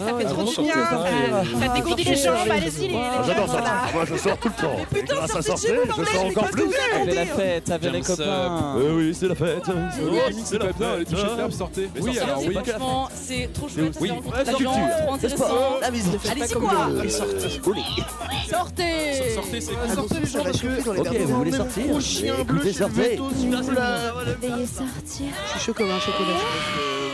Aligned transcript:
ça 0.00 0.06
fait 0.18 0.24
Ah, 0.26 0.30
trop 0.30 0.44
du 0.44 0.62
bien. 0.62 0.72
sortez, 0.72 0.72
Ça, 0.72 0.90
sortez. 0.90 1.66
ça 1.66 1.68
dégourdit 1.74 2.04
les 2.04 2.16
jambes. 2.16 2.34
Allez-y, 2.50 2.90
Ah, 2.96 3.22
J'adore 3.26 3.48
ça. 3.48 3.62
Moi, 3.94 4.04
je 4.04 4.16
sors 4.16 4.38
tout 4.38 4.48
le 4.48 4.54
temps. 4.62 5.22
À 5.22 5.42
sortir, 5.42 5.74
je 5.98 6.04
sors 6.04 6.24
encore 6.26 6.50
plus. 6.50 6.64
Avec 6.94 7.14
la 7.14 7.26
fête, 7.26 7.70
avec 7.70 7.92
les 7.92 8.00
copains. 8.02 8.74
Oui, 8.76 9.14
c'est 9.18 9.28
la 9.28 9.34
fête. 9.34 9.62
c'est 10.44 10.58
pas 10.58 10.72
bien, 10.72 10.96
les 10.96 11.04
t-shirts 11.04 11.38
là, 11.38 11.50
sortez. 11.50 11.88
Oui, 12.00 12.14
sortez. 12.14 12.20
alors 12.20 12.42
oui. 12.46 12.54
Franchement, 12.54 13.08
c'est 13.14 13.52
trop 13.52 13.68
chouette. 13.68 13.96
Oui, 14.00 14.10
c'est 14.10 14.44
la 14.44 14.52
trop 14.52 14.58
culture. 14.58 15.80
La 15.80 15.90
fête. 15.92 16.30
Allez-y, 16.30 16.54
quoi 16.54 16.70
Sortez, 18.48 19.32
Sortez 19.34 19.60
c'est 19.60 19.94
Sortez 19.94 20.20
les 20.20 20.26
gens 20.26 20.42
parce 20.44 20.60
que 20.60 21.00
Ok, 21.00 21.16
vous 21.26 21.36
voulez 21.36 21.52
sortir 21.52 21.84
Écoutez, 22.40 22.68
je 22.68 22.72
suis 22.72 22.74
sortez. 22.78 23.16
Veuillez 23.16 24.66
sortir. 24.66 25.26
Je 25.46 25.50
suis 25.50 25.60
chaud 25.60 25.74
comme 25.74 25.90
un 25.90 25.98
chocolat. 26.00 26.38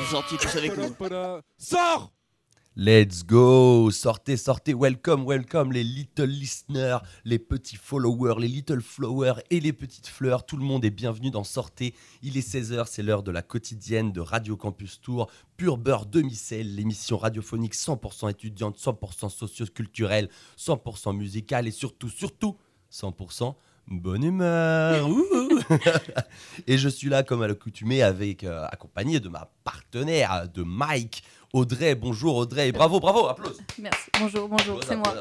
Vous 0.01 0.11
sortiez 0.11 0.39
tous 0.39 0.57
avec 0.57 0.77
nous. 0.77 0.95
Sors 1.59 2.13
Let's 2.75 3.23
go 3.23 3.91
Sortez, 3.91 4.39
sortez, 4.39 4.73
welcome, 4.73 5.27
welcome 5.27 5.73
les 5.73 5.85
little 5.85 6.25
listeners, 6.25 7.03
les 7.27 7.39
petits 7.39 7.77
followers, 7.77 8.37
les 8.41 8.49
little 8.49 8.81
flowers 8.81 9.43
et 9.51 9.61
les 9.61 9.75
petites 9.75 10.07
fleurs. 10.07 10.47
Tout 10.47 10.57
le 10.57 10.65
monde 10.65 10.83
est 10.83 10.91
bienvenu 10.91 11.31
dans 11.31 11.45
Sortez. 11.45 11.95
Il 12.23 12.39
est 12.39 12.49
16h, 12.49 12.87
c'est 12.89 13.03
l'heure 13.03 13.23
de 13.23 13.31
la 13.31 13.43
quotidienne 13.43 14.11
de 14.11 14.21
Radio 14.21 14.57
Campus 14.57 15.03
Tour. 15.03 15.31
Pur 15.59 15.77
beurre 15.77 16.07
demi-sel, 16.07 16.75
l'émission 16.75 17.19
radiophonique 17.19 17.75
100% 17.75 18.31
étudiante, 18.31 18.79
100% 18.79 19.29
socio-culturelle, 19.29 20.31
100% 20.57 21.15
musicale 21.15 21.69
et 21.69 21.73
surtout, 21.73 22.09
surtout, 22.09 22.57
100% 22.91 23.55
bonne 23.89 24.25
humeur. 24.25 25.09
Et 26.67 26.79
je 26.79 26.89
suis 26.89 27.09
là 27.09 27.23
comme 27.23 27.43
à 27.43 27.49
l'accoutumée 27.49 28.03
avec 28.03 28.45
euh, 28.45 28.67
accompagné 28.71 29.21
de 29.21 29.29
ma 29.29 29.51
partenaire 29.65 30.49
de 30.49 30.63
Mike. 30.63 31.23
Audrey, 31.55 31.95
bonjour 31.95 32.37
Audrey, 32.37 32.69
et 32.69 32.73
bravo, 32.73 32.99
bravo, 32.99 33.27
applause. 33.27 33.61
Merci. 33.79 34.09
Bonjour, 34.19 34.49
bonjour, 34.49 34.83
c'est 34.85 34.97
moi. 34.97 35.15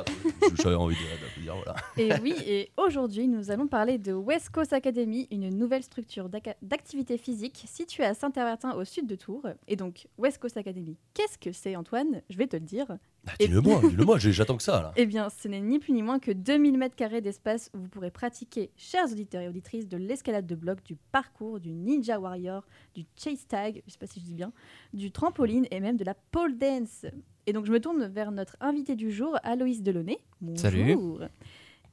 J'avais 0.63 0.75
envie 0.75 0.95
de- 0.95 1.01
d'applaudir, 1.21 1.55
voilà. 1.55 1.75
Et 1.97 2.21
oui, 2.23 2.33
et 2.47 2.71
aujourd'hui, 2.77 3.27
nous 3.27 3.51
allons 3.51 3.67
parler 3.67 3.97
de 3.97 4.13
West 4.13 4.49
Coast 4.49 4.71
Academy, 4.71 5.27
une 5.29 5.49
nouvelle 5.49 5.83
structure 5.83 6.29
d'activité 6.61 7.17
physique 7.17 7.65
située 7.67 8.05
à 8.05 8.13
Saint-Herbertin 8.13 8.71
au 8.75 8.85
sud 8.85 9.07
de 9.07 9.15
Tours. 9.15 9.45
Et 9.67 9.75
donc, 9.75 10.07
West 10.17 10.37
Coast 10.37 10.55
Academy, 10.55 10.95
qu'est-ce 11.13 11.37
que 11.37 11.51
c'est, 11.51 11.75
Antoine? 11.75 12.21
Je 12.29 12.37
vais 12.37 12.47
te 12.47 12.55
le 12.55 12.61
dire. 12.63 12.87
Bah, 13.23 13.33
dis-le-moi, 13.39 13.81
dis-le-moi, 13.89 14.17
j'attends 14.19 14.57
que 14.57 14.63
ça 14.63 14.81
là. 14.81 14.93
Eh 14.95 15.05
bien, 15.05 15.29
ce 15.29 15.47
n'est 15.47 15.61
ni 15.61 15.79
plus 15.79 15.93
ni 15.93 16.01
moins 16.01 16.19
que 16.19 16.31
2000 16.31 16.77
m2 16.77 17.21
d'espace 17.21 17.69
où 17.73 17.79
vous 17.79 17.87
pourrez 17.87 18.09
pratiquer, 18.11 18.71
chers 18.75 19.11
auditeurs 19.11 19.41
et 19.41 19.47
auditrices, 19.47 19.87
de 19.87 19.97
l'escalade 19.97 20.47
de 20.47 20.55
bloc, 20.55 20.83
du 20.83 20.95
parcours, 21.11 21.59
du 21.59 21.71
ninja 21.71 22.19
warrior, 22.19 22.65
du 22.95 23.05
chase 23.15 23.45
tag, 23.47 23.83
je 23.85 23.91
sais 23.91 23.99
pas 23.99 24.07
si 24.07 24.19
je 24.19 24.25
dis 24.25 24.33
bien, 24.33 24.51
du 24.93 25.11
trampoline 25.11 25.67
et 25.71 25.79
même 25.79 25.97
de 25.97 26.03
la 26.03 26.15
pole 26.31 26.57
dance. 26.57 27.05
Et 27.45 27.53
donc, 27.53 27.65
je 27.65 27.71
me 27.71 27.79
tourne 27.79 28.05
vers 28.07 28.31
notre 28.31 28.55
invité 28.59 28.95
du 28.95 29.11
jour, 29.11 29.37
Aloïs 29.43 29.81
Delaunay. 29.83 30.19
Bonjour. 30.41 30.59
Salut. 30.59 30.97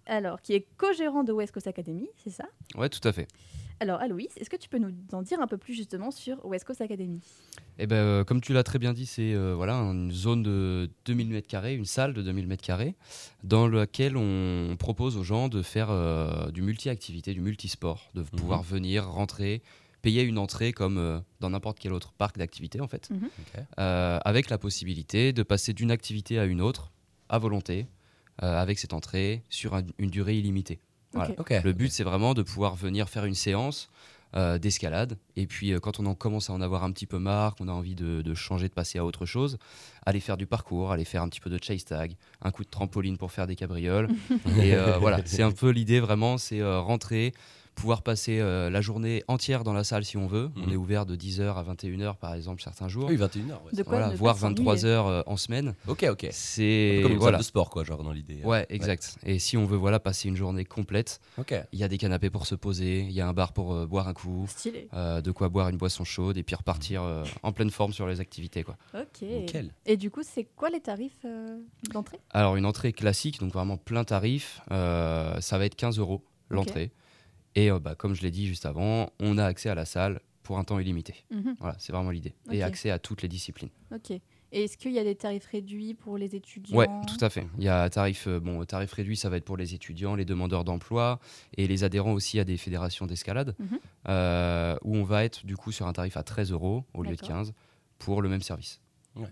Alors, 0.07 0.41
qui 0.41 0.55
est 0.55 0.67
co-gérant 0.79 1.25
de 1.25 1.33
West 1.33 1.53
Coast 1.53 1.67
Academy, 1.67 2.09
c'est 2.17 2.31
ça? 2.31 2.45
Ouais, 2.75 2.89
tout 2.89 3.07
à 3.07 3.13
fait. 3.13 3.29
Alors, 3.81 4.01
Aloïs, 4.01 4.29
est-ce 4.37 4.51
que 4.51 4.57
tu 4.57 4.69
peux 4.69 4.79
nous 4.79 4.93
en 5.13 5.23
dire 5.23 5.41
un 5.41 5.47
peu 5.47 5.57
plus 5.57 5.75
justement 5.75 6.11
sur 6.11 6.45
West 6.45 6.65
Coast 6.65 6.81
Academy? 6.81 7.21
Et 7.79 7.87
ben, 7.87 7.97
euh, 7.97 8.25
comme 8.25 8.41
tu 8.41 8.53
l'as 8.53 8.65
très 8.65 8.79
bien 8.81 8.93
dit, 8.93 9.07
c'est 9.07 9.33
euh, 9.35 9.55
voilà 9.55 9.75
une 9.77 10.11
zone 10.11 10.43
de 10.43 10.91
2000 11.05 11.33
m2, 11.33 11.77
une 11.77 11.85
salle 11.85 12.13
de 12.13 12.23
2000 12.23 12.49
m2, 12.49 12.95
dans 13.45 13.69
laquelle 13.69 14.17
on 14.17 14.75
propose 14.79 15.17
aux 15.17 15.23
gens 15.23 15.49
de 15.49 15.63
faire 15.63 15.91
euh, 15.91 16.51
du 16.51 16.63
multi-activité, 16.63 17.35
du 17.35 17.41
multisport, 17.41 18.11
de 18.15 18.23
pouvoir 18.23 18.63
venir, 18.65 19.07
rentrer, 19.09 19.63
payer 20.03 20.23
une 20.23 20.39
entrée 20.39 20.73
comme 20.73 20.99
euh, 20.99 21.21
dans 21.39 21.51
n'importe 21.51 21.79
quel 21.79 21.93
autre 21.93 22.13
parc 22.13 22.37
d'activité 22.37 22.81
en 22.81 22.89
fait, 22.89 23.09
Mhm. 23.11 23.29
Euh, 23.79 24.19
avec 24.25 24.51
la 24.51 24.59
possibilité 24.59 25.33
de 25.33 25.43
passer 25.45 25.73
d'une 25.73 25.93
activité 25.93 26.39
à 26.41 26.47
une 26.47 26.61
autre 26.61 26.91
à 27.29 27.39
volonté, 27.39 27.87
euh, 28.43 28.61
avec 28.61 28.79
cette 28.81 28.93
entrée 28.93 29.45
sur 29.51 29.75
un- 29.75 29.83
une 29.99 30.11
durée 30.11 30.37
illimitée. 30.37 30.81
Voilà. 31.13 31.35
Le 31.65 31.73
but, 31.73 31.91
c'est 31.91 32.05
vraiment 32.05 32.35
de 32.35 32.43
pouvoir 32.43 32.75
venir 32.75 33.09
faire 33.09 33.25
une 33.25 33.35
séance 33.35 33.91
euh, 34.37 34.59
d'escalade. 34.59 35.17
Et 35.37 35.47
puis, 35.47 35.73
euh, 35.73 35.81
quand 35.81 36.01
on 36.01 36.07
en 36.07 36.15
commence 36.15 36.51
à 36.51 36.53
en 36.53 36.61
avoir 36.61 36.85
un 36.85 36.93
petit 36.93 37.07
peu 37.07 37.19
marre, 37.19 37.55
qu'on 37.55 37.69
a 37.69 37.73
envie 37.73 37.95
de, 37.95 38.21
de 38.21 38.35
changer, 38.35 38.69
de 38.69 38.75
passer 38.75 38.99
à 38.99 39.05
autre 39.05 39.25
chose, 39.25 39.59
aller 40.05 40.21
faire 40.21 40.37
du 40.37 40.47
parcours, 40.47 40.93
aller 40.93 41.05
faire 41.05 41.23
un 41.23 41.29
petit 41.29 41.41
peu 41.41 41.51
de 41.51 41.59
chase 41.63 41.85
tag, 41.85 42.15
un 42.43 42.51
coup 42.51 42.65
de 42.65 42.69
trampoline 42.69 43.17
pour 43.17 43.33
faire 43.33 43.47
des 43.47 43.57
cabrioles. 43.57 44.09
et 44.61 44.75
euh, 44.75 44.99
voilà, 44.99 45.21
c'est 45.25 45.43
un 45.43 45.53
peu 45.53 45.71
l'idée 45.71 46.01
vraiment, 46.01 46.37
c'est 46.37 46.61
euh, 46.61 46.81
rentrer, 46.81 47.33
pouvoir 47.79 48.03
passer 48.03 48.39
euh, 48.41 48.71
la 48.71 48.81
journée 48.81 49.23
entière 49.29 49.63
dans 49.65 49.73
la 49.73 49.85
salle 49.85 50.05
si 50.05 50.17
on 50.17 50.27
veut. 50.27 50.51
On 50.57 50.67
Mhm. 50.67 50.73
est 50.73 50.77
ouvert 50.77 51.07
de 51.07 51.17
10h 51.17 51.55
à 51.57 51.63
21h 51.63 52.17
par 52.17 52.35
exemple 52.35 52.61
certains 52.63 52.89
jours. 52.89 53.09
Oui, 53.09 53.17
21h. 53.17 53.53
Ouais, 53.65 53.73
De 53.73 53.83
quoi 53.83 53.99
Voilà, 53.99 54.15
voire 54.15 54.37
s'ennuyer. 54.37 54.65
23h 54.65 54.87
euh, 54.87 55.23
en 55.27 55.37
semaine. 55.37 55.75
ok, 55.87 56.07
ok. 56.11 56.27
C'est 56.33 57.01
Comme 57.03 57.13
une 57.13 57.19
voilà. 57.19 57.39
salle 57.39 57.43
de 57.45 57.47
sport, 57.47 57.71
quoi, 57.71 57.85
genre 57.85 58.03
dans 58.03 58.13
l'idée. 58.13 58.41
Ouais, 58.45 58.67
exact. 58.71 59.17
Et 59.25 59.39
si 59.39 59.57
on 59.57 59.65
veut 59.65 59.77
voilà 59.77 60.01
passer 60.01 60.29
une 60.29 60.37
journée 60.37 60.65
complète, 60.65 61.21
Ok. 61.39 61.55
il 61.73 61.79
y 61.79 61.85
a 61.85 61.89
des 61.89 61.99
canapés 61.99 62.31
pour 62.31 62.47
se 62.47 62.55
poser, 62.55 63.01
il 63.01 63.13
y 63.13 63.21
a 63.21 63.29
un 63.29 63.33
bar 63.33 63.53
pour 63.53 63.73
euh, 63.75 63.87
boire 63.87 64.09
un 64.09 64.15
coup, 64.15 64.47
Stylé. 64.49 64.89
euh, 64.95 65.21
de 65.21 65.31
quoi 65.31 65.49
boire 65.49 65.69
une 65.69 65.77
boisson 65.77 66.05
chaude 66.05 66.37
et 66.37 66.43
puis 66.43 66.57
repartir 66.57 67.03
euh, 67.03 67.25
en 67.43 67.53
pleine 67.53 67.71
forme 67.71 67.93
sur 67.93 68.07
les 68.07 68.21
activités. 68.21 68.63
Quoi. 68.65 68.77
Ok. 68.95 69.23
Nickel. 69.23 69.73
Et 69.87 69.97
du 69.97 70.11
coup, 70.11 70.23
c'est 70.25 70.45
quoi 70.57 70.71
les 70.71 70.81
tarifs 70.81 71.13
euh, 71.25 71.59
d'entrée? 71.93 72.19
Alors 72.31 72.57
une 72.57 72.67
entrée 72.67 72.93
classique, 72.93 73.39
donc 73.41 73.53
vraiment 73.53 73.77
plein 73.77 74.05
tarif, 74.05 74.61
euh, 74.73 75.41
ça 75.41 75.59
va 75.59 75.65
être 75.67 75.77
15 75.77 75.99
euros 75.99 76.23
l'entrée. 76.51 76.91
Et 77.55 77.71
euh, 77.71 77.79
bah, 77.79 77.95
comme 77.95 78.15
je 78.15 78.23
l'ai 78.23 78.31
dit 78.31 78.47
juste 78.47 78.67
avant, 78.67 79.11
on 79.21 79.39
a 79.39 79.45
accès 79.45 79.69
à 79.69 79.75
la 79.75 79.85
salle 79.85 80.21
pour 80.43 80.59
un 80.59 80.65
temps 80.65 80.79
illimité. 80.79 81.15
Mhm. 81.31 81.57
Voilà, 81.61 81.77
c'est 81.79 81.93
vraiment 81.93 82.11
l'idée. 82.11 82.35
Et 82.51 82.63
accès 82.63 82.91
à 82.91 82.99
toutes 82.99 83.23
les 83.23 83.29
disciplines. 83.29 83.71
Ok. 83.95 84.11
Et 84.51 84.65
est-ce 84.65 84.79
qu'il 84.79 84.93
y 84.93 84.99
a 84.99 85.05
des 85.05 85.15
tarifs 85.15 85.45
réduits 85.45 85.93
pour 85.93 86.17
les 86.17 86.35
étudiants? 86.35 86.79
Ouais, 86.79 86.89
tout 87.07 87.23
à 87.23 87.29
fait. 87.29 87.47
Il 87.59 87.65
y 87.65 87.69
a 87.69 87.91
tarif, 87.91 88.27
euh, 88.27 88.41
bon, 88.41 88.65
tarif 88.65 88.91
réduit, 88.95 89.15
ça 89.15 89.29
va 89.29 89.37
être 89.37 89.45
pour 89.45 89.59
les 89.59 89.75
étudiants, 89.75 90.15
les 90.15 90.25
demandeurs 90.25 90.65
d'emploi 90.65 91.21
et 91.59 91.67
les 91.67 91.85
adhérents 91.85 92.13
aussi 92.13 92.41
à 92.41 92.45
des 92.45 92.57
fédérations 92.57 93.05
d'escalade, 93.07 93.55
Mhm. 93.59 93.79
euh, 94.09 94.77
où 94.85 94.97
on 94.97 95.05
va 95.05 95.25
être 95.25 95.45
du 95.45 95.55
coup 95.59 95.71
sur 95.71 95.87
un 95.87 95.93
tarif 95.93 96.17
à 96.17 96.23
13 96.23 96.51
euros 96.51 96.85
au 96.95 97.03
lieu 97.03 97.11
de 97.11 97.17
D'accord. 97.17 97.29
15 97.29 97.53
pour 97.99 98.23
le 98.23 98.31
même 98.31 98.41
service. 98.41 98.81
Ok. 99.17 99.27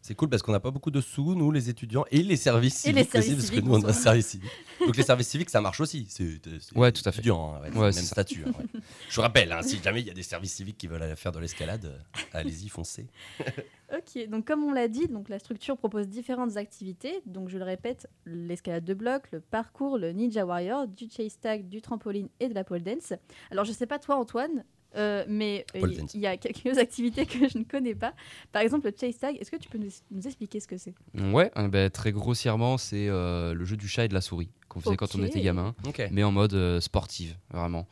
C'est 0.00 0.14
cool 0.14 0.28
parce 0.28 0.42
qu'on 0.42 0.52
n'a 0.52 0.60
pas 0.60 0.70
beaucoup 0.70 0.90
de 0.90 1.00
sous, 1.00 1.34
nous, 1.34 1.50
les 1.50 1.68
étudiants, 1.68 2.04
et 2.10 2.22
les 2.22 2.36
services 2.36 2.86
Et 2.86 2.92
les 2.92 3.02
civiques 3.04 3.14
aussi, 3.16 3.34
parce 3.34 3.50
que 3.50 3.60
nous, 3.60 3.74
on 3.74 3.82
a 3.84 3.88
un 3.90 3.92
service 3.92 4.28
civique. 4.28 4.50
Donc 4.86 4.96
les 4.96 5.02
services 5.02 5.28
civiques, 5.28 5.50
ça 5.50 5.60
marche 5.60 5.80
aussi. 5.80 6.06
C'est, 6.08 6.40
Ouais, 6.76 6.92
tout 6.92 7.02
à 7.04 7.12
fait. 7.12 7.18
étudiant, 7.18 7.54
hein, 7.56 7.60
ouais, 7.62 7.70
Ouais, 7.76 7.80
même 7.86 7.92
ça. 7.92 8.02
statut. 8.02 8.44
hein, 8.46 8.52
ouais. 8.58 8.80
Je 9.10 9.20
rappelle, 9.20 9.50
hein, 9.52 9.60
si 9.62 9.82
jamais 9.82 10.00
il 10.00 10.06
y 10.06 10.10
a 10.10 10.14
des 10.14 10.22
services 10.22 10.54
civiques 10.54 10.78
qui 10.78 10.86
veulent 10.86 11.02
aller 11.02 11.16
faire 11.16 11.32
de 11.32 11.40
l'escalade, 11.40 11.84
euh, 11.86 11.98
allez-y, 12.32 12.68
foncez. 12.68 13.06
Ok, 13.90 14.28
donc 14.28 14.46
comme 14.46 14.64
on 14.64 14.72
l'a 14.72 14.86
dit, 14.86 15.06
donc 15.08 15.30
la 15.30 15.38
structure 15.38 15.74
propose 15.78 16.08
différentes 16.08 16.58
activités. 16.58 17.22
Donc 17.24 17.48
je 17.48 17.56
le 17.56 17.64
répète, 17.64 18.06
l'escalade 18.26 18.84
de 18.84 18.92
bloc, 18.92 19.22
le 19.32 19.40
parcours, 19.40 19.96
le 19.96 20.12
ninja 20.12 20.44
warrior, 20.44 20.86
du 20.86 21.08
chase 21.08 21.38
tag, 21.40 21.70
du 21.70 21.80
trampoline 21.80 22.28
et 22.38 22.48
de 22.50 22.54
la 22.54 22.64
pole 22.64 22.82
dance. 22.82 23.14
Alors 23.50 23.64
je 23.64 23.72
sais 23.72 23.86
pas 23.86 23.98
toi 23.98 24.16
Antoine, 24.16 24.62
euh, 24.96 25.24
mais 25.28 25.66
euh, 25.76 25.80
il 25.82 26.06
il 26.14 26.20
y 26.20 26.26
a 26.26 26.36
quelques 26.36 26.78
activités 26.78 27.26
que 27.26 27.48
je 27.48 27.58
ne 27.58 27.64
connais 27.64 27.94
pas. 27.94 28.14
Par 28.52 28.62
exemple 28.62 28.86
le 28.88 28.94
chase 28.98 29.18
tag, 29.18 29.36
est-ce 29.40 29.50
que 29.50 29.56
tu 29.56 29.68
peux 29.68 29.78
nous, 29.78 29.90
nous 30.10 30.26
expliquer 30.26 30.60
ce 30.60 30.66
que 30.68 30.76
c'est? 30.78 30.94
Ouais, 31.14 31.50
euh, 31.56 31.68
ben, 31.68 31.90
très 31.90 32.12
grossièrement, 32.12 32.78
c'est 32.78 33.08
euh, 33.08 33.54
le 33.54 33.64
jeu 33.64 33.76
du 33.76 33.88
chat 33.88 34.04
et 34.04 34.08
de 34.08 34.14
la 34.14 34.20
souris 34.20 34.48
qu'on 34.68 34.80
faisait 34.80 34.96
quand 34.96 35.14
on 35.14 35.22
était 35.22 35.40
gamin, 35.40 35.74
mais 36.10 36.22
en 36.24 36.32
mode 36.32 36.54
euh, 36.54 36.80
sportive, 36.80 37.36
vraiment. 37.50 37.86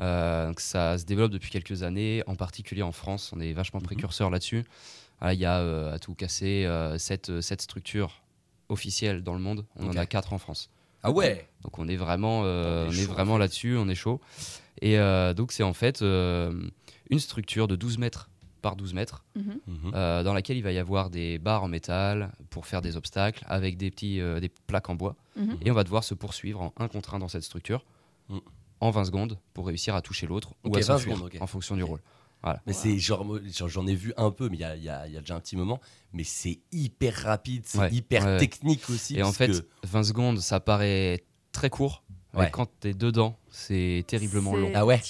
Euh, 0.00 0.48
donc 0.48 0.60
ça 0.60 0.98
se 0.98 1.04
développe 1.04 1.30
depuis 1.30 1.50
quelques 1.50 1.82
années, 1.82 2.22
en 2.26 2.34
particulier 2.34 2.82
en 2.82 2.92
France. 2.92 3.32
On 3.36 3.40
est 3.40 3.52
vachement 3.52 3.78
Mhm. 3.80 3.84
précurseurs 3.86 4.30
là-dessus. 4.30 4.64
Voilà, 5.20 5.34
Il 5.34 5.40
y 5.40 5.44
a 5.44 5.60
euh, 5.60 5.94
à 5.94 5.98
tout 5.98 6.14
casser 6.14 6.64
euh, 6.64 6.98
sept, 6.98 7.28
euh, 7.28 7.40
sept 7.40 7.60
structures 7.62 8.22
officielles 8.68 9.22
dans 9.22 9.34
le 9.34 9.40
monde. 9.40 9.64
On 9.76 9.86
en 9.88 9.96
a 9.96 10.06
quatre 10.06 10.32
en 10.32 10.38
France. 10.38 10.70
Ah 11.02 11.10
ouais 11.10 11.48
Donc 11.62 11.78
on 11.78 11.88
est 11.88 11.96
vraiment, 11.96 12.42
euh, 12.44 12.84
On 12.86 12.86
est 12.86 12.88
on 12.88 12.92
est 12.92 13.04
chaud, 13.06 13.12
vraiment 13.12 13.32
en 13.32 13.36
fait. 13.36 13.40
là-dessus, 13.40 13.76
on 13.76 13.88
est 13.88 13.94
chaud. 13.94 14.20
Et 14.80 14.98
euh, 14.98 15.34
donc 15.34 15.52
c'est 15.52 15.62
en 15.62 15.72
fait 15.74 16.02
euh, 16.02 16.52
une 17.10 17.18
structure 17.18 17.68
de 17.68 17.76
12 17.76 17.98
mètres 17.98 18.28
par 18.62 18.76
12 18.76 18.94
mètres 18.94 19.24
Mhm. 19.34 19.58
Mhm. 19.66 19.92
euh, 19.94 20.22
dans 20.22 20.34
laquelle 20.34 20.56
il 20.56 20.62
va 20.62 20.70
y 20.72 20.78
avoir 20.78 21.10
des 21.10 21.38
barres 21.38 21.64
en 21.64 21.68
métal 21.68 22.32
pour 22.50 22.66
faire 22.66 22.80
des 22.82 22.96
obstacles 22.96 23.44
avec 23.48 23.76
des 23.76 23.90
petits 23.90 24.20
euh, 24.20 24.38
des 24.40 24.48
plaques 24.48 24.88
en 24.90 24.94
bois 24.94 25.16
Mhm. 25.36 25.56
et 25.64 25.70
on 25.70 25.74
va 25.74 25.82
devoir 25.84 26.04
se 26.04 26.14
poursuivre 26.14 26.60
en 26.60 26.72
un 26.78 26.86
contre 26.88 27.14
un 27.14 27.18
dans 27.18 27.28
cette 27.28 27.42
structure 27.42 27.84
en 28.80 28.90
20 28.90 29.04
secondes 29.06 29.38
pour 29.54 29.66
réussir 29.66 29.94
à 29.94 30.02
toucher 30.02 30.26
l'autre 30.26 30.54
ou 30.64 30.74
à 30.76 30.80
20 30.80 30.82
s'enfuir 30.84 31.16
secondes, 31.16 31.26
ok. 31.34 31.38
en 31.40 31.46
fonction 31.46 31.76
du 31.76 31.82
rôle. 31.82 32.00
Mais 32.66 32.72
c'est 32.72 32.98
genre, 32.98 33.24
j'en 33.66 33.86
ai 33.86 33.94
vu 33.94 34.12
un 34.16 34.30
peu, 34.30 34.48
mais 34.48 34.56
il 34.56 34.60
y 34.60 34.64
a, 34.64 34.76
il 34.76 34.82
y 34.82 34.88
a- 34.88 35.06
il 35.06 35.12
y 35.12 35.16
a 35.16 35.20
déjà 35.20 35.36
un 35.36 35.40
petit 35.40 35.56
moment. 35.56 35.80
Mais 36.12 36.24
c'est 36.24 36.60
hyper 36.72 37.14
rapide, 37.14 37.62
c'est 37.66 37.78
Ouais, 37.78 37.92
hyper 37.92 38.24
ouais, 38.24 38.38
technique 38.38 38.88
aussi. 38.90 39.16
Et 39.16 39.22
en 39.22 39.32
fait, 39.32 39.48
que- 39.48 39.66
20 39.86 40.02
secondes, 40.04 40.38
ça 40.40 40.60
paraît 40.60 41.24
très 41.52 41.70
court. 41.70 42.02
Ouais. 42.34 42.44
Mais 42.44 42.50
quand 42.50 42.66
t'es 42.80 42.94
dedans, 42.94 43.38
c'est 43.50 44.04
terriblement 44.06 44.56
long. 44.56 44.72
Ah 44.74 44.86
ouais 44.86 45.00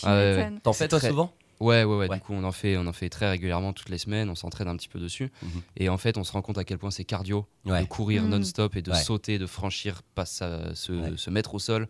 t'en 0.63 0.73
fais 0.73 0.89
toi 0.89 0.99
très- 0.99 1.09
souvent? 1.11 1.33
Ouais, 1.61 1.85
ouais, 1.85 1.97
ouais, 1.97 2.09
Ouais. 2.09 2.17
Du 2.17 2.21
coup, 2.23 2.33
on 2.33 2.43
en 2.43 2.51
fait, 2.51 2.77
on 2.77 2.89
en 2.89 2.93
fait 2.93 3.09
très 3.09 3.31
régulièrement 3.31 3.73
toutes 3.73 3.89
les 3.89 3.99
semaines. 3.99 4.29
On 4.29 4.35
s'entraîne 4.35 4.67
un 4.67 4.77
petit 4.77 4.89
peu 4.89 4.99
dessus. 4.99 5.31
Mhm. 5.43 5.63
Et 5.77 5.89
en 5.89 5.97
fait, 5.97 6.19
on 6.19 6.25
se 6.25 6.33
rend 6.33 6.43
compte 6.43 6.59
à 6.59 6.65
quel 6.65 6.77
point 6.79 6.91
c'est 6.91 7.05
cardio 7.05 7.47
Ouais. 7.65 7.81
de 7.83 7.87
courir 7.87 8.25
Mhm. 8.25 8.31
non-stop 8.31 8.75
et 8.75 8.83
de 8.83 8.91
Ouais. 8.91 8.99
sauter, 9.01 9.39
de 9.39 9.47
franchir, 9.47 10.03
pas 10.17 10.27
sa- 10.27 10.75
se, 10.75 10.91
Ouais. 10.93 11.17
se 11.17 11.31
mettre 11.31 11.55
au 11.55 11.61
sol 11.61 11.87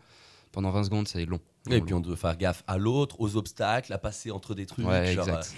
pendant 0.52 0.70
20 0.70 0.84
secondes, 0.84 1.08
c'est 1.08 1.24
long. 1.24 1.40
Et 1.70 1.78
Long, 1.78 1.84
puis 1.84 1.94
on 1.94 2.00
doit 2.00 2.16
faire 2.16 2.36
gaffe 2.36 2.62
à 2.66 2.76
l'autre, 2.78 3.16
aux 3.20 3.36
obstacles, 3.36 3.92
à 3.92 3.98
passer 3.98 4.30
entre 4.30 4.54
des 4.54 4.66
trucs. 4.66 4.86
Ouais, 4.86 5.12
genre, 5.14 5.26
exact. 5.28 5.54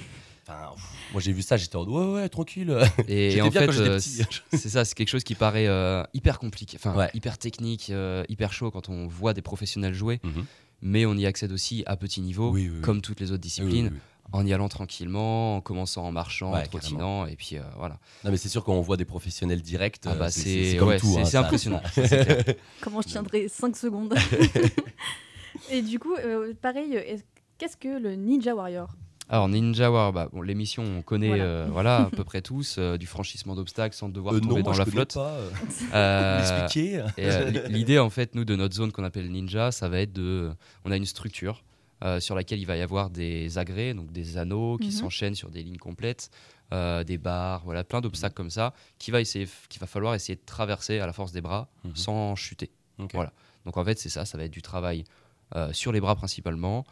Enfin, 0.47 0.73
pff, 0.75 0.85
moi 1.13 1.23
j'ai 1.23 1.33
vu 1.33 1.41
ça, 1.41 1.57
j'étais 1.57 1.77
en 1.77 1.87
mode, 1.87 1.89
ouais, 2.09 2.15
ouais, 2.21 2.29
tranquille. 2.29 2.77
Et, 3.09 3.41
en 3.41 3.51
fait, 3.51 3.69
euh, 3.69 3.97
petit. 3.99 4.23
c'est 4.53 4.69
ça, 4.69 4.85
c'est 4.85 4.95
quelque 4.95 5.09
chose 5.09 5.25
qui 5.25 5.35
paraît 5.35 5.67
euh, 5.67 6.03
hyper 6.13 6.39
compliqué, 6.39 6.77
enfin 6.79 6.95
Ouais. 6.95 7.11
hyper 7.15 7.39
technique, 7.39 7.89
euh, 7.91 8.25
hyper 8.29 8.53
chaud 8.53 8.71
quand 8.71 8.89
on 8.91 9.07
voit 9.07 9.33
des 9.33 9.41
professionnels 9.43 9.95
jouer, 9.95 10.21
Mhm. 10.23 10.45
mais 10.83 11.07
on 11.07 11.15
y 11.15 11.25
accède 11.25 11.51
aussi 11.51 11.83
à 11.87 11.97
petit 11.97 12.21
niveau, 12.21 12.51
Oui, 12.51 12.69
oui, 12.69 12.75
oui. 12.77 12.81
comme 12.83 13.01
toutes 13.01 13.21
les 13.21 13.33
autres 13.33 13.41
disciplines. 13.43 13.93
En 14.33 14.45
y 14.45 14.53
allant 14.53 14.69
tranquillement, 14.69 15.57
en 15.57 15.61
commençant 15.61 16.05
en 16.05 16.13
marchant, 16.13 16.53
Ouais, 16.55 16.61
en 16.61 16.67
trottinant, 16.67 17.27
et 17.27 17.37
puis 17.37 17.57
euh, 17.57 17.63
voilà. 17.79 17.99
Non, 18.25 18.31
mais 18.31 18.37
c'est 18.37 18.49
sûr 18.49 18.65
quand 18.65 18.73
on 18.75 18.81
voit 18.81 18.97
des 18.97 19.05
professionnels 19.05 19.63
directs, 19.63 20.01
Ah 20.07 20.11
euh, 20.11 20.15
bah, 20.17 20.31
c'est- 20.31 20.81
ouais, 20.81 20.99
tout. 20.99 21.17
hein, 21.19 21.39
impressionnant. 21.39 21.81
Comment 22.81 23.01
je 23.03 23.09
tiendrai 23.09 23.49
5 23.49 23.77
secondes 23.77 24.15
Et 25.71 25.83
du 25.83 25.99
coup, 25.99 26.15
euh, 26.15 26.53
pareil, 26.61 26.95
est- 26.97 27.25
qu'est-ce 27.59 27.77
que 27.77 27.99
le 28.01 28.15
Ninja 28.17 28.55
Warrior? 28.55 28.89
Alors 29.31 29.49
Ninja 29.49 29.91
War, 29.91 30.13
bah, 30.13 30.29
bon, 30.31 30.43
l'émission 30.43 30.83
on 30.85 31.01
connaît 31.01 31.29
Voilà. 31.29 31.45
euh, 31.45 31.67
voilà. 31.71 31.97
à 32.03 32.11
peu 32.11 32.25
près 32.25 32.43
tous, 32.43 32.77
euh, 32.79 32.99
du 32.99 33.07
franchissement 33.07 33.55
d'obstacles 33.55 33.95
sans 33.97 34.11
devoir 34.11 34.35
Euh, 34.35 34.41
tomber 34.41 34.57
non, 34.57 34.73
dans 34.73 34.77
la 34.77 34.85
flotte. 34.85 35.17
euh, 35.17 35.49
Euh, 35.95 36.69
euh, 37.19 37.51
l'idée, 37.69 37.99
en 37.99 38.11
fait, 38.11 38.35
nous, 38.35 38.45
de 38.45 38.55
notre 38.55 38.75
zone 38.75 38.93
qu'on 38.93 39.05
appelle 39.05 39.31
Ninja, 39.31 39.71
ça 39.73 39.89
va 39.89 40.01
être 40.01 40.13
de. 40.13 40.51
On 40.85 40.91
a 40.91 40.97
une 40.97 41.07
structure 41.07 41.63
euh, 42.05 42.21
sur 42.21 42.35
laquelle 42.35 42.59
il 42.61 42.67
va 42.67 42.77
y 42.77 42.83
avoir 42.83 43.11
des 43.11 43.59
agrès, 43.59 43.95
donc 43.95 44.13
des 44.13 44.37
anneaux 44.37 44.77
qui 44.79 44.89
Mhm. 44.89 44.93
s'enchaînent 44.93 45.35
sur 45.35 45.51
des 45.51 45.63
lignes 45.63 45.79
complètes, 45.79 46.31
euh, 46.73 47.03
des 47.05 47.19
barres, 47.19 47.63
voilà, 47.65 47.85
plein 47.85 48.01
d'obstacles 48.01 48.35
comme 48.35 48.51
ça, 48.51 48.75
qui 48.99 49.11
va 49.11 49.21
essayer, 49.21 49.49
qu'il 49.69 49.81
va 49.81 49.87
falloir 49.87 50.15
essayer 50.15 50.37
de 50.37 50.43
traverser 50.45 50.99
à 51.01 51.07
la 51.07 51.13
force 51.13 51.33
des 51.33 51.41
bras 51.41 51.69
Mhm. 51.85 51.97
sans 51.97 52.37
chuter. 52.37 52.71
Voilà. 53.13 53.33
Donc 53.65 53.77
en 53.77 53.85
fait, 53.85 53.99
c'est 53.99 54.09
ça, 54.09 54.25
ça 54.25 54.37
va 54.39 54.45
être 54.45 54.53
du 54.53 54.63
travail 54.63 55.05
euh, 55.57 55.73
sur 55.73 55.93
les 55.93 56.01
bras 56.01 56.15
principalement, 56.17 56.85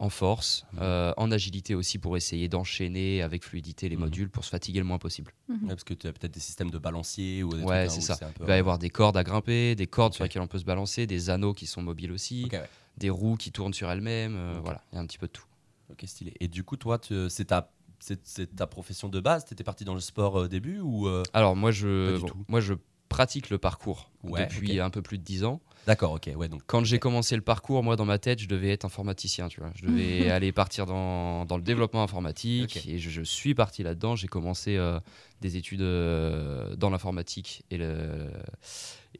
en 0.00 0.08
force, 0.10 0.64
Mhm. 0.72 0.78
euh, 0.82 1.12
en 1.16 1.30
agilité 1.30 1.74
aussi 1.74 1.98
pour 1.98 2.16
essayer 2.16 2.48
d'enchaîner 2.48 3.20
avec 3.22 3.44
fluidité 3.44 3.88
les 3.88 3.96
modules 3.96 4.30
pour 4.30 4.44
se 4.44 4.50
fatiguer 4.50 4.78
le 4.78 4.84
moins 4.84 4.98
possible. 4.98 5.32
Ouais, 5.48 5.56
parce 5.68 5.84
que 5.84 5.92
tu 5.94 6.06
as 6.06 6.12
peut-être 6.12 6.32
des 6.34 6.40
systèmes 6.40 6.70
de 6.70 6.78
balancier 6.78 7.42
ou 7.42 7.54
des 7.54 7.62
Ouais, 7.64 7.86
trucs, 7.86 7.98
hein, 7.98 8.00
c'est 8.00 8.00
ça. 8.14 8.26
un 8.26 8.32
peu- 8.32 8.44
Il 8.44 8.46
va 8.46 8.56
y 8.56 8.60
avoir 8.60 8.78
des 8.78 8.90
cordes 8.90 9.16
à 9.16 9.24
grimper, 9.24 9.74
des 9.74 9.86
cordes 9.86 10.14
sur 10.14 10.24
lesquelles 10.24 10.42
on 10.42 10.46
peut 10.46 10.58
se 10.58 10.64
balancer, 10.64 11.06
des 11.06 11.30
anneaux 11.30 11.52
qui 11.52 11.66
sont 11.66 11.82
mobiles 11.82 12.12
aussi, 12.12 12.48
ouais. 12.52 12.68
Des 12.98 13.10
roues 13.10 13.36
qui 13.36 13.52
tournent 13.52 13.74
sur 13.74 13.90
elles-mêmes. 13.90 14.36
euh. 14.36 14.60
Voilà, 14.62 14.82
il 14.92 14.96
y 14.96 14.98
a 14.98 15.00
un 15.00 15.06
petit 15.06 15.18
peu 15.18 15.26
de 15.26 15.32
tout. 15.32 15.44
Ok, 15.90 16.02
stylé. 16.06 16.34
Et 16.40 16.48
du 16.48 16.64
coup, 16.64 16.76
toi, 16.76 17.00
c'est 17.30 17.46
ta, 17.46 17.70
c'est, 17.98 18.54
ta 18.54 18.66
profession 18.66 19.08
de 19.08 19.20
base 19.20 19.44
T'étais 19.46 19.64
parti 19.64 19.84
dans 19.84 19.94
le 19.94 20.00
sport 20.00 20.36
euh, 20.38 20.44
au 20.44 20.48
début 20.48 20.80
ou 20.80 21.08
euh, 21.08 21.22
Alors 21.32 21.56
moi 21.56 21.70
je, 21.70 22.18
bon, 22.18 22.28
moi 22.48 22.60
je 22.60 22.74
pratique 23.08 23.48
le 23.50 23.56
parcours 23.58 24.10
Ouais, 24.22 24.46
depuis 24.46 24.78
un 24.80 24.90
peu 24.90 25.00
plus 25.00 25.16
de 25.18 25.22
10 25.24 25.44
ans. 25.44 25.60
D'accord, 25.86 26.12
ok, 26.12 26.28
ouais, 26.36 26.48
donc. 26.48 26.60
Quand 26.66 26.84
j'ai 26.84 26.98
commencé 26.98 27.34
le 27.34 27.40
parcours, 27.40 27.82
moi 27.82 27.96
dans 27.96 28.04
ma 28.04 28.18
tête, 28.18 28.40
je 28.40 28.46
devais 28.48 28.68
être 28.70 28.84
informaticien, 28.84 29.48
tu 29.48 29.60
vois. 29.60 29.70
Je 29.74 29.86
devais 29.86 30.28
aller 30.30 30.52
partir 30.52 30.84
dans, 30.84 31.46
dans 31.46 31.56
le 31.56 31.62
développement 31.62 32.02
informatique 32.02 32.86
et 32.86 32.98
je, 32.98 33.08
je 33.08 33.22
suis 33.22 33.54
parti 33.54 33.82
là-dedans. 33.82 34.14
J'ai 34.14 34.28
commencé 34.28 34.76
euh, 34.76 35.00
des 35.40 35.56
études 35.56 35.80
euh, 35.80 36.76
dans 36.76 36.90
l'informatique 36.90 37.62
et 37.70 37.78
le- 37.78 38.30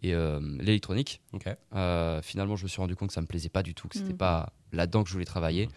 et 0.02 0.14
euh, 0.14 0.40
l'électronique. 0.60 1.20
Euh, 1.74 2.22
finalement, 2.22 2.56
je 2.56 2.64
me 2.64 2.68
suis 2.68 2.80
rendu 2.80 2.94
compte 2.96 3.08
que 3.08 3.14
ça 3.14 3.20
me 3.20 3.26
plaisait 3.26 3.48
pas 3.48 3.62
du 3.62 3.74
tout, 3.74 3.88
que 3.88 3.96
c'était 3.96 4.12
Mhm. 4.12 4.18
pas 4.18 4.52
là-dedans 4.72 5.02
que 5.02 5.08
je 5.08 5.12
voulais 5.14 5.24
travailler. 5.24 5.68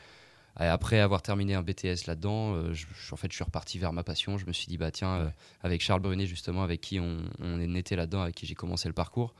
Et 0.59 0.63
après 0.65 0.99
avoir 0.99 1.21
terminé 1.21 1.53
un 1.55 1.63
BTS 1.63 2.07
là-dedans, 2.07 2.53
euh, 2.55 2.73
je, 2.73 2.85
je- 2.93 3.13
en 3.13 3.17
fait, 3.17 3.31
je 3.31 3.35
suis 3.35 3.43
reparti 3.43 3.79
vers 3.79 3.93
ma 3.93 4.03
passion. 4.03 4.37
Je 4.37 4.45
me 4.45 4.51
suis 4.51 4.67
dit, 4.67 4.77
bah 4.77 4.91
tiens, 4.91 5.15
euh, 5.15 5.25
Ouais. 5.27 5.31
avec 5.63 5.81
Charles 5.81 6.01
Brunet 6.01 6.25
justement, 6.25 6.61
avec 6.63 6.81
qui 6.81 6.99
on, 6.99 7.19
on 7.39 7.73
était 7.75 7.95
là-dedans, 7.95 8.21
avec 8.21 8.35
qui 8.35 8.45
j'ai 8.45 8.53
commencé 8.55 8.89
le 8.89 8.93
parcours, 8.93 9.33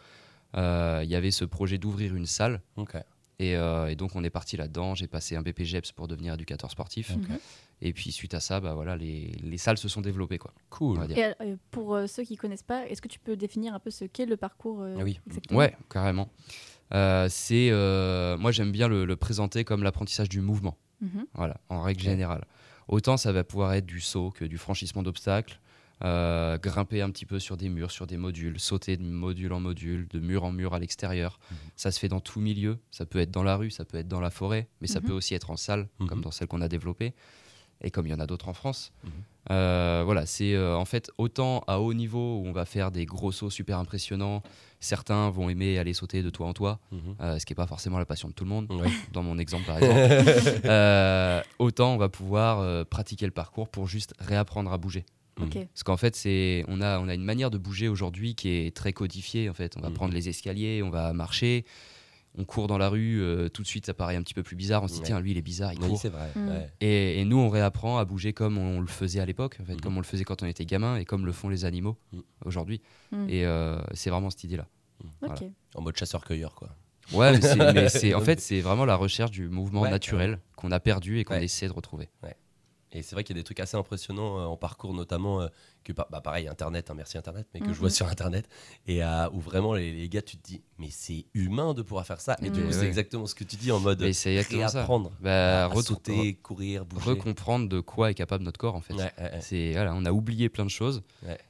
euh, 0.55 1.01
il 1.03 1.09
y 1.09 1.15
avait 1.15 1.31
ce 1.31 1.43
projet 1.45 1.77
d'ouvrir 1.77 2.15
une 2.15 2.25
salle. 2.25 2.61
Et, 3.39 3.55
euh, 3.57 3.87
et 3.87 3.95
donc 3.95 4.15
on 4.15 4.23
est 4.23 4.29
parti 4.29 4.55
là-dedans. 4.55 4.95
J'ai 4.95 5.07
passé 5.07 5.35
un 5.35 5.41
BPGEPS 5.41 5.91
pour 5.91 6.07
devenir 6.07 6.33
éducateur 6.35 6.71
sportif. 6.71 7.11
Et 7.83 7.93
puis 7.93 8.11
suite 8.11 8.33
à 8.35 8.39
ça, 8.39 8.59
bah 8.59 8.73
voilà, 8.75 8.95
les, 8.95 9.31
les 9.41 9.57
salles 9.57 9.77
se 9.77 9.87
sont 9.89 10.01
développées 10.01 10.37
quoi. 10.37 10.53
Cool. 10.69 10.99
Et 11.15 11.23
euh, 11.41 11.55
pour 11.71 11.95
euh, 11.95 12.05
ceux 12.07 12.23
qui 12.23 12.35
connaissent 12.37 12.61
pas, 12.63 12.87
est-ce 12.87 13.01
que 13.01 13.07
tu 13.07 13.19
peux 13.19 13.35
définir 13.35 13.73
un 13.73 13.79
peu 13.79 13.89
ce 13.89 14.05
qu'est 14.05 14.27
le 14.27 14.37
parcours 14.37 14.81
euh, 14.81 14.97
Ah 14.99 15.03
oui. 15.03 15.19
exactement? 15.27 15.59
Ouais, 15.59 15.75
carrément. 15.89 16.29
Euh, 16.93 17.27
c'est, 17.29 17.69
euh, 17.71 18.37
moi 18.37 18.51
j'aime 18.51 18.71
bien 18.71 18.87
le, 18.87 19.05
le 19.05 19.15
présenter 19.15 19.63
comme 19.63 19.81
l'apprentissage 19.83 20.29
du 20.29 20.41
mouvement. 20.41 20.77
Mhm. 21.01 21.25
Voilà, 21.33 21.59
en 21.69 21.81
règle 21.81 22.01
générale. 22.01 22.45
Autant 22.87 23.17
ça 23.17 23.31
va 23.31 23.43
pouvoir 23.43 23.73
être 23.73 23.85
du 23.85 24.01
saut 24.01 24.29
que 24.29 24.45
du 24.45 24.57
franchissement 24.57 25.01
d'obstacles, 25.01 25.59
euh, 26.03 26.57
grimper 26.57 27.01
un 27.01 27.09
petit 27.09 27.25
peu 27.25 27.39
sur 27.39 27.57
des 27.57 27.69
murs, 27.69 27.91
sur 27.91 28.05
des 28.07 28.17
modules, 28.17 28.59
sauter 28.59 28.97
de 28.97 29.03
module 29.03 29.53
en 29.53 29.59
module, 29.59 30.07
de 30.09 30.19
mur 30.19 30.43
en 30.43 30.51
mur 30.51 30.73
à 30.73 30.79
l'extérieur. 30.79 31.39
Mhm. 31.49 31.57
Ça 31.77 31.91
se 31.91 31.99
fait 31.99 32.07
dans 32.09 32.19
tout 32.19 32.41
milieu. 32.41 32.77
Ça 32.91 33.05
peut 33.05 33.19
être 33.19 33.31
dans 33.31 33.43
la 33.43 33.55
rue, 33.55 33.71
ça 33.71 33.85
peut 33.85 33.97
être 33.97 34.07
dans 34.07 34.19
la 34.21 34.29
forêt, 34.31 34.67
mais 34.81 34.87
ça 34.87 34.99
Mhm. 34.99 35.05
peut 35.07 35.13
aussi 35.13 35.33
être 35.33 35.49
en 35.49 35.57
salle, 35.57 35.87
comme 36.07 36.21
dans 36.21 36.31
celle 36.31 36.47
qu'on 36.47 36.61
a 36.61 36.67
développée, 36.67 37.13
et 37.83 37.91
comme 37.91 38.07
il 38.07 38.11
y 38.11 38.13
en 38.13 38.19
a 38.19 38.27
d'autres 38.27 38.47
en 38.49 38.53
France. 38.53 38.91
Mhm. 39.03 39.11
Euh, 39.49 40.03
voilà, 40.05 40.27
c'est 40.27 40.53
euh, 40.53 40.77
en 40.77 40.85
fait 40.85 41.09
autant 41.17 41.63
à 41.67 41.79
haut 41.79 41.93
niveau 41.95 42.37
où 42.37 42.43
on 42.45 42.51
va 42.51 42.65
faire 42.65 42.91
des 42.91 43.05
gros 43.07 43.31
sauts 43.31 43.49
super 43.49 43.79
impressionnants. 43.79 44.43
Certains 44.79 45.29
vont 45.31 45.49
aimer 45.49 45.77
aller 45.79 45.93
sauter 45.93 46.21
de 46.21 46.29
toit 46.29 46.45
en 46.47 46.53
toit, 46.53 46.79
Mhm. 46.91 46.99
euh, 47.21 47.39
ce 47.39 47.45
qui 47.45 47.53
n'est 47.53 47.55
pas 47.55 47.65
forcément 47.67 47.97
la 47.97 48.05
passion 48.05 48.27
de 48.29 48.33
tout 48.33 48.43
le 48.43 48.49
monde 48.51 48.67
Ouais. 48.71 48.87
dans 49.13 49.23
mon 49.23 49.37
exemple 49.39 49.65
par 49.65 49.77
exemple. 49.77 49.99
Euh, 50.65 51.41
autant 51.59 51.93
on 51.93 51.97
va 51.97 52.09
pouvoir 52.09 52.59
euh, 52.59 52.83
pratiquer 52.83 53.25
le 53.25 53.31
parcours 53.31 53.67
pour 53.69 53.87
juste 53.87 54.13
réapprendre 54.19 54.71
à 54.71 54.77
bouger. 54.77 55.05
Ok. 55.41 55.57
Parce 55.73 55.83
qu'en 55.83 55.97
fait, 55.97 56.15
c'est 56.15 56.63
on 56.67 56.81
a, 56.81 56.99
on 56.99 57.07
a 57.07 57.13
une 57.15 57.23
manière 57.23 57.49
de 57.49 57.57
bouger 57.57 57.87
aujourd'hui 57.87 58.35
qui 58.35 58.49
est 58.49 58.75
très 58.75 58.93
codifiée. 58.93 59.49
En 59.49 59.53
fait, 59.55 59.75
on 59.77 59.81
va 59.81 59.87
Mhm. 59.89 59.95
prendre 59.95 60.13
les 60.13 60.29
escaliers, 60.29 60.83
on 60.83 60.89
va 60.91 61.13
marcher, 61.13 61.65
on 62.37 62.45
court 62.45 62.67
dans 62.67 62.77
la 62.77 62.89
rue. 62.89 63.21
euh, 63.21 63.49
tout 63.49 63.61
de 63.61 63.67
suite, 63.67 63.85
ça 63.85 63.93
paraît 63.93 64.15
un 64.15 64.21
petit 64.23 64.33
peu 64.33 64.43
plus 64.43 64.55
bizarre. 64.55 64.83
On 64.83 64.87
se 64.87 64.93
dit 64.93 64.99
Ouais. 64.99 65.05
tiens, 65.07 65.19
lui, 65.19 65.31
il 65.31 65.37
est 65.37 65.41
bizarre, 65.41 65.73
il 65.73 65.81
Oui, 65.81 65.89
court. 65.89 65.99
c'est 65.99 66.09
vrai. 66.09 66.29
Mm. 66.35 66.47
ouais. 66.49 66.69
Et, 66.81 67.19
et 67.21 67.25
nous, 67.25 67.37
on 67.37 67.49
réapprend 67.49 67.97
à 67.97 68.05
bouger 68.05 68.31
comme 68.33 68.57
on 68.57 68.79
le 68.79 68.87
faisait 68.87 69.19
à 69.19 69.25
l'époque, 69.25 69.57
en 69.61 69.65
fait, 69.65 69.73
Mhm. 69.73 69.81
comme 69.81 69.97
on 69.97 69.99
le 70.01 70.05
faisait 70.05 70.23
quand 70.23 70.41
on 70.43 70.45
était 70.45 70.65
gamin 70.65 70.95
et 70.97 71.05
comme 71.05 71.25
le 71.25 71.31
font 71.31 71.49
les 71.49 71.65
animaux 71.65 71.97
Mhm. 72.13 72.21
aujourd'hui. 72.45 72.81
Mm. 73.11 73.25
Et 73.29 73.45
euh, 73.45 73.79
c'est 73.93 74.09
vraiment 74.09 74.29
cette 74.29 74.43
idée-là. 74.45 74.67
En 75.75 75.81
mode 75.81 75.97
chasseur-cueilleur, 75.97 76.55
quoi. 76.55 76.69
Ouais, 77.13 77.31
mais 77.37 77.89
c'est, 77.89 78.13
en 78.15 78.21
fait, 78.21 78.39
c'est 78.39 78.61
vraiment 78.61 78.85
la 78.85 78.95
recherche 78.95 79.31
du 79.31 79.49
mouvement 79.49 79.81
Ouais, 79.81 79.89
naturel 79.89 80.39
qu'on 80.55 80.71
a 80.71 80.79
perdu 80.79 81.19
et 81.19 81.23
qu'on 81.23 81.33
Ouais. 81.33 81.43
essaie 81.45 81.67
de 81.67 81.73
retrouver. 81.73 82.09
Et 82.93 83.01
c'est 83.03 83.15
vrai 83.15 83.23
qu'il 83.23 83.35
y 83.35 83.39
a 83.39 83.41
des 83.41 83.45
trucs 83.45 83.61
assez 83.61 83.77
impressionnants 83.77 84.37
euh, 84.39 84.43
en 84.43 84.57
parcours, 84.57 84.93
notamment 84.93 85.41
euh, 85.41 85.47
que, 85.83 85.93
bah, 85.93 86.07
pareil, 86.23 86.47
Internet, 86.47 86.89
hein, 86.91 86.93
merci 86.95 87.17
Internet, 87.17 87.47
mais 87.53 87.59
que 87.59 87.67
je 87.67 87.71
Mhm. 87.71 87.77
vois 87.79 87.89
sur 87.89 88.07
Internet, 88.07 88.47
et 88.87 89.03
euh, 89.03 89.29
où 89.31 89.39
vraiment 89.39 89.73
les, 89.73 89.91
les 89.93 90.09
gars, 90.09 90.21
tu 90.21 90.37
te 90.37 90.43
dis, 90.43 90.61
mais 90.77 90.89
c'est 90.89 91.25
humain 91.33 91.73
de 91.73 91.81
pouvoir 91.81 92.05
faire 92.05 92.21
ça. 92.21 92.37
Et 92.43 92.49
du 92.49 92.59
Mhm. 92.61 92.67
coup, 92.67 92.73
c'est 92.73 92.85
exactement 92.87 93.25
ce 93.25 93.35
que 93.35 93.43
tu 93.43 93.55
dis 93.55 93.71
en 93.71 93.79
mode 93.79 94.01
réapprendre 94.77 95.11
Bah, 95.21 95.65
à 95.65 95.69
sauter, 95.81 96.35
courir, 96.35 96.85
bouger. 96.85 97.09
recomprendre 97.09 97.67
de 97.69 97.79
quoi 97.79 98.11
est 98.11 98.13
capable 98.13 98.43
notre 98.43 98.59
corps 98.59 98.75
en 98.75 98.81
fait. 98.81 98.93
Ouais, 98.93 99.11
ouais, 99.17 99.23
ouais. 99.33 99.41
C'est 99.41 99.73
voilà, 99.73 99.93
on 99.95 100.05
a 100.05 100.11
oublié 100.11 100.49
plein 100.49 100.65
de 100.65 100.69
choses 100.69 101.03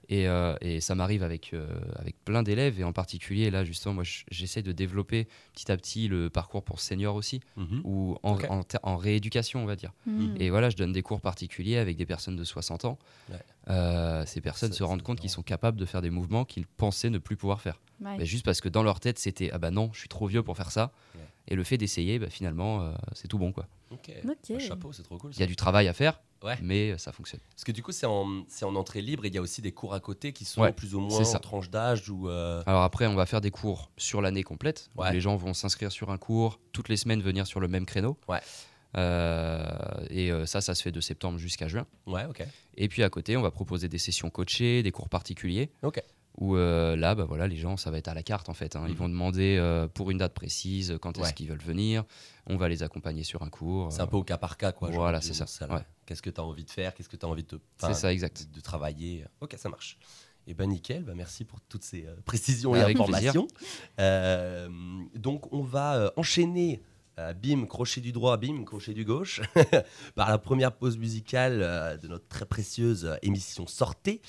et, 0.10 0.28
euh, 0.28 0.56
et 0.62 0.81
ça 0.81 0.95
m'arrive 0.95 1.24
avec 1.24 1.54
euh, 1.54 1.68
avec 1.95 2.15
plein 2.25 2.44
d'élèves 2.44 2.79
et 2.79 2.84
en 2.84 2.91
particulier 2.94 3.50
là 3.50 3.63
justement 3.63 3.94
moi 3.96 4.03
j'essaie 4.29 4.62
de 4.62 4.72
développer 4.72 5.27
petit 5.53 5.72
à 5.72 5.77
petit 5.77 6.08
le 6.08 6.29
parcours 6.29 6.63
pour 6.63 6.79
seniors 6.79 7.15
aussi 7.15 7.39
Mhm. 7.58 7.82
ou 7.84 8.17
en, 8.24 8.96
rééducation 8.98 9.62
on 9.63 9.65
va 9.65 9.75
dire. 9.75 9.91
Mm. 10.05 10.36
Et 10.38 10.50
voilà, 10.50 10.70
je 10.70 10.75
donne 10.77 10.91
des 10.91 11.01
cours 11.01 11.22
particuliers 11.22 11.77
avec 11.77 11.98
des 11.98 12.05
personnes 12.05 12.36
de 12.36 12.44
60 12.44 12.86
ans. 12.86 12.98
Euh, 13.70 14.25
ces 14.25 14.41
personnes 14.41 14.72
Ça, 14.72 14.77
se 14.80 14.84
rendent 14.84 15.03
compte 15.03 15.20
qu'ils 15.20 15.30
sont 15.30 15.44
capables 15.44 15.77
de 15.80 15.86
faire 15.86 16.01
des 16.01 16.10
mouvements 16.10 16.46
qu'ils 16.46 16.65
pensaient 16.65 17.10
ne 17.12 17.20
plus 17.20 17.38
pouvoir 17.38 17.62
faire. 17.62 17.80
Ouais. 18.03 18.25
Juste 18.25 18.44
parce 18.44 18.60
que 18.62 18.70
dans 18.70 18.82
leur 18.84 19.00
tête 19.00 19.20
c'était 19.20 19.51
ah 19.53 19.60
bah 19.60 19.70
non, 19.72 19.91
je 19.94 20.00
suis 20.00 20.10
trop 20.10 20.25
vieux 20.27 20.41
pour 20.41 20.58
faire 20.58 20.72
ça. 20.72 20.91
Ouais. 21.15 21.22
Et 21.48 21.56
le 21.56 21.63
fait 21.63 21.77
d'essayer, 21.77 22.18
bah, 22.18 22.30
finalement 22.30 22.82
euh, 22.82 22.94
c'est 23.13 23.27
tout 23.27 23.38
bon 23.38 23.51
quoi. 23.51 23.68
Ok. 23.91 24.10
Ok. 24.10 24.25
Bah, 24.25 24.60
chapeau, 24.60 24.91
c'est 24.94 25.03
trop 25.03 25.18
cool. 25.18 25.32
Il 25.34 25.39
y 25.39 25.44
a 25.44 25.48
du 25.48 25.56
travail 25.56 25.88
à 25.88 25.94
faire, 25.94 26.22
Ouais. 26.44 26.58
mais 26.63 26.91
euh, 26.91 26.98
ça 26.98 27.12
fonctionne. 27.12 27.41
Parce 27.51 27.63
que 27.63 27.72
du 27.72 27.84
coup, 27.84 27.91
c'est 27.91 28.06
en, 28.08 28.44
c'est 28.48 28.65
en 28.65 28.74
entrée 28.75 29.01
libre 29.01 29.25
et 29.25 29.27
il 29.27 29.36
y 29.36 29.38
a 29.38 29.41
aussi 29.41 29.62
des 29.62 29.72
cours 29.72 29.94
à 29.94 30.00
côté 30.00 30.34
qui 30.34 30.46
sont 30.46 30.62
Ouais, 30.62 30.72
plus 30.74 30.96
ou 30.96 31.00
moins 31.01 31.20
en 31.24 31.39
tranche 31.39 31.70
d'âge 31.70 32.10
ou. 32.10 32.30
euh, 32.30 32.63
Alors 32.65 32.82
après, 32.84 33.06
on 33.06 33.13
va 33.15 33.25
faire 33.27 33.41
des 33.41 33.51
cours 33.51 33.91
sur 33.98 34.22
l'année 34.22 34.41
complète. 34.44 34.89
Les 35.12 35.22
gens 35.22 35.36
vont 35.36 35.53
s'inscrire 35.53 35.91
sur 35.91 36.10
un 36.10 36.18
cours, 36.18 36.60
toutes 36.72 36.89
les 36.89 36.98
semaines 36.98 37.22
venir 37.22 37.46
sur 37.46 37.60
le 37.60 37.68
même 37.68 37.86
créneau. 37.86 38.18
Ouais. 38.27 38.39
Euh, 38.98 39.62
et 40.10 40.31
euh, 40.31 40.45
ça, 40.45 40.62
ça 40.62 40.75
se 40.75 40.81
fait 40.83 40.91
de 40.91 41.00
septembre 41.01 41.38
jusqu'à 41.38 41.67
juin. 41.67 41.86
Ouais, 42.07 42.25
ok. 42.25 42.43
Et 42.75 42.88
puis 42.88 43.03
à 43.03 43.10
côté, 43.10 43.38
on 43.38 43.41
va 43.41 43.51
proposer 43.51 43.88
des 43.89 43.98
sessions 43.98 44.29
coachées, 44.29 44.83
des 44.83 44.91
cours 44.91 45.10
particuliers. 45.10 45.71
Ok. 45.83 46.01
Où 46.38 46.55
euh, 46.55 46.95
là, 46.95 47.13
bah 47.13 47.25
voilà, 47.25 47.45
les 47.48 47.57
gens, 47.57 47.75
ça 47.75 47.91
va 47.91 47.98
être 47.98 48.07
à 48.07 48.13
la 48.13 48.24
carte 48.24 48.48
en 48.48 48.53
fait. 48.53 48.75
hein. 48.77 48.83
Ils 48.88 48.91
Mhm. 48.93 48.98
vont 48.98 49.10
demander 49.10 49.57
euh, 49.60 49.88
pour 49.89 50.12
une 50.12 50.17
date 50.17 50.33
précise 50.33 50.98
quand 51.01 51.17
est-ce 51.17 51.27
Ouais. 51.27 51.33
qu'ils 51.33 51.50
veulent 51.50 51.60
venir. 51.62 52.03
On 52.48 52.55
va 52.55 52.69
les 52.69 52.83
accompagner 52.83 53.24
sur 53.24 53.43
un 53.43 53.50
cours. 53.50 53.91
C'est 53.91 54.01
un 54.01 54.07
peu 54.07 54.15
au 54.17 54.24
cas 54.24 54.38
par 54.38 54.55
cas, 54.57 54.71
quoi. 54.71 54.89
Voilà, 54.89 55.19
c'est 55.21 55.33
ça, 55.33 55.45
ouais. 55.69 55.81
Qu'est-ce 56.05 56.21
que 56.21 56.29
tu 56.29 56.39
as 56.39 56.43
envie 56.43 56.63
de 56.63 56.69
faire 56.71 56.93
Qu'est-ce 56.93 57.10
que 57.10 57.17
tu 57.17 57.25
as 57.25 57.29
envie 57.29 57.43
de, 57.43 57.60
C'est 57.77 57.86
enfin, 57.86 57.93
ça, 57.93 58.13
exact. 58.13 58.48
de, 58.50 58.55
de 58.55 58.62
travailler 58.62 59.25
Ok, 59.41 59.55
ça 59.57 59.67
marche. 59.69 59.98
Et 60.48 60.53
ben 60.55 60.67
nickel, 60.67 61.03
bah, 61.03 61.13
merci 61.15 61.45
pour 61.45 61.60
toutes 61.62 61.83
ces 61.83 62.05
euh, 62.07 62.15
précisions 62.25 62.75
et 62.75 62.79
Avec 62.81 62.95
informations. 62.98 63.48
Donc 65.15 65.51
on 65.53 65.62
va 65.62 66.12
enchaîner 66.15 66.81
euh, 67.22 67.34
bim, 67.34 67.66
crochet 67.66 68.01
du 68.01 68.12
droit, 68.12 68.38
bim, 68.38 68.63
crochet 68.63 68.94
du 68.94 69.06
gauche, 69.06 69.42
par 70.16 70.30
la 70.30 70.38
première 70.38 70.72
pause 70.72 70.98
musicale 70.98 71.60
euh, 71.62 71.98
de 71.98 72.08
notre 72.08 72.28
très 72.28 72.46
précieuse 72.46 73.06
euh, 73.06 73.16
émission 73.22 73.68
Sortez. 73.68 74.22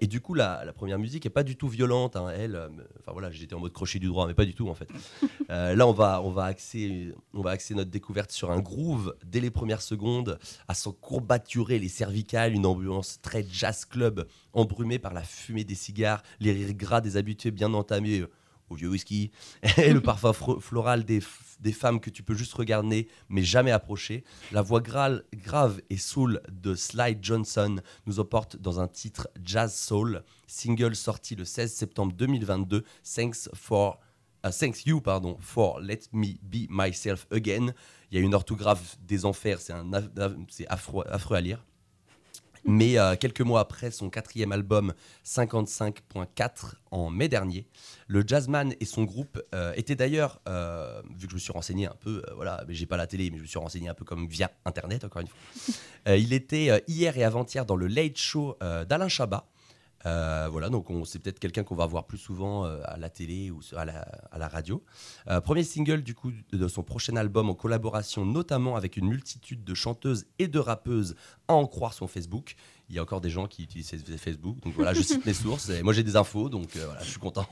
Et 0.00 0.06
du 0.06 0.20
coup, 0.20 0.34
la, 0.34 0.64
la 0.64 0.72
première 0.72 0.98
musique 0.98 1.26
est 1.26 1.30
pas 1.30 1.42
du 1.42 1.56
tout 1.56 1.68
violente. 1.68 2.16
hein, 2.16 2.28
elle, 2.36 2.56
enfin 3.00 3.12
voilà, 3.12 3.30
j'étais 3.30 3.54
en 3.54 3.60
mode 3.60 3.72
crochet 3.72 3.98
du 3.98 4.06
droit, 4.06 4.26
mais 4.26 4.34
pas 4.34 4.44
du 4.44 4.54
tout 4.54 4.68
en 4.68 4.74
fait. 4.74 4.88
Là, 5.48 5.86
on 5.86 5.92
va, 5.92 6.22
on 6.22 6.30
va 6.30 6.44
axer, 6.44 7.12
on 7.32 7.42
va 7.42 7.50
axer 7.50 7.74
notre 7.74 7.90
découverte 7.90 8.30
sur 8.30 8.50
un 8.50 8.60
groove 8.60 9.16
dès 9.24 9.40
les 9.40 9.50
premières 9.50 9.82
secondes, 9.82 10.38
à 10.68 10.74
s'en 10.74 10.92
courbaturer 10.92 11.78
les 11.78 11.88
cervicales, 11.88 12.52
une 12.52 12.66
ambiance 12.66 13.20
très 13.22 13.44
jazz 13.50 13.84
club, 13.84 14.26
embrumée 14.52 14.98
par 14.98 15.14
la 15.14 15.22
fumée 15.22 15.64
des 15.64 15.74
cigares, 15.74 16.22
les 16.40 16.52
rires 16.52 16.74
gras 16.74 17.00
des 17.00 17.16
habitués 17.16 17.50
bien 17.50 17.72
entamés 17.74 18.24
au 18.70 18.74
vieux 18.74 18.88
whisky, 18.88 19.30
et 19.78 19.92
le 19.92 20.00
parfum 20.00 20.32
floral 20.32 21.04
des, 21.04 21.20
des 21.64 21.72
femmes 21.72 21.98
que 21.98 22.10
tu 22.10 22.22
peux 22.22 22.34
juste 22.34 22.52
regarder 22.54 23.08
mais 23.28 23.42
jamais 23.42 23.72
approcher. 23.72 24.22
La 24.52 24.62
voix 24.62 24.80
grale- 24.80 25.24
grave 25.34 25.80
et 25.90 25.96
soul 25.96 26.40
de 26.52 26.74
Sly 26.76 27.16
Johnson 27.20 27.80
nous 28.06 28.20
emporte 28.20 28.56
dans 28.56 28.78
un 28.78 28.86
titre 28.86 29.28
jazz 29.42 29.74
soul, 29.74 30.22
single 30.46 30.94
sorti 30.94 31.34
le 31.34 31.44
16 31.44 31.72
septembre 31.72 32.12
2022, 32.12 32.84
Thanks 33.16 33.48
for 33.54 33.98
uh, 34.46 34.50
Thanks 34.50 34.84
You 34.84 35.00
pardon 35.00 35.36
for 35.40 35.80
Let 35.80 36.00
Me 36.12 36.34
Be 36.42 36.68
Myself 36.68 37.26
Again. 37.32 37.72
Il 38.10 38.18
y 38.18 38.20
a 38.20 38.24
une 38.24 38.34
orthographe 38.34 38.96
des 39.02 39.24
enfers, 39.24 39.60
c'est 39.60 39.72
un 39.72 39.90
c'est 40.48 40.66
affreux 40.68 41.04
à 41.36 41.40
lire. 41.40 41.64
Mais 42.64 42.98
euh, 42.98 43.14
quelques 43.16 43.42
mois 43.42 43.60
après 43.60 43.90
son 43.90 44.08
quatrième 44.08 44.52
album 44.52 44.94
55.4 45.24 46.74
en 46.90 47.10
mai 47.10 47.28
dernier, 47.28 47.66
le 48.06 48.24
jazzman 48.26 48.74
et 48.80 48.84
son 48.84 49.04
groupe 49.04 49.42
euh, 49.54 49.72
étaient 49.76 49.96
d'ailleurs, 49.96 50.40
euh, 50.48 51.02
vu 51.16 51.26
que 51.26 51.32
je 51.32 51.36
me 51.36 51.40
suis 51.40 51.52
renseigné 51.52 51.86
un 51.86 51.96
peu, 52.00 52.22
voilà, 52.34 52.64
j'ai 52.68 52.86
pas 52.86 52.96
la 52.96 53.06
télé, 53.06 53.30
mais 53.30 53.36
je 53.36 53.42
me 53.42 53.46
suis 53.46 53.58
renseigné 53.58 53.88
un 53.88 53.94
peu 53.94 54.04
comme 54.04 54.26
via 54.26 54.50
internet 54.64 55.04
encore 55.04 55.22
une 55.22 55.28
fois. 55.28 56.16
Il 56.16 56.32
était 56.32 56.82
hier 56.86 57.16
et 57.16 57.24
avant-hier 57.24 57.64
dans 57.64 57.76
le 57.76 57.86
Late 57.86 58.18
Show 58.18 58.58
d'Alain 58.60 59.08
Chabat. 59.08 59.46
Euh, 60.06 60.48
voilà, 60.50 60.68
donc 60.68 60.90
on- 60.90 61.04
c'est 61.04 61.18
peut-être 61.18 61.38
quelqu'un 61.38 61.64
qu'on 61.64 61.74
va 61.74 61.86
voir 61.86 62.06
plus 62.06 62.18
souvent 62.18 62.64
euh, 62.66 62.80
à 62.84 62.96
la 62.96 63.08
télé 63.10 63.50
ou 63.50 63.60
à 63.76 63.84
la, 63.84 64.00
à 64.30 64.38
la 64.38 64.48
radio. 64.48 64.82
Euh, 65.28 65.40
premier 65.40 65.64
single 65.64 66.02
du 66.02 66.14
coup 66.14 66.30
de 66.52 66.68
son 66.68 66.82
prochain 66.82 67.16
album 67.16 67.48
en 67.48 67.54
collaboration 67.54 68.24
notamment 68.26 68.76
avec 68.76 68.96
une 68.96 69.06
multitude 69.08 69.64
de 69.64 69.74
chanteuses 69.74 70.26
et 70.38 70.48
de 70.48 70.58
rappeuses 70.58 71.14
à 71.48 71.54
en 71.54 71.66
croire 71.66 71.92
son 71.94 72.06
Facebook. 72.06 72.54
Il 72.94 72.98
y 72.98 73.00
a 73.00 73.02
encore 73.02 73.20
des 73.20 73.28
gens 73.28 73.48
qui 73.48 73.64
utilisent 73.64 73.90
Facebook, 74.18 74.60
donc 74.62 74.72
voilà, 74.74 74.94
je 74.94 75.02
cite 75.10 75.26
mes 75.26 75.34
sources. 75.34 75.68
Et 75.70 75.82
moi 75.82 75.92
j'ai 75.92 76.04
des 76.04 76.14
infos, 76.14 76.48
donc 76.48 76.76
euh, 76.76 76.84
voilà, 76.86 77.02
je 77.02 77.10
suis 77.10 77.18
content. 77.18 77.44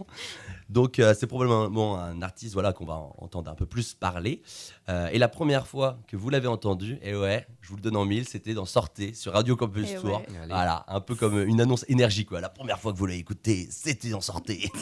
Donc 0.68 1.00
euh, 1.00 1.14
c'est 1.18 1.26
probablement 1.26 1.98
un 1.98 2.22
artiste 2.22 2.54
voilà 2.54 2.72
qu'on 2.72 2.84
va 2.84 2.94
en- 2.94 3.12
entendre 3.18 3.50
un 3.50 3.56
peu 3.56 3.66
plus 3.66 3.92
parler. 3.94 4.40
Euh, 4.88 5.08
et 5.12 5.18
la 5.18 5.26
première 5.28 5.66
fois 5.66 5.98
que 6.06 6.16
vous 6.16 6.30
l'avez 6.30 6.46
entendu, 6.46 6.98
et 7.02 7.16
ouais, 7.16 7.44
je 7.60 7.70
vous 7.70 7.74
le 7.76 7.82
donne 7.82 7.96
en 7.96 8.04
mille, 8.04 8.28
c'était 8.28 8.54
dans 8.54 8.66
Sortez 8.66 9.14
sur 9.14 9.32
Radio 9.32 9.56
Campus 9.56 9.88
Eh 9.92 9.96
Tour. 9.96 10.18
ouais. 10.20 10.26
Voilà, 10.48 10.84
un 10.86 11.00
peu 11.00 11.16
comme 11.16 11.40
une 11.42 11.60
annonce 11.60 11.84
énergie 11.88 12.24
quoi. 12.24 12.40
La 12.40 12.48
première 12.48 12.78
fois 12.78 12.92
que 12.92 12.98
vous 12.98 13.06
l'avez 13.06 13.18
écouté, 13.18 13.66
c'était 13.68 14.14
en 14.14 14.20
Sortez. 14.20 14.70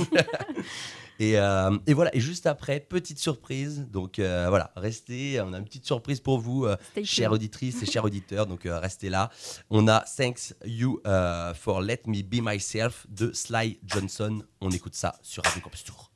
Et, 1.23 1.39
euh, 1.39 1.77
et 1.87 1.93
voilà, 1.93 2.17
et 2.17 2.21
juste 2.21 2.47
après, 2.47 2.81
petite 2.81 3.19
surprise. 3.19 3.87
Donc 3.93 4.19
euh, 4.19 4.47
voilà, 4.49 4.73
restez, 4.75 5.39
on 5.43 5.53
a 5.53 5.59
une 5.59 5.65
petite 5.67 5.85
surprise 5.85 6.19
pour 6.19 6.39
vous, 6.39 6.65
euh, 6.65 6.77
chères 7.05 7.33
auditrices 7.33 7.83
et 7.83 7.85
chers 7.87 8.05
auditeurs. 8.07 8.47
Donc 8.47 8.65
euh, 8.65 8.79
restez 8.79 9.11
là. 9.11 9.29
On 9.69 9.87
a 9.87 10.03
You 10.65 11.01
euh, 11.07 11.55
for 11.55 11.81
Let 11.81 12.03
Me 12.07 12.23
Be 12.23 12.43
Myself 12.43 13.07
de 13.09 13.33
Sly 13.33 13.81
Johnson. 13.85 14.43
On 14.61 14.71
écoute 14.71 14.95
ça 14.95 15.19
sur 15.23 15.45
Radio 15.45 15.61
Campus 15.61 15.85
Tour. 15.85 16.11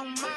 gon' 0.00 0.29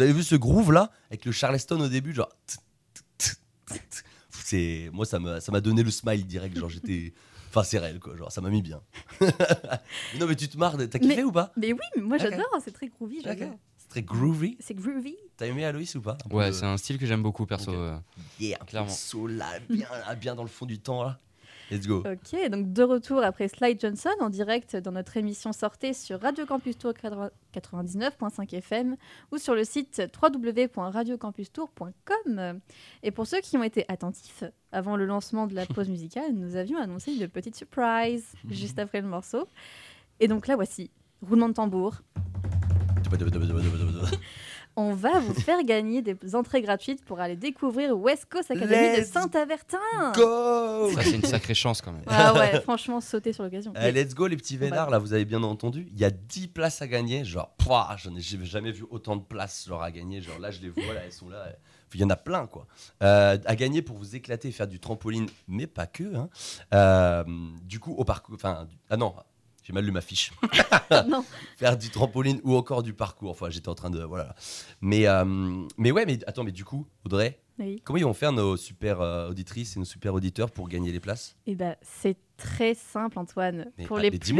Vous 0.00 0.04
avez 0.04 0.14
vu 0.14 0.22
ce 0.22 0.34
groove 0.34 0.72
là 0.72 0.90
avec 1.10 1.26
le 1.26 1.32
Charleston 1.32 1.78
au 1.78 1.88
début, 1.88 2.14
genre. 2.14 2.30
C'est 4.30 4.88
moi 4.94 5.04
ça 5.04 5.18
m'a 5.18 5.42
ça 5.42 5.52
m'a 5.52 5.60
donné 5.60 5.82
le 5.82 5.90
smile 5.90 6.26
direct, 6.26 6.56
genre 6.58 6.70
j'étais. 6.70 7.12
Enfin 7.50 7.62
c'est 7.64 7.78
réel 7.78 8.00
quoi, 8.00 8.16
genre 8.16 8.32
ça 8.32 8.40
m'a 8.40 8.48
mis 8.48 8.62
bien. 8.62 8.80
non 10.18 10.26
mais 10.26 10.36
tu 10.36 10.48
te 10.48 10.56
marres, 10.56 10.78
t'as 10.78 10.98
kiffé 10.98 11.16
Mais- 11.16 11.22
ou 11.22 11.32
pas? 11.32 11.52
Mais 11.58 11.74
oui, 11.74 11.80
mais 11.96 12.02
moi 12.02 12.16
j'adore, 12.16 12.46
c'est 12.64 12.72
très 12.72 12.88
groovy. 12.88 13.20
C'est 13.22 13.88
très 13.90 14.02
groovy. 14.02 14.56
C'est 14.58 14.72
groovy. 14.74 15.16
T'as 15.36 15.46
aimé 15.48 15.66
Aloïs 15.66 15.94
ou 15.96 16.00
pas? 16.00 16.16
Un 16.30 16.34
Ouais, 16.34 16.48
de- 16.48 16.52
c'est 16.54 16.64
un 16.64 16.78
style 16.78 16.96
que 16.98 17.04
j'aime 17.04 17.22
beaucoup 17.22 17.44
perso. 17.44 17.70
Ok. 17.72 17.76
euh. 17.76 17.98
Yeah, 18.40 18.56
clairement. 18.66 18.88
soul 18.88 19.32
là, 19.32 19.58
bien, 19.68 19.86
là, 20.06 20.14
bien 20.14 20.34
dans 20.34 20.44
le 20.44 20.48
fond 20.48 20.64
du 20.64 20.78
temps 20.78 21.02
là. 21.04 21.20
Let's 21.70 21.86
go. 21.86 21.98
Ok, 21.98 22.34
donc 22.50 22.72
de 22.72 22.82
retour 22.82 23.22
après 23.22 23.46
Slide 23.46 23.80
Johnson 23.80 24.10
en 24.18 24.28
direct 24.28 24.74
dans 24.76 24.90
notre 24.90 25.16
émission 25.16 25.52
Sortez 25.52 25.92
sur 25.92 26.20
Radio 26.20 26.44
Campus 26.44 26.76
Tour 26.76 26.92
99.5 26.92 28.56
FM 28.56 28.96
ou 29.30 29.38
sur 29.38 29.54
le 29.54 29.62
site 29.62 30.02
www.radiocampustour.com. 30.20 32.60
Et 33.04 33.12
pour 33.12 33.28
ceux 33.28 33.40
qui 33.40 33.56
ont 33.56 33.62
été 33.62 33.84
attentifs, 33.86 34.42
avant 34.72 34.96
le 34.96 35.06
lancement 35.06 35.46
de 35.46 35.54
la 35.54 35.64
pause 35.66 35.88
musicale, 35.88 36.32
nous 36.32 36.56
avions 36.56 36.78
annoncé 36.78 37.12
une 37.12 37.28
petite 37.28 37.54
surprise 37.54 38.32
juste 38.50 38.80
après 38.80 39.00
le 39.00 39.06
morceau. 39.06 39.46
Et 40.18 40.26
donc 40.26 40.48
là 40.48 40.56
voici, 40.56 40.90
roulement 41.22 41.48
de 41.48 41.54
tambour. 41.54 42.02
On 44.80 44.94
va 44.94 45.18
vous 45.18 45.34
faire 45.40 45.62
gagner 45.62 46.00
des 46.00 46.34
entrées 46.34 46.62
gratuites 46.62 47.04
pour 47.04 47.20
aller 47.20 47.36
découvrir 47.36 47.94
West 47.98 48.26
Coast 48.30 48.50
Academy 48.50 48.96
de 48.96 49.00
Let's 49.00 49.10
Saint-Avertin. 49.10 49.76
Go 50.14 50.90
Ça, 50.94 51.02
c'est 51.02 51.16
une 51.16 51.24
sacrée 51.24 51.54
chance 51.54 51.82
quand 51.82 51.92
même. 51.92 52.02
Ah 52.06 52.32
ouais, 52.32 52.60
franchement, 52.62 53.02
sauter 53.02 53.34
sur 53.34 53.44
l'occasion. 53.44 53.74
Eh, 53.78 53.92
let's 53.92 54.14
go 54.14 54.26
les 54.26 54.38
petits 54.38 54.56
vénards, 54.56 54.88
là 54.88 54.98
vous 54.98 55.12
avez 55.12 55.26
bien 55.26 55.42
entendu, 55.42 55.86
il 55.92 55.98
y 55.98 56.04
a 56.06 56.10
10 56.10 56.48
places 56.48 56.80
à 56.80 56.86
gagner, 56.86 57.26
genre, 57.26 57.54
pouah, 57.58 57.94
j'en 57.98 58.16
ai 58.16 58.22
jamais 58.22 58.72
vu 58.72 58.86
autant 58.88 59.16
de 59.16 59.22
places 59.22 59.66
genre, 59.68 59.82
à 59.82 59.90
gagner, 59.90 60.22
genre 60.22 60.38
là 60.38 60.50
je 60.50 60.62
les 60.62 60.70
vois, 60.70 60.94
là 60.94 61.02
elles 61.04 61.12
sont 61.12 61.28
là, 61.28 61.44
il 61.92 62.00
y 62.00 62.04
en 62.04 62.10
a 62.10 62.16
plein 62.16 62.46
quoi. 62.46 62.66
Euh, 63.02 63.36
à 63.44 63.56
gagner 63.56 63.82
pour 63.82 63.96
vous 63.96 64.16
éclater, 64.16 64.50
faire 64.50 64.66
du 64.66 64.80
trampoline, 64.80 65.28
mais 65.46 65.66
pas 65.66 65.86
que, 65.86 66.14
hein. 66.14 66.30
Euh, 66.72 67.24
du 67.64 67.80
coup 67.80 67.92
au 67.92 68.04
parcours, 68.04 68.34
enfin, 68.34 68.66
ah 68.88 68.96
non, 68.96 69.14
j'ai 69.70 69.74
mal 69.74 69.84
lu 69.84 69.92
ma 69.92 70.00
fiche. 70.00 70.32
non. 71.06 71.24
faire 71.56 71.76
du 71.78 71.90
trampoline 71.90 72.40
ou 72.42 72.56
encore 72.56 72.82
du 72.82 72.92
parcours, 72.92 73.30
enfin 73.30 73.50
j'étais 73.50 73.68
en 73.68 73.76
train 73.76 73.90
de, 73.90 74.02
voilà. 74.02 74.34
Mais, 74.80 75.06
euh, 75.06 75.24
mais 75.78 75.92
ouais, 75.92 76.04
mais 76.06 76.18
attends, 76.26 76.42
mais 76.42 76.50
du 76.50 76.64
coup, 76.64 76.86
Audrey, 77.04 77.38
Oui. 77.60 77.80
comment 77.84 77.96
ils 77.98 78.04
vont 78.04 78.12
faire 78.12 78.32
nos 78.32 78.56
super 78.56 79.00
euh, 79.00 79.30
auditrices 79.30 79.76
et 79.76 79.78
nos 79.78 79.84
super 79.84 80.12
auditeurs 80.12 80.50
pour 80.50 80.68
gagner 80.68 80.90
les 80.90 80.98
places? 80.98 81.36
Eh 81.46 81.54
ben, 81.54 81.76
c'est 81.82 82.16
très 82.36 82.74
simple, 82.74 83.16
Antoine. 83.16 83.70
Mais- 83.78 83.86
pour, 83.86 83.98
ah, 83.98 84.02
les 84.02 84.10
plus 84.10 84.34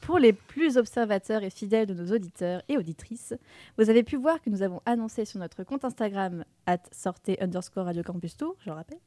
pour 0.00 0.18
les 0.20 0.32
plus 0.32 0.76
observateurs 0.76 1.42
et 1.42 1.50
fidèles 1.50 1.86
de 1.86 1.94
nos 1.94 2.14
auditeurs 2.14 2.62
et 2.68 2.76
auditrices, 2.76 3.34
vous 3.78 3.90
avez 3.90 4.04
pu 4.04 4.14
voir 4.16 4.40
que 4.40 4.48
nous 4.48 4.62
avons 4.62 4.80
annoncé 4.86 5.24
sur 5.24 5.40
notre 5.40 5.64
compte 5.64 5.84
Instagram, 5.84 6.44
at 6.66 6.78
sortez 6.92 7.42
underscore 7.42 7.86
Radio 7.86 8.04
Campus 8.04 8.36
Tour, 8.36 8.54
je 8.60 8.70
le 8.70 8.76
rappelle, 8.76 9.00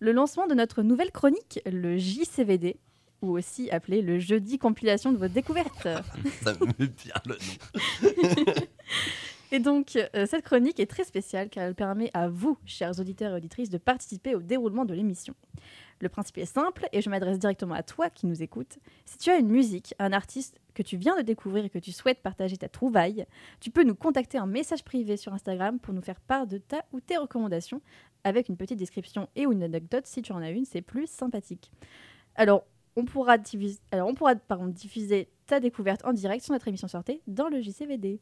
le 0.00 0.10
lancement 0.10 0.48
de 0.48 0.54
notre 0.54 0.82
nouvelle 0.82 1.12
chronique, 1.12 1.60
le 1.66 1.98
JCVD, 1.98 2.78
ou 3.24 3.36
aussi 3.36 3.70
appelé 3.70 4.02
le 4.02 4.18
jeudi 4.18 4.58
compilation 4.58 5.12
de 5.12 5.18
votre 5.18 5.34
découverte. 5.34 5.82
Ça 6.42 6.52
me 6.54 6.66
met 6.78 6.86
bien 6.86 7.14
le 7.26 7.34
nom. 7.34 8.54
Et 9.52 9.60
donc, 9.60 9.96
euh, 9.96 10.26
cette 10.26 10.44
chronique 10.44 10.80
est 10.80 10.90
très 10.90 11.04
spéciale 11.04 11.48
car 11.48 11.62
elle 11.62 11.76
permet 11.76 12.10
à 12.12 12.28
vous, 12.28 12.58
chers 12.64 12.98
auditeurs 12.98 13.32
et 13.32 13.36
auditrices, 13.36 13.70
de 13.70 13.78
participer 13.78 14.34
au 14.34 14.42
déroulement 14.42 14.84
de 14.84 14.94
l'émission. 14.94 15.32
Le 16.00 16.08
principe 16.08 16.38
est 16.38 16.44
simple 16.44 16.88
et 16.92 17.00
je 17.00 17.08
m'adresse 17.08 17.38
directement 17.38 17.74
à 17.74 17.84
toi 17.84 18.10
qui 18.10 18.26
nous 18.26 18.42
écoutes. 18.42 18.78
Si 19.04 19.16
tu 19.16 19.30
as 19.30 19.38
une 19.38 19.48
musique, 19.48 19.94
un 20.00 20.12
artiste 20.12 20.60
que 20.74 20.82
tu 20.82 20.96
viens 20.96 21.16
de 21.16 21.22
découvrir 21.22 21.64
et 21.64 21.70
que 21.70 21.78
tu 21.78 21.92
souhaites 21.92 22.20
partager 22.20 22.56
ta 22.56 22.68
trouvaille, 22.68 23.26
tu 23.60 23.70
peux 23.70 23.84
nous 23.84 23.94
contacter 23.94 24.40
en 24.40 24.48
message 24.48 24.82
privé 24.82 25.16
sur 25.16 25.32
Instagram 25.32 25.78
pour 25.78 25.94
nous 25.94 26.02
faire 26.02 26.20
part 26.20 26.48
de 26.48 26.58
ta 26.58 26.84
ou 26.92 26.98
tes 26.98 27.16
recommandations 27.16 27.80
avec 28.24 28.48
une 28.48 28.56
petite 28.56 28.78
description 28.78 29.28
et 29.36 29.46
ou 29.46 29.52
une 29.52 29.62
anecdote 29.62 30.06
si 30.06 30.20
tu 30.20 30.32
en 30.32 30.42
as 30.42 30.50
une, 30.50 30.64
c'est 30.64 30.82
plus 30.82 31.06
sympathique. 31.06 31.70
Alors, 32.34 32.64
on 32.96 33.04
pourra, 33.04 33.38
diffuser, 33.38 33.78
alors 33.90 34.08
on 34.08 34.14
pourra 34.14 34.34
pardon, 34.36 34.66
diffuser 34.66 35.28
ta 35.46 35.60
découverte 35.60 36.04
en 36.04 36.12
direct 36.12 36.44
sur 36.44 36.52
notre 36.52 36.68
émission 36.68 36.88
sortée 36.88 37.22
dans 37.26 37.48
le 37.48 37.60
JCVD. 37.60 38.20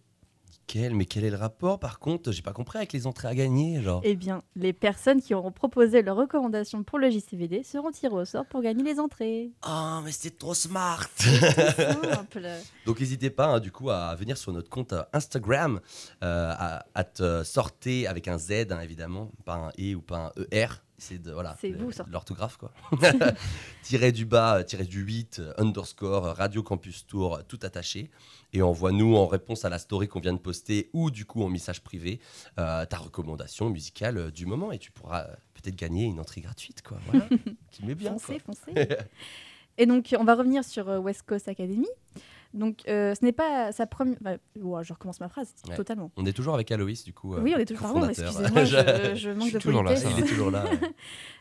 Quel, 0.67 0.95
mais 0.95 1.07
quel 1.07 1.25
est 1.25 1.31
le 1.31 1.37
rapport 1.37 1.79
par 1.79 1.99
contre? 1.99 2.31
J'ai 2.31 2.43
pas 2.43 2.53
compris 2.53 2.79
avec 2.79 2.93
les 2.93 3.07
entrées 3.07 3.29
à 3.29 3.35
gagner, 3.35 3.83
genre. 3.83 4.01
Eh 4.05 4.15
bien, 4.15 4.43
les 4.55 4.73
personnes 4.73 5.21
qui 5.21 5.35
auront 5.35 5.51
proposé 5.51 6.03
leurs 6.03 6.17
recommandations 6.17 6.83
pour 6.83 6.99
le 6.99 7.11
JCVD 7.11 7.63
seront 7.63 7.91
tirées 7.91 8.15
au 8.15 8.25
sort 8.25 8.47
pour 8.47 8.63
gagner 8.63 8.83
les 8.85 9.01
entrées. 9.01 9.51
Oh, 9.67 10.01
mais 10.05 10.13
c'est 10.13 10.39
trop 10.39 10.55
smart 10.55 11.09
Simple. 11.17 12.49
Donc 12.87 13.01
n'hésitez 13.01 13.31
pas 13.31 13.47
hein, 13.47 13.61
du 13.61 13.73
coup 13.73 13.91
à 13.91 14.15
venir 14.15 14.37
sur 14.37 14.53
notre 14.53 14.69
compte 14.69 14.93
euh, 14.93 15.03
Instagram, 15.13 15.81
euh, 16.23 16.53
à, 16.57 16.85
à 16.95 17.05
te 17.05 17.45
sortir 17.45 18.11
avec 18.11 18.29
un 18.29 18.39
Z 18.39 18.67
hein, 18.71 18.81
évidemment, 18.81 19.31
pas 19.45 19.55
un 19.55 19.69
E 19.79 19.95
ou 19.95 20.03
pas 20.03 20.33
un 20.37 20.43
ER. 20.53 20.69
C'est 21.03 21.19
de 21.19 21.33
voilà, 21.33 21.57
l'orthographe 22.13 22.59
quoi. 22.59 22.73
tiré 23.83 24.13
du 24.13 24.25
bas, 24.25 24.59
euh, 24.59 24.63
tiré 24.63 24.85
du 24.85 25.01
8, 25.01 25.41
euh, 25.41 25.53
underscore, 25.59 26.27
euh, 26.27 26.33
Radio 26.33 26.63
Campus 26.63 27.09
Tour, 27.09 27.41
tout 27.49 27.59
attaché. 27.63 28.09
Et 28.53 28.63
envoie-nous 28.63 29.17
en 29.17 29.27
réponse 29.27 29.65
à 29.65 29.69
la 29.69 29.81
story 29.81 30.07
qu'on 30.07 30.21
vient 30.21 30.33
de 30.33 30.39
poster 30.39 30.91
ou 30.93 31.11
du 31.11 31.25
coup 31.25 31.43
en 31.43 31.49
message 31.49 31.83
privé 31.83 32.21
euh, 32.61 32.87
ta 32.87 32.99
recommandation 32.99 33.69
musicale 33.69 34.31
du 34.31 34.47
moment 34.47 34.71
et 34.71 34.79
tu 34.79 34.93
pourras 34.93 35.25
peut-être 35.55 35.75
gagner 35.75 36.05
une 36.05 36.21
entrée 36.21 36.41
gratuite 36.41 36.83
quoi. 36.83 36.99
Voilà, 37.11 37.27
qui 37.73 37.85
met 37.85 37.97
bien. 37.97 38.13
foncez, 38.13 38.39
quoi. 38.39 38.55
foncez. 38.55 38.89
Et 39.79 39.87
donc, 39.87 40.15
on 40.17 40.25
va 40.25 40.37
revenir 40.37 40.63
sur 40.63 40.87
West 40.87 41.23
Coast 41.27 41.49
Academy. 41.49 41.89
Donc, 42.55 42.81
euh, 42.89 43.15
ce 43.15 43.25
n'est 43.25 43.33
pas 43.33 43.73
sa 43.73 43.87
première. 43.87 44.17
enfin, 44.25 44.83
je 44.83 44.93
recommence 44.93 45.21
ma 45.21 45.29
phrase 45.29 45.55
Ouais. 45.69 45.75
totalement. 45.77 46.11
On 46.17 46.27
est 46.27 46.33
toujours 46.33 46.55
avec 46.55 46.71
Aloïs 46.71 47.03
du 47.05 47.13
coup. 47.15 47.35
euh, 47.35 47.41
oui, 47.41 47.55
on 47.57 47.59
est 47.59 47.65
toujours. 47.65 47.83
Pardon, 47.93 48.09
excusez-moi, 48.09 48.65
je, 48.65 49.15
je 49.15 49.31
manque 49.31 49.43
suis 49.49 49.53
de 49.55 49.59
toujours 49.59 49.83
là, 49.83 49.91
politesse. 49.93 50.11
ça 50.13 50.17
Il 50.19 50.25
est 50.25 50.29
toujours 50.29 50.51
là. 50.51 50.65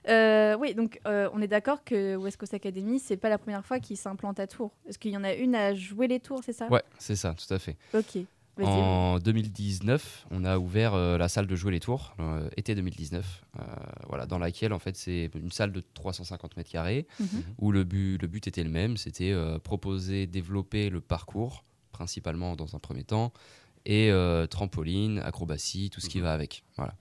Euh, 0.09 0.55
oui, 0.59 0.73
donc 0.73 0.99
on 1.05 1.41
est 1.41 1.47
d'accord 1.47 1.83
que 1.83 2.15
West 2.15 2.37
Coast 2.37 2.53
Academy, 2.55 2.99
c'est 2.99 3.17
pas 3.17 3.29
la 3.29 3.37
première 3.37 3.63
fois 3.63 3.79
qu'il 3.79 3.97
s'implante 3.97 4.39
à 4.39 4.47
Tours. 4.47 4.71
Est-ce 4.87 4.97
qu'il 4.97 5.11
y 5.11 5.17
en 5.17 5.23
a 5.23 5.33
une 5.33 5.53
à 5.53 5.75
jouer 5.75 6.07
les 6.07 6.19
tours, 6.19 6.41
c'est 6.43 6.53
ça? 6.53 6.67
Ouais, 6.69 6.81
c'est 6.97 7.15
ça, 7.15 7.35
tout 7.35 7.53
à 7.53 7.59
fait. 7.59 7.77
Ok. 7.93 8.23
En 8.59 9.17
2019, 9.19 10.27
on 10.29 10.43
a 10.45 10.57
ouvert 10.57 10.93
euh, 10.93 11.17
la 11.17 11.27
salle 11.29 11.47
de 11.47 11.55
jouer 11.55 11.71
les 11.71 11.79
tours, 11.79 12.13
euh, 12.19 12.49
été 12.57 12.75
2019, 12.75 13.43
euh, 13.59 13.63
voilà, 14.07 14.25
dans 14.25 14.37
laquelle 14.37 14.73
en 14.73 14.79
fait 14.79 14.95
c'est 14.95 15.29
une 15.35 15.51
salle 15.51 15.71
de 15.71 15.83
350 15.93 16.57
mètres 16.57 16.69
carrés 16.71 17.07
Mhm. 17.19 17.27
où 17.59 17.71
le 17.71 17.83
but, 17.83 18.21
le 18.21 18.27
but 18.27 18.47
était 18.47 18.63
le 18.63 18.69
même, 18.69 18.97
c'était 18.97 19.31
euh, 19.31 19.57
proposer, 19.57 20.27
développer 20.27 20.89
le 20.89 21.01
parcours 21.01 21.63
principalement 21.91 22.55
dans 22.55 22.75
un 22.75 22.79
premier 22.79 23.03
temps 23.03 23.31
et 23.85 24.11
euh, 24.11 24.45
trampoline, 24.47 25.19
acrobatie, 25.19 25.89
tout 25.89 26.01
ce 26.01 26.09
qui 26.09 26.17
Mhm. 26.19 26.23
va 26.25 26.33
avec. 26.33 26.63
Voilà. 26.77 26.93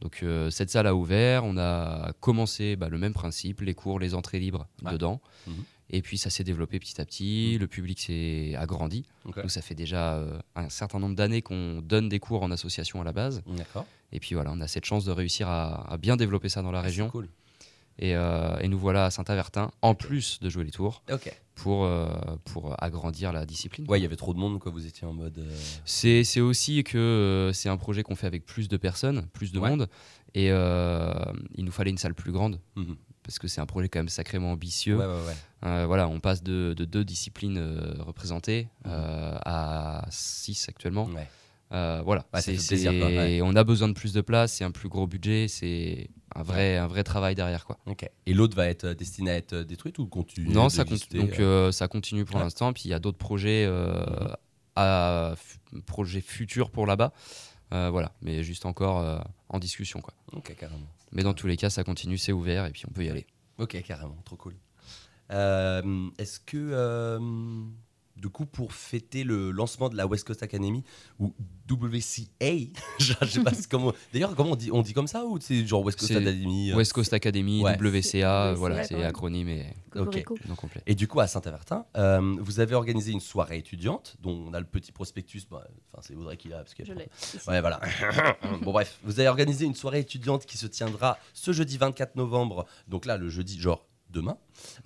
Donc 0.00 0.20
euh, 0.22 0.50
cette 0.50 0.70
salle 0.70 0.86
a 0.86 0.94
ouvert, 0.94 1.44
on 1.44 1.56
a 1.56 2.12
commencé 2.20 2.76
bah, 2.76 2.88
le 2.88 2.98
même 2.98 3.12
principe, 3.14 3.62
les 3.62 3.74
cours, 3.74 3.98
les 3.98 4.14
entrées 4.14 4.38
libres 4.38 4.68
Ouais. 4.84 4.92
dedans. 4.92 5.20
Mhm. 5.48 5.64
Et 5.90 6.02
puis 6.02 6.18
ça 6.18 6.28
s'est 6.28 6.44
développé 6.44 6.78
petit 6.78 7.00
à 7.00 7.04
petit, 7.06 7.56
le 7.58 7.66
public 7.66 7.98
s'est 7.98 8.54
agrandi. 8.56 9.04
Ok. 9.24 9.38
Nous, 9.42 9.48
ça 9.48 9.62
fait 9.62 9.74
déjà 9.74 10.14
euh, 10.16 10.38
un 10.54 10.68
certain 10.68 10.98
nombre 10.98 11.16
d'années 11.16 11.40
qu'on 11.40 11.80
donne 11.82 12.08
des 12.10 12.18
cours 12.18 12.42
en 12.42 12.50
association 12.50 13.00
à 13.00 13.04
la 13.04 13.12
base. 13.12 13.42
Et 14.12 14.20
puis 14.20 14.34
voilà, 14.34 14.50
on 14.52 14.60
a 14.60 14.68
cette 14.68 14.84
chance 14.84 15.04
de 15.06 15.12
réussir 15.12 15.48
à, 15.48 15.90
à 15.90 15.96
bien 15.96 16.16
développer 16.16 16.48
ça 16.50 16.60
dans 16.62 16.70
la 16.72 16.80
Ah, 16.80 16.82
région. 16.82 17.08
cool. 17.10 17.28
Et, 18.00 18.14
euh, 18.14 18.56
et 18.60 18.68
nous 18.68 18.78
voilà 18.78 19.06
à 19.06 19.10
Saint-Avertin, 19.10 19.72
en 19.82 19.94
plus 19.96 20.38
de 20.40 20.48
jouer 20.48 20.62
les 20.62 20.70
tours, 20.70 21.02
pour, 21.56 21.84
euh, 21.84 22.06
pour 22.44 22.76
agrandir 22.80 23.32
la 23.32 23.44
discipline. 23.44 23.86
Ouais, 23.88 23.98
il 23.98 24.02
y 24.02 24.06
avait 24.06 24.14
trop 24.14 24.32
de 24.34 24.38
monde, 24.38 24.60
quoi. 24.60 24.70
Vous 24.70 24.86
étiez 24.86 25.04
en 25.06 25.12
mode. 25.14 25.38
euh, 25.38 25.56
C'est 25.84 26.40
aussi 26.40 26.84
que 26.84 27.50
c'est 27.52 27.68
un 27.68 27.76
projet 27.76 28.02
qu'on 28.04 28.14
fait 28.14 28.28
avec 28.28 28.44
plus 28.46 28.68
de 28.68 28.76
personnes, 28.76 29.26
plus 29.32 29.50
de 29.50 29.58
Ouais. 29.58 29.70
monde, 29.70 29.88
et 30.34 30.46
il 30.48 31.64
nous 31.64 31.72
fallait 31.72 31.90
une 31.90 31.98
salle 31.98 32.14
plus 32.14 32.30
grande, 32.30 32.60
mhm. 32.76 32.96
parce 33.24 33.38
que 33.40 33.48
c'est 33.48 33.60
un 33.60 33.66
projet 33.66 33.88
quand 33.88 33.98
même 33.98 34.08
sacrément 34.08 34.52
ambitieux. 34.52 34.96
Ouais, 34.96 35.04
ouais. 35.06 35.34
Euh, 35.64 35.86
voilà, 35.86 36.06
on 36.08 36.20
passe 36.20 36.42
de, 36.42 36.72
de 36.76 36.84
deux 36.84 37.04
disciplines 37.04 37.58
euh, 37.58 37.94
représentées 38.02 38.68
euh, 38.86 39.36
à 39.44 40.06
six 40.10 40.68
actuellement. 40.68 41.06
Ouais. 41.06 41.26
Voilà, 41.70 42.24
Ouais, 42.32 42.40
fait 42.40 42.54
plaisir, 42.54 42.92
quoi, 42.98 43.08
ouais. 43.08 43.40
on 43.42 43.54
a 43.56 43.64
besoin 43.64 43.88
de 43.88 43.92
plus 43.92 44.12
de 44.12 44.20
place, 44.22 44.52
c'est 44.54 44.64
un 44.64 44.70
plus 44.70 44.88
gros 44.88 45.06
budget, 45.06 45.48
c'est 45.48 46.08
un 46.34 46.42
vrai, 46.42 46.76
un 46.78 46.86
vrai 46.86 47.04
travail 47.04 47.34
derrière. 47.34 47.66
Quoi. 47.66 47.76
Ok. 47.86 48.08
Et 48.26 48.32
l'autre 48.34 48.56
va 48.56 48.66
être 48.68 48.84
euh, 48.84 48.94
destiné 48.94 49.32
à 49.32 49.36
être 49.36 49.54
détruite 49.56 49.98
ou 49.98 50.06
continue 50.06 50.48
Non, 50.48 50.68
ça, 50.70 50.84
continue, 50.84 51.24
donc, 51.28 51.72
ça 51.74 51.88
continue 51.88 52.24
pour 52.24 52.38
l'instant, 52.38 52.72
puis 52.72 52.84
il 52.86 52.90
y 52.90 52.94
a 52.94 52.98
d'autres 52.98 53.18
projets, 53.18 53.66
Mhm. 53.66 54.36
à, 54.76 55.34
projets 55.86 56.20
futurs 56.20 56.70
pour 56.70 56.86
là-bas. 56.86 57.12
Voilà, 57.70 58.12
mais 58.22 58.42
juste 58.44 58.64
encore 58.64 59.22
en 59.48 59.58
discussion. 59.58 60.00
Quoi. 60.00 60.14
Ok, 60.32 60.54
carrément. 60.58 60.86
Mais 61.12 61.22
dans 61.22 61.34
tous 61.34 61.46
les 61.48 61.56
cas, 61.56 61.68
ça 61.68 61.84
continue, 61.84 62.16
c'est 62.16 62.32
ouvert 62.32 62.64
et 62.66 62.70
puis 62.70 62.84
on 62.88 62.92
peut 62.92 63.04
y 63.04 63.10
aller. 63.10 63.26
Ok, 63.58 63.80
carrément, 63.82 64.16
trop 64.24 64.36
cool. 64.36 64.54
Euh, 65.30 66.08
Est-ce 66.18 66.40
que, 66.40 66.56
euh, 66.56 67.18
du 68.16 68.28
coup, 68.30 68.46
pour 68.46 68.72
fêter 68.72 69.22
le 69.24 69.50
lancement 69.52 69.88
de 69.88 69.96
la 69.96 70.06
West 70.06 70.26
Coast 70.26 70.42
Academy, 70.42 70.82
ou 71.20 71.32
WCA, 71.70 72.70
je 72.98 73.12
sais 73.26 73.42
pas 73.44 73.52
comment. 73.70 73.92
D'ailleurs, 74.12 74.34
comment 74.34 74.52
on 74.52 74.56
dit, 74.56 74.70
on 74.72 74.82
dit 74.82 74.92
comme 74.94 75.06
ça 75.06 75.24
ou 75.24 75.38
c'est 75.40 75.64
genre 75.66 75.84
West 75.84 76.00
Coast 76.00 76.12
Academy 76.12 76.72
euh, 76.72 76.76
West 76.76 76.92
Coast 76.92 77.12
Academy, 77.12 77.62
Ouais. 77.62 77.76
WCA, 77.76 78.54
voilà, 78.54 78.82
c'est 78.84 79.02
acronyme 79.04 79.48
et 79.48 79.66
Cocorico. 79.90 80.36
non 80.48 80.54
complet. 80.56 80.82
Et 80.86 80.94
du 80.94 81.06
coup, 81.06 81.20
à 81.20 81.26
Saint-Avertin, 81.26 81.84
euh, 81.96 82.36
vous 82.40 82.58
avez 82.60 82.74
organisé 82.74 83.12
une 83.12 83.20
soirée 83.20 83.58
étudiante 83.58 84.16
dont 84.20 84.46
on 84.48 84.52
a 84.54 84.58
le 84.60 84.66
petit 84.66 84.90
prospectus. 84.92 85.46
bah, 85.48 85.66
Enfin, 85.92 86.02
c'est 86.06 86.14
Audrey 86.16 86.36
qui 86.36 86.48
l'a. 86.48 86.58
Parce 86.58 86.74
que 86.74 86.84
Je. 86.84 86.92
Ouais, 86.92 87.60
voilà. 87.60 87.80
bon, 88.62 88.72
bref, 88.72 88.98
vous 89.04 89.20
avez 89.20 89.28
organisé 89.28 89.64
une 89.64 89.74
soirée 89.74 90.00
étudiante 90.00 90.44
qui 90.46 90.56
se 90.58 90.66
tiendra 90.66 91.18
ce 91.34 91.52
jeudi 91.52 91.76
24 91.76 92.16
novembre. 92.16 92.66
Donc 92.88 93.06
là, 93.06 93.16
le 93.16 93.28
jeudi, 93.28 93.60
genre 93.60 93.84
demain. 94.10 94.36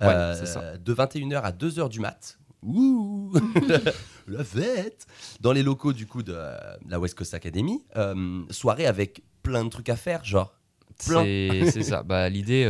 Ouais, 0.01 0.35
c'est 0.37 0.47
ça. 0.47 0.77
De 0.79 0.95
21h 0.95 1.41
à 1.43 1.53
2h 1.53 1.89
du 1.89 2.01
mat. 2.01 2.39
Ouh 2.63 3.33
La 4.29 4.45
fête 4.45 5.07
Dans 5.41 5.53
les 5.53 5.63
locaux, 5.65 5.93
du 5.93 6.07
coup, 6.07 6.23
de 6.23 6.33
euh, 6.37 6.57
la 6.89 7.01
West 7.01 7.17
Coast 7.17 7.35
Academy. 7.35 7.83
Euh, 7.97 8.43
soirée 8.51 8.87
avec 8.87 9.23
plein 9.43 9.65
de 9.65 9.69
trucs 9.69 9.89
à 9.89 9.97
faire, 9.97 10.25
genre. 10.25 10.55
C'est 10.99 11.83
ça. 11.83 12.03
Bah, 12.03 12.29
L'idée, 12.29 12.65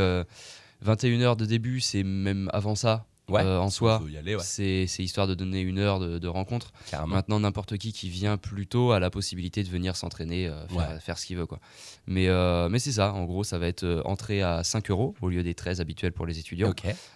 21h 0.84 1.36
de 1.36 1.44
début, 1.44 1.80
c'est 1.80 2.02
même 2.02 2.48
avant 2.52 2.74
ça. 2.74 3.06
Ouais, 3.32 3.42
Euh, 3.44 3.58
en 3.58 3.70
soi, 3.70 4.00
ouais, 4.02 4.36
C'est 4.40 4.84
histoire 5.02 5.26
de 5.26 5.34
donner 5.34 5.60
une 5.60 5.78
heure 5.78 5.98
de, 6.00 6.18
de 6.18 6.28
rencontre. 6.28 6.72
carrément. 6.90 7.14
Maintenant, 7.14 7.40
n'importe 7.40 7.78
qui 7.78 7.92
qui 7.92 8.08
vient 8.10 8.36
plus 8.36 8.66
tôt 8.66 8.92
a 8.92 9.00
la 9.00 9.10
possibilité 9.10 9.62
de 9.62 9.68
venir 9.68 9.96
s'entraîner, 9.96 10.46
euh, 10.48 10.66
faire, 10.68 10.76
Ouais. 10.76 11.00
faire 11.00 11.18
ce 11.18 11.26
qu'il 11.26 11.36
veut. 11.36 11.46
Quoi. 11.46 11.58
Mais, 12.06 12.28
euh, 12.28 12.68
mais 12.68 12.78
c'est 12.78 12.92
ça, 12.92 13.12
en 13.12 13.24
gros, 13.24 13.44
ça 13.44 13.58
va 13.58 13.66
être 13.68 14.02
entrée 14.04 14.42
à 14.42 14.62
5 14.64 14.90
euros 14.90 15.14
au 15.22 15.28
lieu 15.28 15.42
des 15.42 15.54
13 15.54 15.80
habituels 15.80 16.12
pour 16.12 16.26
les 16.26 16.38
étudiants. 16.38 16.74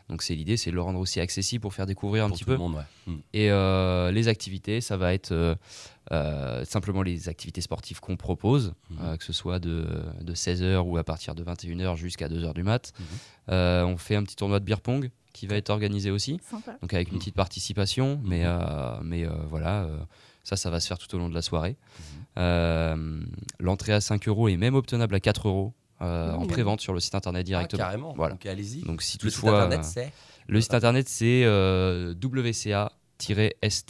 Donc 0.09 0.23
c'est 0.23 0.35
l'idée, 0.35 0.57
c'est 0.57 0.71
de 0.71 0.75
le 0.77 0.83
rendre 0.83 0.99
aussi 1.01 1.21
accessible 1.21 1.61
pour 1.63 1.75
faire 1.75 1.87
découvrir 1.87 2.25
un 2.25 2.29
Pour 2.29 2.37
petit 2.37 2.45
tout 2.45 2.51
peu. 2.51 2.53
le 2.53 2.59
monde, 2.59 2.75
ouais. 2.75 3.13
Mm. 3.13 3.19
Et 3.35 4.13
les 4.13 4.29
activités, 4.29 4.81
ça 4.81 4.97
va 4.97 5.13
être 5.15 5.57
euh, 6.13 6.65
simplement 6.65 7.03
les 7.03 7.29
activités 7.29 7.61
sportives 7.61 7.99
qu'on 8.01 8.17
propose, 8.17 8.75
euh, 9.03 9.17
que 9.17 9.25
ce 9.25 9.33
soit 9.33 9.59
de, 9.59 9.87
de 10.21 10.35
16h 10.35 10.79
ou 10.87 10.97
à 10.99 11.05
partir 11.05 11.35
de 11.35 11.43
21h 11.43 11.97
jusqu'à 11.97 12.29
2h 12.29 12.55
du 12.55 12.63
mat. 12.63 12.93
Euh, 13.51 13.83
on 13.85 13.97
fait 13.97 14.15
un 14.17 14.23
petit 14.23 14.37
tournoi 14.37 14.61
de 14.61 14.65
beer 14.65 14.81
pong 14.81 15.11
qui 15.37 15.47
va 15.47 15.57
être 15.57 15.71
organisé 15.71 16.11
aussi, 16.11 16.41
Sympa. 16.51 16.77
donc 16.81 16.93
avec 16.95 17.09
une 17.09 17.15
Mhm. 17.15 17.19
petite 17.21 17.35
participation, 17.35 18.21
mais, 18.25 18.43
euh, 18.45 18.97
mais 19.03 19.27
euh, 19.27 19.31
voilà, 19.51 19.85
euh, 19.85 19.99
ça, 20.45 20.57
ça 20.57 20.71
va 20.71 20.81
se 20.81 20.87
faire 20.89 20.99
tout 20.99 21.15
au 21.15 21.19
long 21.19 21.29
de 21.29 21.35
la 21.35 21.43
soirée. 21.43 21.77
Mhm. 21.77 22.25
Euh, 22.39 23.21
L'entrée 23.61 23.93
à 23.93 24.01
5 24.01 24.27
euros 24.29 24.49
est 24.49 24.57
même 24.57 24.75
obtenable 24.75 25.15
à 25.15 25.21
4 25.21 25.49
euros 25.49 25.75
euh, 26.03 26.33
en 26.33 26.47
prévente 26.47 26.81
sur 26.81 26.93
le 26.95 27.01
site 27.01 27.15
internet 27.15 27.41
Ah, 27.43 27.45
directement. 27.45 27.83
carrément. 27.83 28.15
Voilà. 28.15 28.35
Donc 28.35 28.47
allez-y. 28.47 28.83
Donc 28.83 29.03
si 29.03 29.19
Le 29.23 29.31
site 29.31 29.41
toutefois, 29.41 29.63
internet, 29.65 29.87
euh, 29.87 29.91
c'est 29.93 30.13
le 30.49 30.61
site 30.61 30.75
internet 30.75 31.09
c'est 31.09 31.43
euh, 31.45 32.15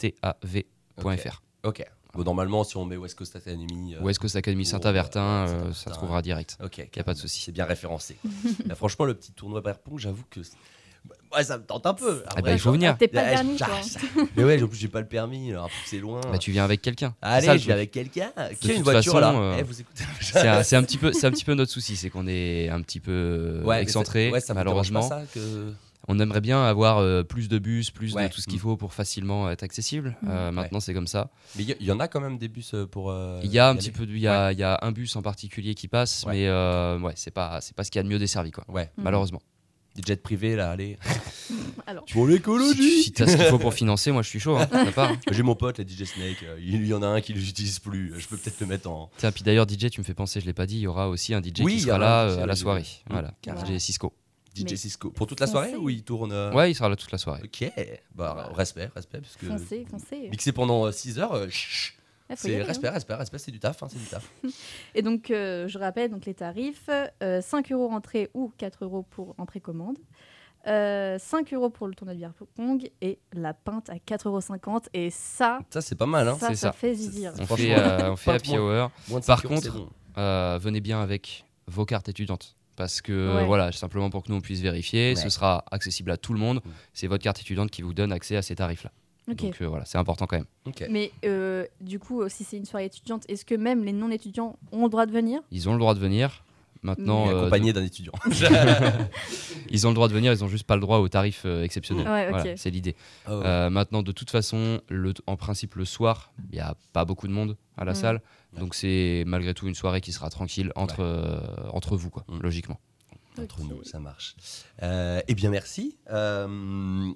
wca-stav.fr. 0.05 1.41
Ok. 1.63 1.83
Bon, 2.13 2.23
normalement, 2.23 2.63
si 2.63 2.77
on 2.77 2.85
met 2.85 2.97
West 2.97 3.17
Coast 3.17 3.35
Academy. 3.35 3.95
euh, 3.95 4.01
West 4.01 4.19
Coast 4.19 4.35
Academy 4.35 4.65
Saint-Avertin, 4.65 5.21
euh, 5.21 5.43
euh, 5.43 5.47
Saint-Avertin, 5.47 5.73
ça 5.73 5.91
trouvera 5.91 6.21
direct. 6.21 6.57
Ok, 6.63 6.77
Y 6.77 6.99
a 6.99 7.03
pas 7.03 7.13
de 7.13 7.19
souci. 7.19 7.41
C'est 7.41 7.51
bien 7.51 7.65
référencé. 7.65 8.17
Là, 8.65 8.75
franchement, 8.75 9.05
le 9.05 9.13
petit 9.13 9.31
tournoi 9.33 9.61
pong, 9.61 9.99
j'avoue 9.99 10.23
que. 10.29 10.39
Ouais, 11.35 11.43
ça 11.43 11.57
me 11.57 11.63
tente 11.63 11.85
un 11.85 11.93
peu. 11.93 12.23
Ah 12.35 12.41
bah, 12.41 12.51
il 12.53 12.59
faut 12.59 12.71
venir. 12.71 12.97
T'es 12.97 13.07
pas 13.07 13.23
le 13.23 13.29
dernier, 13.31 13.55
ah, 13.61 13.65
toi. 13.65 14.23
Mais 14.37 14.43
ouais, 14.43 14.61
en 14.63 14.67
plus, 14.67 14.77
j'ai 14.77 14.87
pas 14.87 15.01
le 15.01 15.07
permis, 15.07 15.51
alors 15.51 15.69
c'est 15.85 15.99
loin. 15.99 16.21
Bah, 16.31 16.37
tu 16.37 16.51
viens 16.51 16.63
avec 16.63 16.81
quelqu'un. 16.81 17.15
Allez, 17.21 17.45
ça, 17.45 17.53
je 17.53 17.57
vais 17.59 17.63
truc. 17.65 17.71
avec 17.73 17.91
quelqu'un 17.91 18.31
qui 18.59 18.71
a 18.71 18.73
une 18.75 18.83
voiture 18.83 19.13
façon, 19.13 19.19
là. 19.19 19.39
euh, 19.39 19.57
Eh, 19.59 19.63
vous 19.63 19.79
écoutez 19.81 20.03
C'est 20.21 20.75
un, 20.75 20.83
petit 20.83 20.97
peu, 20.97 21.11
c'est 21.13 21.27
un 21.27 21.31
petit 21.31 21.45
peu 21.45 21.53
notre 21.53 21.71
souci, 21.71 21.95
c'est 21.97 22.09
qu'on 22.09 22.27
est 22.27 22.69
un 22.69 22.81
petit 22.81 22.99
peu 22.99 23.61
Ouais, 23.63 23.75
mais 23.77 23.81
excentré. 23.83 24.31
ouais, 24.31 24.39
ça 24.39 24.53
malheureusement, 24.53 25.01
pas, 25.07 25.19
ça, 25.19 25.25
que- 25.33 25.73
on 26.07 26.17
aimerait 26.19 26.39
bien 26.39 26.63
avoir 26.63 26.99
euh, 26.99 27.23
plus 27.23 27.49
de 27.49 27.59
bus, 27.59 27.91
plus 27.91 28.13
Ouais. 28.13 28.29
de 28.29 28.33
tout 28.33 28.39
ce 28.39 28.47
qu'il 28.47 28.59
faut 28.59 28.77
pour 28.77 28.93
facilement 28.93 29.49
être 29.49 29.63
accessible. 29.63 30.15
Euh, 30.29 30.51
maintenant, 30.53 30.79
c'est 30.79 30.93
comme 30.93 31.07
ça. 31.07 31.29
Mais 31.57 31.63
il 31.63 31.85
y, 31.85 31.91
en 31.91 31.99
a 31.99 32.07
quand 32.07 32.21
même 32.21 32.37
des 32.37 32.47
bus 32.47 32.73
euh, 32.73 32.85
pour. 32.85 33.11
euh, 33.11 33.41
Il 33.43 33.51
y 33.51 33.59
a 33.59 33.67
un 33.67 33.73
y 33.73 33.77
petit 33.77 33.89
aller. 33.89 33.97
peu, 34.07 34.13
il 34.13 34.19
y 34.19 34.27
a, 34.27 34.53
il 34.53 34.57
y 34.59 34.63
a 34.63 34.79
un 34.83 34.93
bus 34.93 35.13
en 35.17 35.21
particulier 35.21 35.75
qui 35.75 35.89
passe, 35.89 36.23
Ouais. 36.25 36.33
mais 36.33 36.47
euh, 36.47 36.97
ouais, 36.99 37.11
c'est 37.17 37.31
pas, 37.33 37.59
c'est 37.59 37.75
pas 37.75 37.83
ce 37.83 37.91
qu'il 37.91 37.99
y 37.99 38.01
a 38.01 38.03
de 38.03 38.07
mieux 38.07 38.19
desservi, 38.19 38.51
quoi. 38.51 38.63
Ouais, 38.69 38.89
Mhm. 38.97 39.03
Malheureusement. 39.03 39.41
Des 39.97 40.03
jets 40.05 40.15
privés 40.17 40.55
là, 40.55 40.71
allez. 40.71 40.97
Alors, 41.87 42.05
tu 42.05 42.25
l'écologie 42.27 43.03
si 43.03 43.11
t'as 43.11 43.27
ce 43.27 43.35
qu'il 43.35 43.45
faut 43.45 43.57
pour 43.59 43.73
financer, 43.73 44.11
moi 44.11 44.21
je 44.21 44.29
suis 44.29 44.39
chaud. 44.39 44.57
Hein, 44.57 44.67
hein. 44.97 45.17
J'ai 45.31 45.43
mon 45.43 45.55
pote, 45.55 45.79
la 45.79 45.85
DJ 45.85 46.03
Snake, 46.05 46.43
euh, 46.43 46.57
il 46.61 46.85
y 46.85 46.93
en 46.93 47.01
a 47.01 47.07
un 47.07 47.21
qui 47.21 47.33
ne 47.33 47.39
l'utilise 47.39 47.79
plus. 47.79 48.13
Je 48.17 48.27
peux 48.27 48.37
peut-être 48.37 48.59
le 48.59 48.67
mettre 48.67 48.89
en. 48.89 49.09
Tiens, 49.17 49.31
puis 49.31 49.43
d'ailleurs, 49.43 49.67
DJ, 49.67 49.89
tu 49.89 49.99
me 49.99 50.05
fais 50.05 50.13
penser, 50.13 50.39
je 50.39 50.45
l'ai 50.45 50.53
pas 50.53 50.65
dit, 50.65 50.75
il 50.77 50.81
y 50.81 50.87
aura 50.87 51.09
aussi 51.09 51.33
un 51.33 51.41
DJ 51.41 51.61
Oui, 51.61 51.73
qui 51.73 51.77
y 51.79 51.81
sera 51.83 51.97
aura 51.97 52.05
là 52.05 52.21
un 52.23 52.29
DJ, 52.29 52.37
euh, 52.37 52.43
à 52.43 52.45
la 52.45 52.53
oui, 52.53 52.59
soirée. 52.59 52.85
Voilà, 53.09 53.33
Carrément. 53.41 53.65
DJ 53.65 53.77
Cisco. 53.79 54.13
DJ 54.55 54.63
Mais- 54.71 54.75
Cisco. 54.75 55.09
Pour 55.11 55.27
toute 55.27 55.39
la 55.39 55.47
soirée 55.47 55.69
Foncez. 55.69 55.77
ou 55.81 55.89
il 55.89 56.03
tourne 56.03 56.31
euh, 56.31 56.51
Ouais, 56.53 56.71
il 56.71 56.75
sera 56.75 56.89
là 56.89 56.95
toute 56.95 57.11
la 57.11 57.17
soirée. 57.17 57.41
Ok, 57.43 57.71
bah 58.15 58.49
respect, 58.55 58.89
respect, 58.95 59.21
parce 59.21 59.35
que 59.35 59.45
foncez, 59.45 59.85
foncez. 59.89 60.29
mixer 60.29 60.51
pendant 60.51 60.91
6 60.91 61.19
heures, 61.19 61.33
euh, 61.33 61.47
chut, 61.49 61.93
c'est 62.35 62.53
aller, 62.55 62.61
hein. 62.63 62.65
respect, 62.67 62.89
respect, 62.89 63.13
respect, 63.15 63.37
c'est 63.37 63.51
du 63.51 63.59
taf, 63.59 63.81
hein, 63.83 63.87
c'est 63.89 63.99
du 63.99 64.05
taf. 64.05 64.29
Et 64.95 65.01
donc, 65.01 65.31
euh, 65.31 65.67
je 65.67 65.77
rappelle 65.79 66.11
donc 66.11 66.25
les 66.25 66.33
tarifs 66.33 66.89
euh, 67.23 67.41
5 67.41 67.71
euros 67.71 67.89
entrée 67.91 68.29
ou 68.33 68.51
4 68.57 68.83
euros 68.83 69.03
pour 69.09 69.35
entrée 69.37 69.61
commande. 69.61 69.97
Euh, 70.67 71.17
5 71.17 71.53
euros 71.53 71.69
pour 71.69 71.87
le 71.87 71.93
tournoi 71.95 72.13
de 72.13 72.19
beer 72.19 72.31
pong 72.55 72.89
et 73.01 73.19
la 73.31 73.53
pinte 73.53 73.89
à 73.89 73.95
4,50 73.95 74.27
euros. 74.67 74.79
Et 74.93 75.09
ça, 75.09 75.59
Ça 75.69 75.79
c'est 75.79 75.95
pas 75.95 76.05
mal, 76.07 76.27
hein. 76.27 76.35
ça, 76.39 76.47
ça 76.49 76.55
ça. 76.55 76.71
fait 76.73 76.93
zizir. 76.93 77.31
On 77.39 77.45
fait, 77.45 77.73
euh, 77.79 78.11
on 78.11 78.15
fait 78.17 78.31
happy 78.31 78.57
moins. 78.57 78.89
hour. 79.09 79.21
Par 79.25 79.39
5 79.39 79.45
euros, 79.45 79.55
c'est 79.61 79.69
contre, 79.69 79.77
bon. 79.79 79.89
Euh, 80.17 80.59
venez 80.61 80.81
bien 80.81 81.01
avec 81.01 81.45
vos 81.67 81.85
cartes 81.85 82.09
étudiantes. 82.09 82.53
Parce 82.75 83.01
que 83.01 83.37
Ouais. 83.37 83.45
voilà, 83.45 83.71
simplement 83.71 84.09
pour 84.09 84.23
que 84.23 84.29
nous 84.29 84.37
on 84.37 84.41
puisse 84.41 84.59
vérifier, 84.59 85.09
Ouais. 85.11 85.15
ce 85.15 85.29
sera 85.29 85.63
accessible 85.71 86.11
à 86.11 86.17
tout 86.17 86.33
le 86.33 86.39
monde. 86.39 86.57
Mm. 86.57 86.69
C'est 86.93 87.07
votre 87.07 87.23
carte 87.23 87.39
étudiante 87.39 87.71
qui 87.71 87.81
vous 87.81 87.93
donne 87.93 88.11
accès 88.11 88.35
à 88.35 88.41
ces 88.41 88.55
tarifs-là. 88.55 88.91
Ok. 89.29 89.41
Donc 89.41 89.61
euh, 89.61 89.67
voilà, 89.67 89.85
c'est 89.85 89.97
important 89.97 90.25
quand 90.25 90.37
même. 90.37 90.45
Mais 90.89 91.11
euh, 91.25 91.65
du 91.81 91.99
coup, 91.99 92.21
euh, 92.21 92.29
si 92.29 92.43
c'est 92.43 92.57
une 92.57 92.65
soirée 92.65 92.85
étudiante, 92.85 93.23
est-ce 93.27 93.43
que 93.45 93.55
même 93.55 93.83
les 93.83 93.91
non-étudiants 93.93 94.57
ont 94.71 94.83
le 94.83 94.89
droit 94.89 95.05
de 95.05 95.11
venir? 95.11 95.41
Ils 95.51 95.67
ont 95.67 95.73
le 95.73 95.79
droit 95.79 95.93
de 95.93 95.99
venir. 95.99 96.43
Maintenant, 96.83 97.27
euh, 97.27 97.39
accompagné 97.41 97.73
d'un 97.73 97.83
étudiant. 97.83 98.13
ils 99.69 99.85
ont 99.87 99.89
le 99.89 99.95
droit 99.95 100.07
de 100.07 100.13
venir, 100.13 100.31
ils 100.31 100.43
ont 100.43 100.47
juste 100.47 100.65
pas 100.65 100.75
le 100.75 100.81
droit 100.81 100.99
aux 100.99 101.09
tarifs 101.09 101.43
euh, 101.45 101.63
exceptionnels. 101.63 102.07
Ouais, 102.07 102.27
ok. 102.29 102.35
Voilà, 102.35 102.57
c'est 102.57 102.69
l'idée. 102.69 102.95
Oh, 103.27 103.31
Euh, 103.31 103.69
maintenant, 103.69 104.03
de 104.03 104.11
toute 104.11 104.29
façon, 104.29 104.79
le, 104.87 105.13
en 105.25 105.35
principe, 105.37 105.75
le 105.75 105.85
soir, 105.85 106.31
il 106.51 106.55
n'y 106.55 106.61
a 106.61 106.75
pas 106.93 107.03
beaucoup 107.05 107.27
de 107.27 107.33
monde 107.33 107.57
à 107.77 107.83
la 107.85 107.91
Mm. 107.91 107.95
salle. 107.95 108.21
Donc 108.57 108.75
c'est 108.75 109.23
malgré 109.27 109.53
tout 109.53 109.67
une 109.67 109.75
soirée 109.75 110.01
qui 110.01 110.11
sera 110.11 110.29
tranquille 110.29 110.71
entre, 110.75 111.01
euh, 111.01 111.39
entre 111.73 111.97
vous, 111.97 112.09
quoi, 112.09 112.23
Mm. 112.29 112.39
logiquement. 112.41 112.79
Entre 113.39 113.61
nous, 113.63 113.83
ça 113.83 113.99
marche. 113.99 114.35
Euh, 114.83 115.21
eh 115.27 115.35
bien, 115.35 115.49
merci. 115.49 115.97
Euh, 116.09 117.11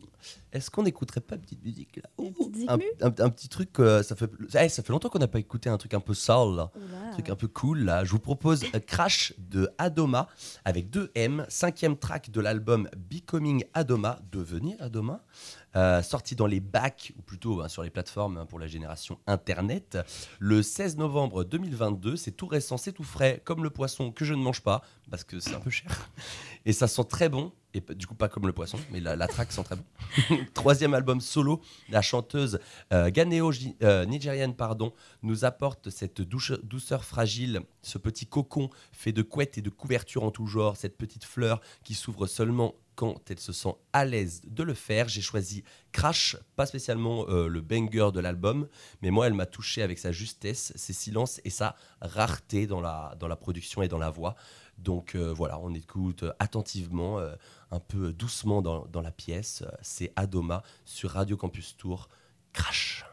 Est-ce 0.52 0.70
qu'on 0.70 0.84
n'écouterait 0.84 1.22
pas 1.22 1.36
une 1.36 1.42
petite 1.42 1.64
musique 1.64 1.96
là 1.98 2.10
Oh, 2.18 2.32
un, 2.68 2.78
un- 3.02 3.06
un 3.26 3.30
petit 3.30 3.50
truc, 3.50 3.80
euh, 3.80 4.04
ça, 4.04 4.16
fait, 4.16 4.30
eh, 4.60 4.70
ça 4.70 4.84
fait 4.84 4.92
longtemps 4.94 5.10
qu'on 5.10 5.20
n'a 5.20 5.28
pas 5.28 5.40
écouté 5.40 5.70
un 5.70 5.78
truc 5.78 5.94
un 5.94 6.00
peu 6.00 6.14
soul, 6.14 6.56
là. 6.58 6.72
Un 7.08 7.12
truc 7.14 7.30
un 7.30 7.36
peu 7.36 7.48
cool 7.48 7.80
là. 7.86 8.04
Je 8.04 8.12
vous 8.12 8.20
propose 8.20 8.64
Crash 8.86 9.34
de 9.38 9.70
Adoma 9.78 10.28
avec 10.66 10.90
2 10.90 11.12
M, 11.16 11.46
cinquième 11.50 11.98
track 11.98 12.30
de 12.32 12.42
l'album 12.42 12.90
Becoming 13.10 13.64
Adoma, 13.74 14.20
devenir 14.32 14.76
Adoma, 14.80 15.24
euh, 15.76 16.02
sorti 16.02 16.36
dans 16.36 16.48
les 16.48 16.60
bacs, 16.60 17.14
ou 17.18 17.22
plutôt 17.22 17.62
hein, 17.62 17.68
sur 17.68 17.84
les 17.84 17.90
plateformes 17.90 18.38
hein, 18.38 18.46
pour 18.46 18.60
la 18.60 18.68
génération 18.68 19.20
Internet, 19.28 19.98
le 20.40 20.62
16 20.62 20.98
novembre 20.98 21.44
2022. 21.44 22.16
C'est 22.16 22.32
tout 22.32 22.48
récent, 22.48 22.78
c'est 22.78 22.92
tout 22.92 23.04
frais, 23.04 23.42
comme 23.44 23.64
le 23.64 23.70
poisson 23.70 24.12
que 24.12 24.26
je 24.26 24.34
ne 24.34 24.42
mange 24.42 24.62
pas, 24.62 24.82
parce 25.10 25.24
que 25.24 25.40
c'est 25.40 25.56
un 25.56 25.60
peu 25.60 25.70
cher. 25.70 26.10
Et 26.66 26.74
ça 26.74 26.88
sent 26.88 27.06
très 27.06 27.30
bon, 27.30 27.52
et 27.74 27.82
du 27.96 28.08
coup 28.08 28.16
pas 28.16 28.30
comme 28.30 28.48
le 28.48 28.54
poisson, 28.54 28.78
mais 28.92 29.00
la, 29.00 29.16
la 29.16 29.28
track 29.28 29.52
sent 29.52 29.64
très 29.64 29.76
bon. 29.76 29.84
Troisième 30.54 30.94
album 30.94 31.22
solo, 31.22 31.62
la 31.90 32.02
chanteuse 32.02 32.60
euh, 32.92 33.10
ghanéo 33.10 33.52
euh, 33.84 34.06
nigérienne 34.06 34.56
pardon, 34.56 34.94
nous 35.24 35.46
apporte 35.46 35.90
cette 35.90 36.22
douceur 36.22 37.06
fragile, 37.06 37.62
ce 37.82 37.98
petit 37.98 38.26
cocon 38.26 38.70
fait 38.92 39.12
de 39.12 39.22
couettes 39.22 39.58
et 39.58 39.62
de 39.62 39.70
couvertures 39.70 40.24
en 40.24 40.32
tout 40.32 40.48
genre, 40.48 40.76
cette 40.78 40.98
petite 40.98 41.24
fleur 41.24 41.62
qui 41.84 41.94
s'ouvre 41.94 42.28
seulement 42.28 42.76
quand 42.96 43.32
elle 43.32 43.40
se 43.40 43.54
sent 43.54 43.74
à 43.94 44.06
l'aise 44.06 44.42
de 44.46 44.64
le 44.64 44.74
faire. 44.74 45.08
J'ai 45.08 45.22
choisi 45.22 45.64
Crash, 45.92 46.36
pas 46.56 46.66
spécialement 46.66 47.26
euh, 47.30 47.48
le 47.48 47.62
banger 47.62 48.12
de 48.14 48.20
l'album, 48.20 48.68
mais 49.02 49.12
moi 49.12 49.28
elle 49.28 49.34
m'a 49.34 49.46
touché 49.46 49.82
avec 49.82 49.98
sa 49.98 50.12
justesse, 50.12 50.74
ses 50.76 50.94
silences 50.94 51.40
et 51.46 51.50
sa 51.50 51.76
rareté 52.02 52.68
dans 52.68 52.82
la 52.82 53.36
production 53.40 53.82
et 53.82 53.88
dans 53.88 53.98
la 53.98 54.10
voix. 54.10 54.36
Donc 54.82 55.16
euh, 55.16 55.32
voilà, 55.34 55.60
on 55.60 55.74
écoute 55.74 56.24
euh, 56.24 56.34
attentivement, 56.40 57.20
euh, 57.20 57.36
un 57.72 57.80
peu 57.80 58.12
doucement 58.14 58.62
dans, 58.62 59.02
la 59.02 59.12
pièce. 59.12 59.64
C'est 59.82 60.12
Adoma 60.16 60.64
sur 60.86 61.12
Radio 61.12 61.38
Campus 61.38 61.78
Tour. 61.78 62.10
Crash. 62.54 63.06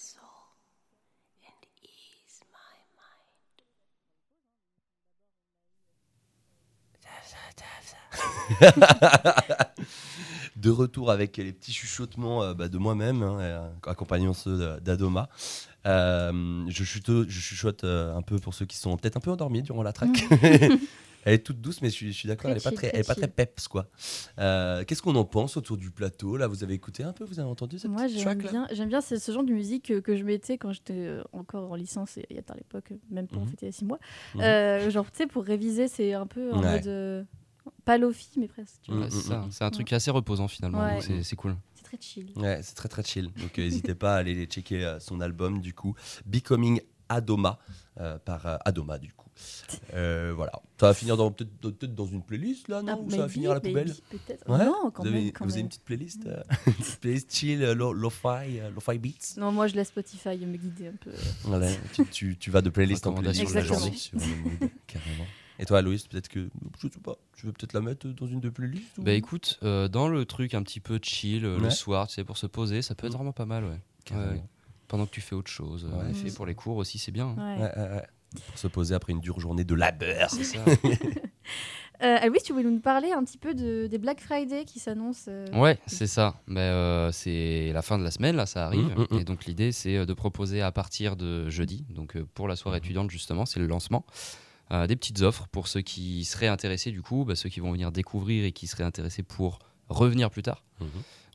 Soul 0.00 0.22
and 1.44 1.60
ease 1.82 2.40
my 2.50 2.78
mind. 2.96 3.62
de 10.56 10.70
retour 10.70 11.10
avec 11.10 11.36
les 11.36 11.52
petits 11.52 11.72
chuchotements 11.72 12.42
euh, 12.42 12.54
bah, 12.54 12.68
de 12.68 12.78
moi-même, 12.78 13.22
hein, 13.22 13.38
euh, 13.40 13.68
accompagnant 13.86 14.32
ceux 14.32 14.80
d'Adoma. 14.80 15.28
Euh, 15.86 16.64
je, 16.68 16.84
chuto- 16.84 17.28
je 17.28 17.40
chuchote 17.40 17.84
euh, 17.84 18.16
un 18.16 18.22
peu 18.22 18.38
pour 18.38 18.54
ceux 18.54 18.64
qui 18.66 18.76
sont 18.76 18.96
peut-être 18.96 19.16
un 19.16 19.20
peu 19.20 19.30
endormis 19.30 19.62
durant 19.62 19.82
la 19.82 19.92
track. 19.92 20.24
Elle 21.24 21.34
est 21.34 21.38
toute 21.44 21.60
douce, 21.60 21.82
mais 21.82 21.88
je 21.90 21.94
suis, 21.94 22.12
je 22.12 22.18
suis 22.18 22.28
d'accord, 22.28 22.50
elle 22.50 22.56
est 22.56 22.64
pas 22.64 22.72
très, 22.72 22.90
elle 22.92 23.00
est 23.00 23.06
pas 23.06 23.14
très 23.14 23.28
peps 23.28 23.68
quoi. 23.68 23.88
Euh, 24.38 24.84
Qu'est-ce 24.84 25.02
qu'on 25.02 25.16
en 25.16 25.24
pense 25.24 25.56
autour 25.56 25.76
du 25.76 25.90
plateau 25.90 26.36
Là, 26.36 26.46
vous 26.46 26.64
avez 26.64 26.74
écouté 26.74 27.02
un 27.02 27.12
peu, 27.12 27.24
vous 27.24 27.38
avez 27.40 27.48
entendu 27.48 27.78
cette 27.78 27.90
Moi, 27.90 28.06
j'aime 28.06 28.38
bien, 28.38 28.66
j'aime 28.72 28.88
bien 28.88 29.00
c'est 29.00 29.18
ce 29.18 29.30
genre 29.32 29.44
de 29.44 29.52
musique 29.52 29.86
que, 29.86 30.00
que 30.00 30.16
je 30.16 30.24
mettais 30.24 30.56
quand 30.58 30.72
j'étais 30.72 30.94
euh, 30.94 31.22
encore 31.32 31.70
en 31.72 31.74
licence 31.74 32.16
et 32.16 32.26
il 32.30 32.36
y 32.36 32.38
a 32.38 32.42
à 32.48 32.54
l'époque, 32.56 32.92
même 33.10 33.26
pas, 33.28 33.36
on 33.36 33.40
Mhm. 33.40 33.48
fêtait 33.50 33.66
il 33.66 33.68
y 33.68 33.70
a 33.70 33.72
six 33.72 33.84
mois. 33.84 33.98
Mhm. 34.34 34.40
Euh, 34.42 34.90
genre, 34.90 35.10
tu 35.10 35.18
sais, 35.18 35.26
pour 35.26 35.44
réviser, 35.44 35.88
c'est 35.88 36.14
un 36.14 36.26
peu 36.26 36.52
en 36.54 36.62
Ouais. 36.62 36.72
mode. 36.72 36.86
euh, 36.86 37.24
pas 37.84 37.98
lofi, 37.98 38.30
mais 38.38 38.48
presque. 38.48 38.88
Mm, 38.88 39.02
Ouais, 39.02 39.08
c'est 39.50 39.64
un 39.64 39.70
truc 39.70 39.92
assez 39.92 40.10
reposant 40.10 40.48
finalement. 40.48 40.82
Ouais. 40.82 41.06
donc 41.06 41.24
C'est 41.24 41.36
cool. 41.36 41.56
C'est 41.74 41.84
très 41.84 41.98
chill. 42.00 42.32
Ouais, 42.36 42.60
c'est 42.62 42.74
très 42.74 42.88
très 42.88 43.02
chill. 43.02 43.30
Donc 43.36 43.58
euh, 43.58 43.62
n'hésitez 43.62 43.94
pas 43.94 44.14
à 44.14 44.18
aller 44.18 44.46
checker 44.46 44.82
euh, 44.84 44.98
son 44.98 45.20
album 45.20 45.60
du 45.60 45.74
coup, 45.74 45.94
Becoming 46.24 46.80
Adoma 47.10 47.58
euh, 48.00 48.18
par 48.18 48.46
euh, 48.46 48.56
Adoma 48.64 48.98
du 48.98 49.12
coup. 49.12 49.28
Euh, 49.94 50.32
voilà. 50.34 50.52
Ça 50.80 50.86
va 50.88 50.94
finir 50.94 51.16
dans 51.16 51.30
peut-être 51.30 51.50
peut 51.60 51.86
dans 51.86 52.06
une 52.06 52.22
playlist 52.22 52.68
là, 52.68 52.82
non 52.82 52.96
Ah, 52.98 53.02
Ou 53.04 53.10
ça 53.10 53.16
va 53.18 53.28
finir 53.28 53.50
à 53.52 53.54
la 53.54 53.60
poubelle 53.60 53.92
Peut-être. 54.10 54.48
Ouais 54.48 54.64
Non, 54.64 54.90
quand 54.90 55.02
vous 55.02 55.08
avez, 55.08 55.20
même. 55.24 55.32
Quand 55.32 55.44
vous 55.44 55.52
avez 55.52 55.60
une 55.60 55.68
petite 55.68 55.84
playlist, 55.84 56.26
euh, 56.26 56.42
une 56.66 56.72
petite 56.74 57.00
playlist 57.00 57.32
chill, 57.34 57.62
euh, 57.62 57.74
lo- 57.74 57.92
lo-fi, 57.92 58.58
euh, 58.60 58.70
lo-fi 58.70 58.98
beats? 58.98 59.36
Non, 59.38 59.52
moi, 59.52 59.66
je 59.68 59.74
laisse 59.74 59.88
Spotify 59.88 60.36
me 60.44 60.56
guider 60.56 60.88
un 60.88 60.96
peu. 61.00 61.10
Voilà, 61.44 61.68
tu, 61.92 62.04
tu- 62.06 62.36
tu 62.36 62.50
vas 62.50 62.62
de 62.62 62.70
playlist 62.70 63.06
en 63.06 63.12
playlist 63.12 63.44
toute 63.44 63.54
la 63.54 63.62
journée 63.62 63.92
sur 63.94 64.18
le 64.18 64.26
mood, 64.26 64.70
carrément. 64.86 65.26
Et 65.58 65.66
toi, 65.66 65.78
Aloïs, 65.78 66.06
peut-être 66.06 66.28
que 66.28 66.48
je 66.82 66.88
sais 66.88 66.98
pas, 67.00 67.16
tu 67.36 67.44
veux 67.46 67.52
peut-être 67.52 67.74
la 67.74 67.82
mettre 67.82 68.08
dans 68.08 68.26
une 68.26 68.40
de 68.40 68.48
playlists 68.48 68.96
ou- 68.98 69.02
Bah 69.02 69.12
écoute, 69.12 69.58
euh, 69.62 69.88
dans 69.88 70.08
le 70.08 70.24
truc 70.24 70.54
un 70.54 70.62
petit 70.62 70.80
peu 70.80 70.98
chill 71.02 71.44
Ouais. 71.46 71.58
le 71.60 71.68
soir, 71.70 72.08
tu 72.08 72.14
sais, 72.14 72.24
pour 72.24 72.38
se 72.38 72.46
poser, 72.46 72.80
ça 72.80 72.94
peut 72.94 73.06
être 73.06 73.12
Mm. 73.12 73.16
vraiment 73.16 73.32
pas 73.32 73.44
mal, 73.46 73.64
ouais. 73.64 73.78
Pendant 74.88 75.06
que 75.06 75.10
tu 75.12 75.20
fais 75.20 75.36
autre 75.36 75.50
chose. 75.50 75.84
Ouais. 75.84 75.92
En 75.92 76.08
effet, 76.08 76.30
pour 76.32 76.46
les 76.46 76.54
cours 76.56 76.76
aussi, 76.78 76.98
c'est 76.98 77.12
bien. 77.12 77.28
hein. 77.38 77.56
Ouais. 77.58 77.62
Ouais, 77.62 77.72
ouais, 77.76 77.96
ouais. 77.96 78.06
Pour 78.48 78.58
se 78.58 78.68
poser 78.68 78.94
après 78.94 79.12
une 79.12 79.20
dure 79.20 79.40
journée 79.40 79.64
de 79.64 79.74
labeur. 79.74 80.30
C'est 80.30 80.44
ça. 80.44 80.64
Euh, 82.02 82.16
ah 82.18 82.28
oui, 82.32 82.38
tu 82.42 82.54
voulais 82.54 82.64
nous 82.64 82.80
parler 82.80 83.12
un 83.12 83.22
petit 83.22 83.36
peu 83.36 83.52
de, 83.52 83.86
des 83.86 83.98
Black 83.98 84.22
Friday 84.22 84.64
qui 84.64 84.78
s'annoncent. 84.78 85.26
euh, 85.30 85.44
Ouais, 85.52 85.78
c'est 85.86 86.06
ça. 86.06 86.40
Mais 86.46 86.60
euh, 86.60 87.12
c'est 87.12 87.72
la 87.74 87.82
fin 87.82 87.98
de 87.98 88.02
la 88.04 88.10
semaine, 88.10 88.36
là, 88.36 88.46
ça 88.46 88.64
arrive. 88.64 88.86
Mm, 88.96 89.00
mm, 89.02 89.06
mm. 89.16 89.18
Et 89.18 89.24
donc 89.24 89.44
l'idée, 89.44 89.70
c'est 89.70 89.98
euh, 89.98 90.06
de 90.06 90.14
proposer 90.14 90.62
à 90.62 90.72
partir 90.72 91.14
de 91.14 91.50
jeudi, 91.50 91.84
donc 91.90 92.16
euh, 92.16 92.26
pour 92.32 92.48
la 92.48 92.56
soirée 92.56 92.78
étudiante 92.78 93.10
justement, 93.10 93.44
c'est 93.44 93.60
le 93.60 93.66
lancement, 93.66 94.06
euh, 94.72 94.86
des 94.86 94.96
petites 94.96 95.20
offres 95.20 95.46
pour 95.48 95.68
ceux 95.68 95.82
qui 95.82 96.24
seraient 96.24 96.46
intéressés 96.46 96.90
du 96.90 97.02
coup, 97.02 97.26
bah, 97.26 97.34
ceux 97.34 97.50
qui 97.50 97.60
vont 97.60 97.70
venir 97.72 97.92
découvrir 97.92 98.46
et 98.46 98.52
qui 98.52 98.66
seraient 98.66 98.84
intéressés 98.84 99.22
pour 99.22 99.58
revenir 99.90 100.30
plus 100.30 100.42
tard. 100.42 100.64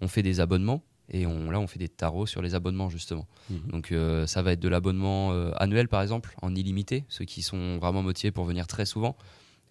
On 0.02 0.08
fait 0.08 0.24
des 0.24 0.40
abonnements. 0.40 0.82
Et 1.10 1.28
on, 1.28 1.52
là, 1.52 1.60
on 1.60 1.68
fait 1.68 1.78
des 1.80 1.88
tarots 1.90 2.26
sur 2.26 2.42
les 2.42 2.56
abonnements, 2.56 2.90
justement. 2.90 3.28
Mhm. 3.50 3.60
Donc, 3.72 3.92
euh, 3.92 4.26
ça 4.26 4.42
va 4.42 4.54
être 4.54 4.60
de 4.60 4.70
l'abonnement 4.70 5.32
euh, 5.34 5.52
annuel, 5.58 5.88
par 5.88 6.02
exemple, 6.02 6.36
en 6.42 6.56
illimité, 6.56 7.06
ceux 7.10 7.26
qui 7.26 7.42
sont 7.44 7.78
vraiment 7.78 8.02
motivés 8.02 8.32
pour 8.32 8.46
venir 8.46 8.66
très 8.68 8.86
souvent, 8.86 9.16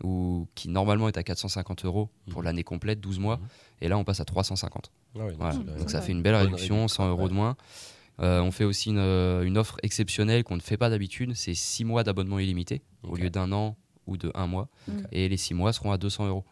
ou 0.03 0.47
qui 0.55 0.69
normalement 0.69 1.09
est 1.09 1.17
à 1.19 1.23
450 1.23 1.85
euros 1.85 2.09
pour 2.31 2.41
Mhm. 2.41 2.45
l'année 2.47 2.65
complète, 2.65 3.01
12 3.01 3.19
mois. 3.19 3.37
Mhm. 3.39 3.47
Et 3.83 3.89
là, 3.89 3.99
on 3.99 4.05
passe 4.05 4.21
à 4.21 4.25
350. 4.25 4.91
Ah 5.17 5.19
donc 5.21 5.31
Voilà. 5.39 5.55
c'est- 5.55 5.79
Donc 5.79 5.91
ça 5.91 6.01
fait 6.01 6.13
une 6.13 6.23
belle 6.23 6.35
réduction, 6.37 6.75
réduction, 6.77 6.89
100 6.89 7.09
euros 7.09 7.23
ouais. 7.25 7.29
de 7.29 7.35
moins. 7.35 7.57
Euh, 8.21 8.41
on 8.41 8.53
fait 8.53 8.65
aussi 8.65 8.91
une, 8.91 8.99
une 8.99 9.59
offre 9.59 9.77
exceptionnelle 9.83 10.45
qu'on 10.45 10.55
ne 10.57 10.61
fait 10.63 10.77
pas 10.77 10.89
d'habitude, 10.89 11.35
c'est 11.35 11.55
6 11.55 11.85
mois 11.85 12.05
d'abonnement 12.05 12.39
illimité 12.39 12.83
au 13.03 13.17
lieu 13.17 13.29
d'un 13.31 13.51
an 13.51 13.77
ou 14.07 14.17
de 14.17 14.31
un 14.37 14.47
mois. 14.47 14.69
Et 15.11 15.29
les 15.29 15.37
6 15.37 15.55
mois 15.55 15.73
seront 15.73 15.91
à 15.91 15.99
200 15.99 16.29
euros. 16.29 16.45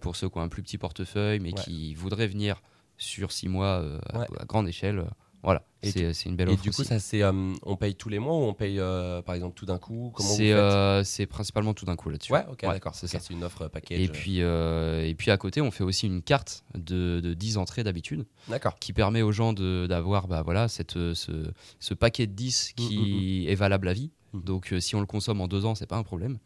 Pour 0.00 0.16
ceux 0.16 0.28
qui 0.30 0.38
ont 0.38 0.40
un 0.40 0.48
plus 0.48 0.62
petit 0.62 0.78
portefeuille 0.78 1.38
mais 1.40 1.52
Ouais. 1.52 1.62
qui 1.62 1.94
voudraient 1.94 2.26
venir 2.26 2.62
sur 3.00 3.32
6 3.32 3.48
mois 3.48 3.80
euh, 3.80 3.98
à- 4.10 4.18
Ouais. 4.20 4.26
à, 4.38 4.44
grande 4.44 4.68
échelle, 4.68 5.00
euh, 5.00 5.04
voilà, 5.42 5.62
Et 5.82 5.90
c'est 5.90 6.26
une 6.28 6.36
belle 6.36 6.50
Et 6.50 6.52
offre. 6.52 6.62
du 6.62 6.70
coup, 6.70 6.82
aussi. 6.82 6.88
ça 6.90 6.98
c'est, 6.98 7.22
euh, 7.22 7.32
on 7.62 7.74
paye 7.76 7.94
tous 7.94 8.10
les 8.10 8.18
mois 8.18 8.34
ou 8.34 8.42
on 8.42 8.52
paye 8.52 8.78
euh, 8.78 9.22
par 9.22 9.34
exemple 9.34 9.54
tout 9.54 9.64
d'un 9.64 9.78
coup? 9.78 10.12
C'est 10.18 10.52
euh, 10.52 11.02
principalement 11.30 11.72
tout 11.72 11.86
d'un 11.86 11.96
coup 11.96 12.10
là-dessus. 12.10 12.30
Ouais, 12.32 12.44
ok, 12.50 12.60
d'accord. 12.62 12.94
C'est 12.94 13.06
Ok, 13.06 13.12
ça. 13.12 13.20
C'est 13.20 13.32
une 13.32 13.42
offre 13.42 13.62
euh, 13.62 13.68
package. 13.70 13.98
Et 13.98 14.08
puis, 14.08 14.42
euh, 14.42 15.02
et 15.06 15.14
puis 15.14 15.30
à 15.30 15.38
côté, 15.38 15.62
on 15.62 15.70
fait 15.70 15.82
aussi 15.82 16.06
une 16.06 16.20
carte 16.22 16.62
de, 16.74 17.20
de 17.20 17.32
10 17.32 17.56
entrées 17.56 17.82
d'habitude. 17.84 18.26
D'accord. 18.48 18.78
qui 18.78 18.92
permet 18.92 19.22
aux 19.22 19.32
gens 19.32 19.54
de- 19.54 19.86
d'avoir 19.88 20.28
bah, 20.28 20.42
voilà, 20.42 20.68
cette, 20.68 20.96
euh, 20.98 21.14
ce, 21.14 21.50
ce 21.78 21.94
paquet 21.94 22.26
de 22.26 22.32
10 22.32 22.74
qui 22.76 23.46
est 23.48 23.54
valable 23.54 23.88
à 23.88 23.94
vie. 23.94 24.10
Donc 24.34 24.72
euh, 24.74 24.78
si 24.78 24.94
on 24.94 25.00
le 25.00 25.06
consomme 25.06 25.40
en 25.40 25.48
deux 25.48 25.64
ans, 25.64 25.74
c'est 25.74 25.86
pas 25.88 25.96
un 25.96 26.02
problème. 26.04 26.38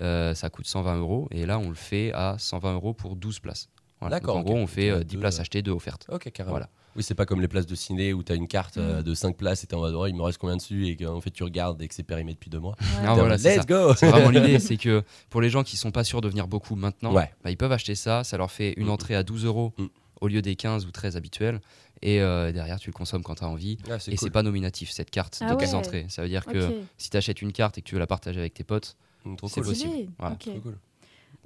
Euh, 0.00 0.34
ça 0.34 0.48
coûte 0.50 0.66
120 0.66 0.96
euros 0.98 1.28
et 1.30 1.44
là 1.46 1.58
on 1.58 1.68
le 1.68 1.74
fait 1.74 2.10
à 2.14 2.36
120 2.38 2.72
euros 2.74 2.94
pour 2.94 3.16
12 3.16 3.38
places. 3.40 3.68
Voilà. 4.00 4.16
D'accord, 4.18 4.36
En 4.36 4.40
gros, 4.42 4.54
on 4.56 4.66
fait 4.66 4.90
euh, 4.90 4.96
euh, 5.00 5.04
10 5.04 5.14
deux, 5.14 5.20
places 5.20 5.38
euh, 5.38 5.42
achetées, 5.42 5.62
deux 5.62 5.72
offertes. 5.72 6.06
Ok, 6.10 6.30
carrément. 6.32 6.52
Voilà. 6.54 6.68
Oui, 6.96 7.02
c'est 7.04 7.14
pas 7.14 7.24
comme 7.26 7.40
les 7.40 7.46
places 7.48 7.66
de 7.66 7.74
ciné 7.76 8.12
où 8.12 8.22
tu 8.24 8.32
as 8.32 8.34
une 8.34 8.48
carte 8.48 8.76
euh, 8.78 9.00
Mm. 9.00 9.02
de 9.04 9.14
5 9.14 9.36
places 9.36 9.62
et 9.62 9.66
t'es 9.68 9.74
en 9.76 9.80
mode, 9.80 9.94
oh, 9.94 10.06
il 10.06 10.14
me 10.14 10.22
reste 10.22 10.38
combien 10.38 10.56
dessus 10.56 10.88
et 10.88 10.96
qu'en 10.96 11.20
fait 11.20 11.30
tu 11.30 11.44
regardes 11.44 11.80
et 11.82 11.86
que 11.86 11.94
c'est 11.94 12.02
périmé 12.02 12.32
depuis 12.32 12.50
deux 12.50 12.58
mois. 12.58 12.74
Ouais. 12.80 12.86
Ah, 13.06 13.14
voilà, 13.14 13.36
Let's 13.36 13.42
ça. 13.42 13.64
go 13.64 13.94
C'est 13.94 14.08
vraiment 14.08 14.30
l'idée, 14.30 14.58
c'est 14.58 14.76
que 14.76 15.04
pour 15.28 15.40
les 15.40 15.50
gens 15.50 15.62
qui 15.62 15.76
sont 15.76 15.92
pas 15.92 16.02
sûrs 16.02 16.20
de 16.20 16.28
venir 16.28 16.48
beaucoup 16.48 16.74
maintenant, 16.74 17.12
Ouais. 17.14 17.30
bah, 17.44 17.50
ils 17.50 17.56
peuvent 17.56 17.70
acheter 17.72 17.94
ça. 17.94 18.24
Ça 18.24 18.36
leur 18.38 18.50
fait 18.50 18.72
une 18.76 18.84
Mhm. 18.86 18.90
entrée 18.90 19.14
à 19.14 19.22
12 19.22 19.44
euros 19.44 19.72
Mhm. 19.78 19.88
au 20.20 20.26
lieu 20.28 20.42
des 20.42 20.56
15 20.56 20.84
ou 20.86 20.90
13 20.90 21.16
habituels. 21.16 21.60
Et 22.02 22.20
euh, 22.22 22.50
derrière, 22.50 22.80
tu 22.80 22.88
le 22.88 22.94
consommes 22.94 23.22
quand 23.22 23.34
tu 23.36 23.44
as 23.44 23.48
envie. 23.48 23.76
Ah, 23.90 23.98
c'est 24.00 24.10
Et 24.10 24.16
cool. 24.16 24.26
c'est 24.26 24.32
pas 24.32 24.42
nominatif 24.42 24.90
cette 24.90 25.10
carte 25.10 25.38
Ah 25.42 25.52
de 25.54 25.58
10 25.58 25.66
ouais. 25.68 25.74
entrées. 25.74 26.06
Ça 26.08 26.22
veut 26.22 26.28
dire 26.28 26.44
que 26.46 26.72
si 26.98 27.10
tu 27.10 27.16
achètes 27.16 27.40
une 27.42 27.52
carte 27.52 27.76
et 27.78 27.82
que 27.82 27.86
tu 27.88 27.94
veux 27.94 28.00
la 28.00 28.06
partager 28.08 28.40
avec 28.40 28.54
tes 28.54 28.64
potes, 28.64 28.96
Mm, 29.26 29.36
Trop 29.36 29.48
c'est 29.48 29.60
cool. 29.60 29.64
possible. 29.64 30.08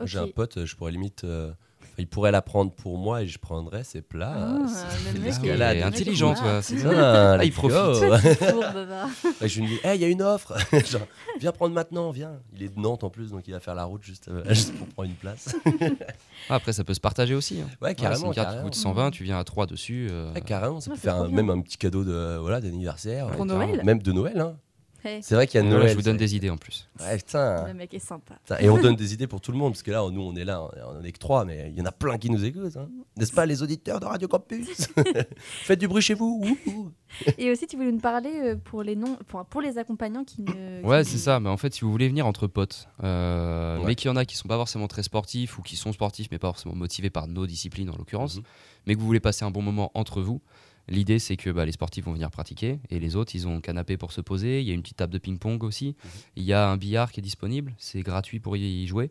J'ai 0.04 0.18
un 0.18 0.28
pote, 0.28 0.64
je 0.64 0.74
pourrais 0.76 0.92
limite. 0.92 1.24
euh, 1.24 1.52
il 1.98 2.06
pourrait 2.06 2.30
la 2.32 2.42
prendre 2.42 2.70
pour 2.72 2.98
moi 2.98 3.22
et 3.22 3.26
je 3.26 3.38
prendrais 3.38 3.84
ses 3.84 4.02
plats. 4.02 4.34
Ah, 4.36 4.66
c'est- 4.68 5.12
le 5.12 5.20
mec 5.20 5.34
est- 5.44 5.82
intelligent, 5.82 6.34
toi, 6.34 6.60
c'est 6.62 6.78
ça. 6.78 6.90
Ah, 6.94 7.36
Ah, 7.40 7.44
il 7.44 7.52
profite. 7.52 7.76
je 9.42 9.60
lui 9.60 9.66
dis, 9.68 9.78
hey, 9.84 9.98
il 9.98 10.02
y 10.02 10.04
a 10.04 10.08
une 10.08 10.22
offre. 10.22 10.54
Genre, 10.86 11.02
viens 11.38 11.52
prendre 11.52 11.74
maintenant, 11.74 12.10
viens. 12.10 12.32
Il 12.54 12.62
est 12.62 12.74
de 12.74 12.80
Nantes 12.80 13.04
en 13.04 13.10
plus, 13.10 13.30
donc 13.30 13.46
il 13.46 13.52
va 13.52 13.60
faire 13.60 13.74
la 13.74 13.84
route 13.84 14.02
juste, 14.02 14.28
euh, 14.28 14.42
juste 14.48 14.74
pour 14.76 14.86
prendre 14.88 15.08
une 15.08 15.14
place. 15.16 15.54
Ah, 16.48 16.56
Après, 16.56 16.72
ça 16.72 16.84
peut 16.84 16.94
se 16.94 17.00
partager 17.00 17.34
aussi. 17.34 17.60
hein. 17.60 17.68
Ouais, 17.80 17.94
carrément. 17.94 18.20
c'est 18.22 18.26
une 18.26 18.34
carte 18.34 18.48
qui 18.48 18.52
carrément. 18.54 18.64
coûte 18.64 18.74
120, 18.74 19.10
tu 19.10 19.24
viens 19.24 19.38
à 19.38 19.44
3 19.44 19.66
dessus. 19.66 20.08
euh, 20.10 20.32
Ouais, 20.32 20.40
carrément, 20.40 20.80
ça 20.80 20.90
Ah, 20.92 20.94
peut 20.94 21.00
faire 21.00 21.16
un- 21.16 21.28
même 21.28 21.50
un 21.50 21.60
petit 21.60 21.76
cadeau 21.76 22.04
de 22.04 22.36
voilà 22.40 22.60
d'anniversaire. 22.60 23.28
Pour 23.28 23.40
Ouais, 23.40 23.46
Noël? 23.46 23.82
Même 23.84 24.02
de 24.02 24.12
Noël. 24.12 24.40
Hein. 24.40 24.56
Hey, 25.04 25.22
C'est 25.22 25.34
vrai 25.34 25.46
qu'il 25.46 25.60
y 25.60 25.64
a 25.64 25.68
Noël. 25.68 25.88
je 25.90 25.94
vous 25.94 26.02
donne 26.02 26.16
des 26.16 26.34
idées 26.34 26.48
en 26.50 26.56
plus. 26.56 26.88
Ouais, 27.00 27.16
putain. 27.18 27.66
Le 27.66 27.74
mec 27.74 27.92
est 27.92 27.98
sympa. 27.98 28.36
Putain, 28.42 28.58
Et 28.58 28.70
on 28.70 28.78
donne 28.78 28.96
des 28.96 29.12
idées 29.12 29.26
pour 29.26 29.40
tout 29.40 29.52
le 29.52 29.58
monde, 29.58 29.72
parce 29.72 29.82
que 29.82 29.90
là, 29.90 30.02
nous, 30.10 30.22
on 30.22 30.34
est 30.34 30.44
là, 30.44 30.66
on 30.98 31.04
est 31.04 31.12
que 31.12 31.18
trois, 31.18 31.44
mais 31.44 31.70
il 31.70 31.78
y 31.78 31.82
en 31.82 31.84
a 31.86 31.92
plein 31.92 32.16
qui 32.16 32.30
nous 32.30 32.42
écoutent. 32.44 32.76
hein. 32.76 32.88
N'est-ce 33.16 33.32
pas, 33.32 33.44
les 33.46 33.62
auditeurs 33.62 34.00
de 34.00 34.06
Radio 34.06 34.28
Campus 34.28 34.88
Faites 35.38 35.78
du 35.78 35.88
bruit 35.88 36.02
chez 36.02 36.14
vous. 36.14 36.42
Et 37.38 37.50
aussi, 37.50 37.66
tu 37.66 37.76
voulais 37.76 37.92
nous 37.92 37.98
parler 38.00 38.30
euh, 38.42 38.56
pour 38.56 38.82
les 38.82 38.96
non, 38.96 39.16
pour, 39.28 39.44
pour 39.44 39.60
les 39.60 39.78
accompagnants 39.78 40.24
qui 40.24 40.42
ne. 40.42 40.82
Ouais, 40.82 41.02
qui- 41.04 41.10
c'est 41.10 41.18
ça. 41.18 41.38
Mais 41.38 41.48
en 41.48 41.56
fait, 41.56 41.74
si 41.74 41.82
vous 41.82 41.90
voulez 41.92 42.08
venir 42.08 42.26
entre 42.26 42.46
potes, 42.46 42.88
euh, 43.02 43.78
Ouais. 43.78 43.84
mais 43.86 43.94
qu'il 43.94 44.08
y 44.08 44.12
en 44.12 44.16
a 44.16 44.24
qui 44.24 44.36
sont 44.36 44.48
pas 44.48 44.56
forcément 44.56 44.88
très 44.88 45.02
sportifs 45.02 45.58
ou 45.58 45.62
qui 45.62 45.76
sont 45.76 45.92
sportifs 45.92 46.28
mais 46.32 46.38
pas 46.38 46.48
forcément 46.48 46.74
motivés 46.74 47.10
par 47.10 47.26
nos 47.28 47.46
disciplines 47.46 47.90
en 47.90 47.96
l'occurrence, 47.96 48.36
Mhm. 48.36 48.42
mais 48.86 48.94
que 48.94 49.00
vous 49.00 49.06
voulez 49.06 49.20
passer 49.20 49.44
un 49.44 49.50
bon 49.50 49.62
moment 49.62 49.90
entre 49.94 50.20
vous, 50.22 50.40
l'idée 50.88 51.18
c'est 51.18 51.36
que 51.36 51.50
bah, 51.50 51.64
les 51.64 51.72
sportifs 51.72 52.04
vont 52.04 52.12
venir 52.12 52.30
pratiquer 52.30 52.78
et 52.90 52.98
les 53.00 53.16
autres 53.16 53.34
ils 53.34 53.46
ont 53.48 53.56
un 53.56 53.60
canapé 53.60 53.96
pour 53.96 54.12
se 54.12 54.20
poser. 54.20 54.60
Il 54.60 54.66
y 54.68 54.70
a 54.70 54.74
une 54.74 54.82
petite 54.82 54.96
table 54.98 55.12
de 55.12 55.18
ping-pong 55.18 55.62
aussi. 55.64 55.88
Mhm. 56.04 56.10
Il 56.36 56.42
y 56.44 56.52
a 56.52 56.68
un 56.68 56.76
billard 56.76 57.12
qui 57.12 57.20
est 57.20 57.22
disponible, 57.22 57.74
c'est 57.78 58.00
gratuit 58.02 58.40
pour 58.40 58.56
y 58.56 58.86
jouer. 58.86 59.10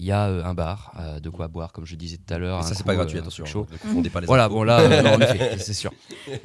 Il 0.00 0.04
y 0.04 0.12
a 0.12 0.28
euh, 0.28 0.44
un 0.44 0.54
bar, 0.54 0.92
euh, 1.00 1.18
de 1.18 1.28
quoi 1.28 1.48
boire, 1.48 1.72
comme 1.72 1.84
je 1.84 1.96
disais 1.96 2.18
tout 2.18 2.32
à 2.32 2.38
l'heure. 2.38 2.62
Ça, 2.62 2.74
c'est 2.74 2.84
pas 2.84 2.92
euh, 2.92 2.96
gratuit, 2.96 3.18
un 3.18 3.22
attention. 3.22 3.44
chaud. 3.46 3.66
Ne 3.72 3.78
confondez 3.78 4.10
pas 4.10 4.20
les 4.20 4.26
Voilà, 4.28 4.48
bon 4.48 4.62
là, 4.62 4.78
euh, 4.80 5.56
c'est 5.58 5.74
sûr. 5.74 5.90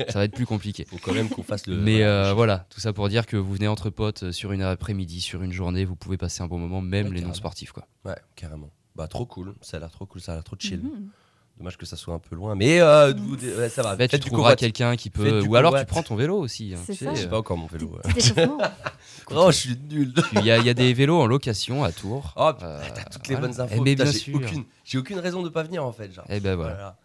Ça 0.09 0.17
va 0.17 0.25
être 0.25 0.33
plus 0.33 0.47
compliqué. 0.47 0.85
faut 0.85 0.97
quand 0.97 1.13
même 1.13 1.29
qu'on 1.29 1.43
fasse 1.43 1.67
le. 1.67 1.77
Mais 1.77 1.99
voilà, 2.33 2.53
euh, 2.55 2.63
tout 2.71 2.79
ça 2.79 2.93
pour 2.93 3.07
dire 3.09 3.27
que 3.27 3.37
vous 3.37 3.53
venez 3.53 3.67
entre 3.67 3.91
potes 3.91 4.23
euh, 4.23 4.31
sur 4.31 4.53
une 4.53 4.63
après-midi, 4.63 5.21
sur 5.21 5.43
une 5.43 5.51
journée, 5.51 5.85
vous 5.85 5.95
pouvez 5.95 6.17
passer 6.17 6.41
un 6.41 6.47
bon 6.47 6.57
moment, 6.57 6.81
même 6.81 7.09
Ouais, 7.09 7.13
les 7.15 7.21
non-sportifs. 7.21 7.73
quoi. 7.73 7.85
Ouais, 8.05 8.15
carrément. 8.35 8.71
Bah, 8.95 9.07
trop 9.07 9.27
cool. 9.27 9.53
Ça 9.61 9.77
a 9.77 9.79
l'air 9.81 9.91
trop 9.91 10.07
cool, 10.07 10.21
ça 10.21 10.31
a 10.31 10.35
l'air 10.35 10.43
trop 10.43 10.55
chill. 10.57 10.79
Mhm. 10.79 11.09
Dommage 11.57 11.77
que 11.77 11.85
ça 11.85 11.95
soit 11.95 12.15
un 12.15 12.19
peu 12.19 12.35
loin, 12.35 12.55
mais 12.55 12.81
euh, 12.81 13.13
vous- 13.15 13.35
ouais, 13.35 13.69
ça 13.69 13.83
va. 13.83 14.07
Tu 14.07 14.19
trouveras 14.19 14.55
quelqu'un 14.55 14.95
qui 14.95 15.09
peut. 15.11 15.41
Ou 15.43 15.55
alors 15.55 15.77
tu 15.77 15.85
prends 15.85 16.01
ton 16.03 16.15
vélo 16.15 16.37
aussi. 16.39 16.73
hein, 16.75 16.79
C'est 16.85 16.95
tu 16.95 17.05
ça. 17.05 17.11
sais, 17.13 17.21
J'ai 17.21 17.27
euh, 17.27 17.29
pas 17.29 17.37
encore 17.37 17.57
mon 17.57 17.67
vélo. 17.67 17.91
ouais. 18.03 18.47
Oh, 19.31 19.47
je 19.51 19.57
suis 19.57 19.77
nul. 19.89 20.13
Il 20.33 20.45
y, 20.45 20.51
a 20.51 20.57
il 20.57 20.65
y 20.65 20.69
a 20.69 20.73
des 20.73 20.93
vélos 20.93 21.19
en 21.21 21.27
location 21.27 21.83
à 21.83 21.91
Tours. 21.91 22.33
Oh, 22.37 22.51
Euh, 22.61 22.81
T'as 22.95 23.03
toutes 23.03 23.27
les 23.27 23.35
voilà. 23.35 23.47
bonnes 23.49 23.61
infos. 23.61 23.73
Eh, 23.77 23.81
mais 23.81 23.91
Putain, 23.91 24.03
bien 24.03 24.11
j'ai 24.13 24.17
sûr. 24.19 24.35
aucune, 24.35 24.63
j'ai 24.83 24.97
aucune 24.97 25.19
raison 25.19 25.43
de 25.43 25.49
pas 25.49 25.61
venir 25.63 25.85
en 25.85 25.91
fait. 25.93 26.11
Genre. 26.11 26.25
Eh 26.27 26.39
ben 26.39 26.55
voilà. 26.55 26.95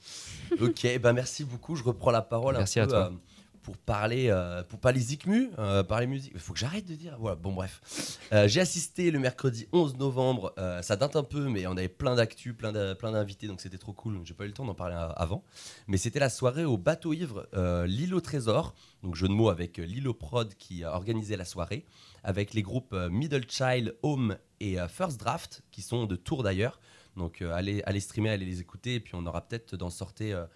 Voilà. 0.50 0.70
ok, 0.70 0.98
ben 1.02 1.12
merci 1.12 1.44
beaucoup. 1.44 1.76
Je 1.76 1.84
reprends 1.84 2.10
la 2.10 2.22
parole 2.22 2.56
Merci 2.56 2.80
un 2.80 2.84
à 2.84 2.86
peu, 2.86 2.92
toi. 2.92 3.12
Pour 3.62 3.76
parler, 3.76 4.28
euh, 4.28 4.62
pour 4.62 4.78
parler 4.78 5.00
Zikmu, 5.00 5.50
euh, 5.58 5.82
parler 5.82 6.06
musique. 6.06 6.32
Il 6.34 6.40
faut 6.40 6.52
que 6.52 6.58
j'arrête 6.58 6.86
de 6.86 6.94
dire. 6.94 7.16
Voilà, 7.18 7.36
bon 7.36 7.52
bref. 7.52 8.18
Euh, 8.32 8.48
J'ai 8.48 8.60
assisté 8.60 9.10
le 9.10 9.18
mercredi 9.18 9.66
11 9.72 9.96
novembre. 9.96 10.52
euh, 10.58 10.82
ça 10.82 10.96
date 10.96 11.16
un 11.16 11.22
peu, 11.22 11.48
mais 11.48 11.66
on 11.66 11.72
avait 11.72 11.88
plein 11.88 12.14
d'actu, 12.14 12.54
plein 12.54 12.72
d'invités, 12.72 13.46
donc 13.46 13.60
c'était 13.60 13.78
trop 13.78 13.92
cool. 13.92 14.20
J'ai 14.24 14.34
pas 14.34 14.44
eu 14.44 14.48
le 14.48 14.52
temps 14.52 14.64
d'en 14.64 14.74
parler 14.74 14.96
avant. 15.16 15.42
Mais 15.86 15.96
c'était 15.96 16.20
la 16.20 16.30
soirée 16.30 16.64
au 16.64 16.76
bateau 16.76 17.12
ivre, 17.12 17.46
l'île 17.86 18.20
trésor. 18.22 18.74
Donc 19.02 19.14
jeu 19.14 19.28
de 19.28 19.32
mots 19.32 19.48
avec 19.50 19.76
Lilo 19.78 20.12
Prod 20.12 20.54
qui 20.54 20.82
a 20.82 20.94
organisé 20.94 21.36
la 21.36 21.44
soirée, 21.44 21.84
avec 22.24 22.54
les 22.54 22.62
groupes 22.62 22.94
Middle 23.10 23.44
Child, 23.48 23.96
Home 24.02 24.36
et 24.60 24.76
First 24.88 25.20
Draft, 25.20 25.62
qui 25.70 25.82
sont 25.82 26.06
de 26.06 26.16
Tours 26.16 26.42
d'ailleurs. 26.42 26.80
Donc 27.16 27.42
allez, 27.42 27.82
allez 27.84 28.00
streamer, 28.00 28.30
allez 28.30 28.44
les 28.46 28.60
écouter, 28.60 28.94
et 28.96 29.00
puis 29.00 29.14
on 29.14 29.24
aura 29.26 29.40
peut-être 29.40 29.76
d'en 29.76 29.90
sortir 29.90 30.46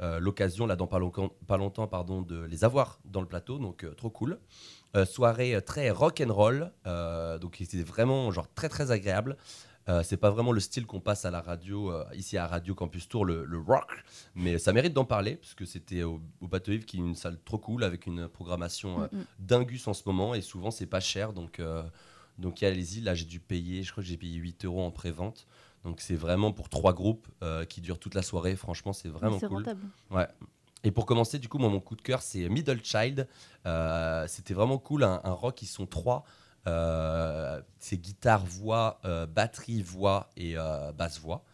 l'occasion, 0.00 0.66
là 0.66 0.76
dans 0.76 0.86
pas 0.86 0.98
longtemps, 0.98 1.30
pas 1.46 1.56
longtemps 1.56 1.86
pardon, 1.86 2.22
de 2.22 2.42
les 2.44 2.64
avoir 2.64 2.98
dans 3.04 3.20
le 3.20 3.26
plateau, 3.26 3.58
donc 3.58 3.84
euh, 3.84 3.94
trop 3.94 4.10
cool. 4.10 4.38
Euh, 4.94 5.06
soirée 5.06 5.54
euh, 5.54 5.60
très 5.60 5.90
rock 5.90 6.22
and 6.26 6.32
roll, 6.32 6.70
euh, 6.86 7.38
donc 7.38 7.56
c'était 7.58 7.82
vraiment 7.82 8.30
genre 8.30 8.52
très 8.54 8.68
très 8.68 8.90
agréable. 8.90 9.36
Euh, 9.88 10.02
c'est 10.04 10.16
pas 10.16 10.30
vraiment 10.30 10.52
le 10.52 10.60
style 10.60 10.86
qu'on 10.86 11.00
passe 11.00 11.24
à 11.24 11.32
la 11.32 11.40
radio, 11.40 11.90
euh, 11.90 12.04
ici 12.14 12.36
à 12.36 12.46
Radio 12.46 12.72
Campus 12.72 13.08
Tour, 13.08 13.24
le, 13.24 13.44
le 13.44 13.58
rock, 13.58 13.90
mais 14.36 14.58
ça 14.58 14.72
mérite 14.72 14.92
d'en 14.92 15.04
parler, 15.04 15.34
parce 15.36 15.54
que 15.54 15.64
c'était 15.64 16.04
au, 16.04 16.20
au 16.40 16.46
Bateau 16.46 16.70
Ivre 16.70 16.86
qui 16.86 16.98
est 16.98 17.00
une 17.00 17.16
salle 17.16 17.36
trop 17.44 17.58
cool, 17.58 17.82
avec 17.82 18.06
une 18.06 18.28
programmation 18.28 19.02
euh, 19.02 19.06
Mm, 19.12 19.18
mm. 19.18 19.24
dingus 19.40 19.88
en 19.88 19.92
ce 19.94 20.02
moment, 20.06 20.34
et 20.34 20.40
souvent 20.40 20.70
c'est 20.70 20.86
pas 20.86 21.00
cher, 21.00 21.32
donc, 21.32 21.58
euh, 21.58 21.82
donc 22.38 22.62
allez-y, 22.62 23.00
là 23.00 23.14
j'ai 23.16 23.24
dû 23.24 23.40
payer, 23.40 23.82
je 23.82 23.90
crois 23.90 24.04
que 24.04 24.08
j'ai 24.08 24.16
payé 24.16 24.36
8 24.36 24.66
euros 24.66 24.84
en 24.84 24.92
pré-vente, 24.92 25.48
donc 25.84 26.00
c'est 26.00 26.14
vraiment 26.14 26.52
pour 26.52 26.68
trois 26.68 26.92
groupes 26.92 27.26
euh, 27.42 27.64
qui 27.64 27.80
durent 27.80 27.98
toute 27.98 28.14
la 28.14 28.22
soirée, 28.22 28.56
franchement 28.56 28.92
c'est 28.92 29.08
vraiment 29.08 29.38
C'est 29.38 29.48
cool. 29.48 29.58
rentable. 29.58 29.82
Ouais. 30.10 30.26
Et 30.84 30.90
pour 30.90 31.06
commencer, 31.06 31.38
du 31.38 31.48
coup, 31.48 31.58
moi, 31.58 31.68
mon 31.70 31.78
coup 31.78 31.94
de 31.94 32.02
cœur, 32.02 32.22
c'est 32.22 32.48
Middle 32.48 32.80
Child. 32.82 33.28
Euh, 33.66 34.26
C'était 34.26 34.52
vraiment 34.54 34.78
cool, 34.78 35.04
un, 35.04 35.20
un 35.22 35.30
rock. 35.32 35.62
Ils 35.62 35.66
sont 35.66 35.86
trois. 35.86 36.24
Euh, 36.66 37.60
c'est 37.78 37.98
guitare, 37.98 38.44
voix, 38.44 39.00
batterie, 39.32 39.80
voix 39.82 40.30
et 40.36 40.54
basse 40.96 41.20
voix. 41.20 41.44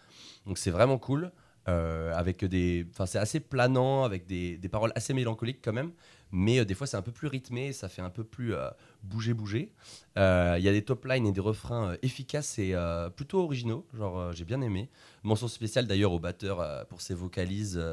Donc 0.46 0.56
c'est 0.56 0.70
vraiment 0.70 0.98
cool. 0.98 1.30
Avec 1.66 2.42
des, 2.46 2.86
enfin 2.90 3.04
c'est 3.04 3.18
assez 3.18 3.40
planant, 3.40 4.04
avec 4.04 4.24
des, 4.24 4.56
des 4.56 4.68
paroles 4.70 4.92
assez 4.94 5.12
mélancoliques 5.12 5.60
quand 5.62 5.74
même, 5.74 5.92
mais 6.32 6.58
euh, 6.60 6.64
des 6.64 6.74
fois 6.74 6.86
c'est 6.86 6.96
un 6.96 7.02
peu 7.02 7.12
plus 7.12 7.28
rythmé, 7.28 7.72
ça 7.72 7.88
fait 7.88 8.02
un 8.02 8.10
peu 8.10 8.24
plus 8.24 8.54
euh, 8.54 8.68
bouger 9.02 9.34
bouger. 9.34 9.72
Euh, 10.16 10.56
Il 10.58 10.64
y 10.64 10.68
a 10.68 10.72
des 10.72 10.82
top 10.84 11.04
lines 11.06 11.26
et 11.26 11.32
des 11.32 11.40
refrains 11.40 11.96
efficaces 12.02 12.58
et 12.58 12.74
plutôt 13.16 13.40
originaux, 13.42 13.86
genre 13.96 14.32
j'ai 14.32 14.44
bien 14.44 14.60
aimé. 14.60 14.88
Mention 15.22 15.48
spéciale 15.48 15.86
d'ailleurs 15.86 16.12
au 16.12 16.18
batteur 16.18 16.86
pour 16.88 17.00
ses 17.00 17.14
vocalises. 17.14 17.80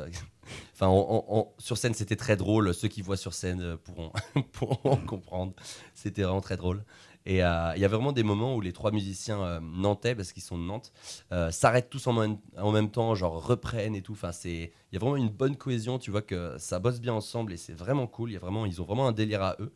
Enfin, 0.73 0.86
en- 0.88 0.99
en- 0.99 1.25
en- 1.39 1.53
sur 1.57 1.75
scène, 1.75 1.95
c'était 1.95 2.15
très 2.15 2.38
drôle. 2.38 2.71
Ceux 2.75 2.88
qui 2.88 3.01
voient 3.01 3.17
sur 3.17 3.33
scène 3.33 3.77
pourront, 3.77 4.11
pourront 4.51 4.97
comprendre. 4.97 5.53
C'était 5.95 6.21
vraiment 6.21 6.41
très 6.41 6.55
drôle. 6.55 6.83
Et 7.28 7.43
euh, 7.43 7.71
il 7.76 7.82
y 7.82 7.86
a 7.86 7.88
vraiment 7.88 8.11
des 8.11 8.21
moments 8.23 8.55
où 8.55 8.61
les 8.61 8.71
trois 8.73 8.91
musiciens 8.91 9.41
euh, 9.41 9.59
nantais, 9.59 10.13
parce 10.13 10.32
qu'ils 10.32 10.43
sont 10.43 10.57
de 10.57 10.63
Nantes, 10.63 10.91
euh, 11.32 11.49
s'arrêtent 11.51 11.89
tous 11.89 12.05
en 12.07 12.13
même, 12.13 12.38
en 12.57 12.71
même 12.71 12.91
temps, 12.91 13.15
genre 13.15 13.43
reprennent 13.45 13.95
et 13.95 14.01
tout. 14.03 14.11
Enfin, 14.13 14.32
c'est, 14.32 14.71
il 14.91 14.93
y 14.93 14.97
a 14.97 14.99
vraiment 14.99 15.15
une 15.17 15.30
bonne 15.30 15.55
cohésion. 15.55 15.97
Tu 15.97 16.11
vois 16.11 16.21
que 16.21 16.55
ça 16.59 16.80
bosse 16.80 16.99
bien 16.99 17.13
ensemble 17.13 17.53
et 17.53 17.57
c'est 17.57 17.73
vraiment 17.73 18.05
cool. 18.07 18.30
Il 18.30 18.34
y 18.34 18.38
a 18.38 18.39
vraiment, 18.39 18.65
ils 18.67 18.80
ont 18.82 18.86
vraiment 18.86 19.07
un 19.07 19.11
délire 19.11 19.41
à 19.41 19.55
eux. 19.59 19.73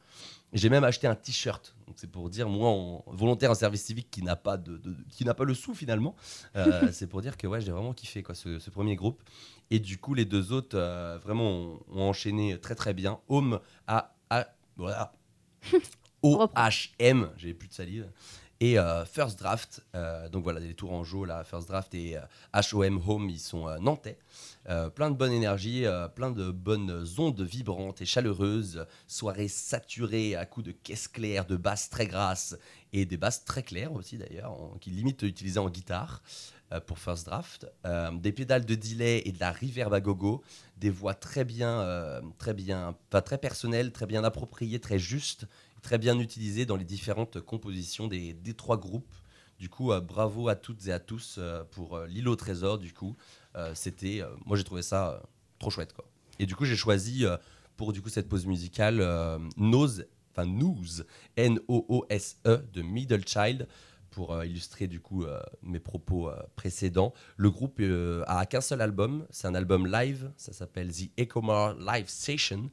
J'ai 0.54 0.70
même 0.70 0.84
acheté 0.84 1.08
un 1.08 1.16
t-shirt. 1.16 1.76
Donc 1.88 1.98
c'est 2.00 2.10
pour 2.10 2.30
dire, 2.30 2.50
moi, 2.50 3.04
volontaire 3.08 3.52
en 3.52 3.56
service 3.56 3.84
civique 3.84 4.10
qui 4.12 4.24
n'a 4.24 4.36
pas 4.36 4.58
de, 4.58 4.78
de- 4.78 4.96
qui 5.10 5.26
n'a 5.26 5.34
pas 5.36 5.44
le 5.44 5.54
sou 5.56 5.74
finalement. 5.76 6.16
euh, 6.56 6.90
c'est 6.94 7.08
pour 7.08 7.22
dire 7.22 7.38
que 7.38 7.48
ouais, 7.48 7.62
j'ai 7.62 7.72
vraiment 7.72 7.94
kiffé 7.94 8.24
quoi, 8.24 8.36
ce, 8.36 8.60
ce 8.60 8.70
premier 8.70 8.96
groupe. 8.96 9.22
Et 9.72 9.80
du 9.80 9.98
coup, 10.00 10.14
les 10.16 10.26
deux 10.26 10.52
autres, 10.52 10.78
euh, 10.78 11.20
vraiment, 11.22 11.50
ont, 11.50 11.80
ont 11.94 12.02
enchaîné 12.10 12.60
très 12.60 12.76
très 12.76 12.94
bien. 12.94 13.20
Home 13.28 13.60
A 13.88 14.16
A 14.30 14.48
voilà. 14.78 15.14
OHM, 16.22 17.30
j'ai 17.38 17.54
plus 17.54 17.68
de 17.68 17.74
salive. 17.74 18.10
Et 18.62 18.78
euh, 18.78 19.06
First 19.06 19.40
Draft, 19.40 19.86
euh, 19.96 20.28
donc 20.28 20.44
voilà, 20.44 20.60
les 20.60 20.74
Tourangeaux, 20.74 21.24
là, 21.24 21.46
First 21.46 21.70
Draft 21.70 21.96
et 21.96 22.18
euh, 22.18 22.62
HOM 22.74 23.02
Home, 23.08 23.30
ils 23.30 23.40
sont 23.40 23.68
euh, 23.68 23.78
nantais. 23.80 24.18
Plein 24.94 25.10
de 25.10 25.16
bonne 25.16 25.32
énergie, 25.32 25.86
plein 26.14 26.30
de 26.30 26.52
bonnes 26.52 27.04
ondes 27.18 27.42
vibrantes 27.42 28.04
et 28.04 28.06
chaleureuses, 28.06 28.86
soirée 29.08 29.48
saturée 29.48 30.36
à 30.36 30.46
coups 30.46 30.68
de 30.68 30.72
caisse 30.72 31.08
claire, 31.08 31.48
de 31.48 31.56
basses 31.56 31.90
très 31.90 32.06
grasses 32.06 32.56
et 32.94 33.08
des 33.08 33.18
basses 33.18 33.46
très 33.46 33.64
claires 33.64 33.94
aussi 33.94 34.20
d'ailleurs, 34.20 34.56
qui 34.80 34.92
limite 34.92 35.24
utilisées 35.24 35.60
en 35.60 35.72
guitare 35.72 36.22
pour 36.86 37.00
First 37.00 37.26
Draft. 37.26 37.66
Des 38.14 38.32
pédales 38.32 38.66
de 38.66 38.76
delay 38.76 39.24
et 39.26 39.32
de 39.32 39.40
la 39.40 39.52
reverb 39.52 39.92
à 39.92 40.02
gogo, 40.02 40.44
des 40.78 40.92
voix 40.92 41.16
très 41.16 41.46
bien, 41.46 42.22
très 42.38 42.54
bien, 42.54 42.96
enfin 43.10 43.22
très 43.22 43.40
personnelles, 43.40 43.92
très 43.92 44.06
bien 44.06 44.24
appropriées, 44.24 44.80
très 44.80 45.00
justes, 45.00 45.48
très 45.82 45.98
bien 45.98 46.20
utilisées 46.20 46.66
dans 46.66 46.76
les 46.76 46.86
différentes 46.86 47.40
compositions 47.42 48.08
des, 48.08 48.34
des 48.34 48.54
trois 48.54 48.78
groupes. 48.78 49.14
Du 49.60 49.68
coup, 49.70 49.92
euh, 49.92 50.00
bravo 50.00 50.48
à 50.48 50.56
toutes 50.56 50.88
et 50.88 50.94
à 50.94 51.00
tous 51.00 51.36
euh, 51.38 51.64
pour 51.72 51.98
euh, 51.98 52.08
l'île 52.08 52.30
au 52.30 52.36
trésor. 52.36 52.78
Du 52.78 52.94
coup, 52.94 53.16
Euh, 53.56 53.74
c'était, 53.74 54.22
moi 54.46 54.56
j'ai 54.58 54.64
trouvé 54.64 54.84
ça 54.84 55.24
trop 55.58 55.72
chouette 55.72 55.92
quoi. 55.94 56.06
Et 56.38 56.46
du 56.46 56.56
coup, 56.56 56.66
j'ai 56.66 56.76
choisi 56.76 57.26
pour 57.78 57.94
du 57.94 58.02
coup 58.02 58.10
cette 58.10 58.30
pause 58.30 58.46
musicale 58.46 59.04
Nose, 59.58 60.06
enfin 60.32 60.46
Noose, 60.46 61.04
N-O-O-S-E 61.36 62.64
de 62.72 62.82
Middle 62.84 63.28
Child 63.28 63.68
pour 64.12 64.44
illustrer 64.44 64.88
du 64.88 65.00
coup 65.00 65.26
mes 65.64 65.80
propos 65.80 66.30
précédents. 66.56 67.12
Le 67.38 67.50
groupe 67.50 67.82
a 68.28 68.46
qu'un 68.46 68.62
seul 68.62 68.82
album, 68.82 69.26
c'est 69.32 69.48
un 69.48 69.56
album 69.56 69.88
live, 69.88 70.32
ça 70.38 70.54
s'appelle 70.54 70.92
The 70.94 71.10
Ecomar 71.20 71.74
Live 71.76 72.08
Station. 72.08 72.70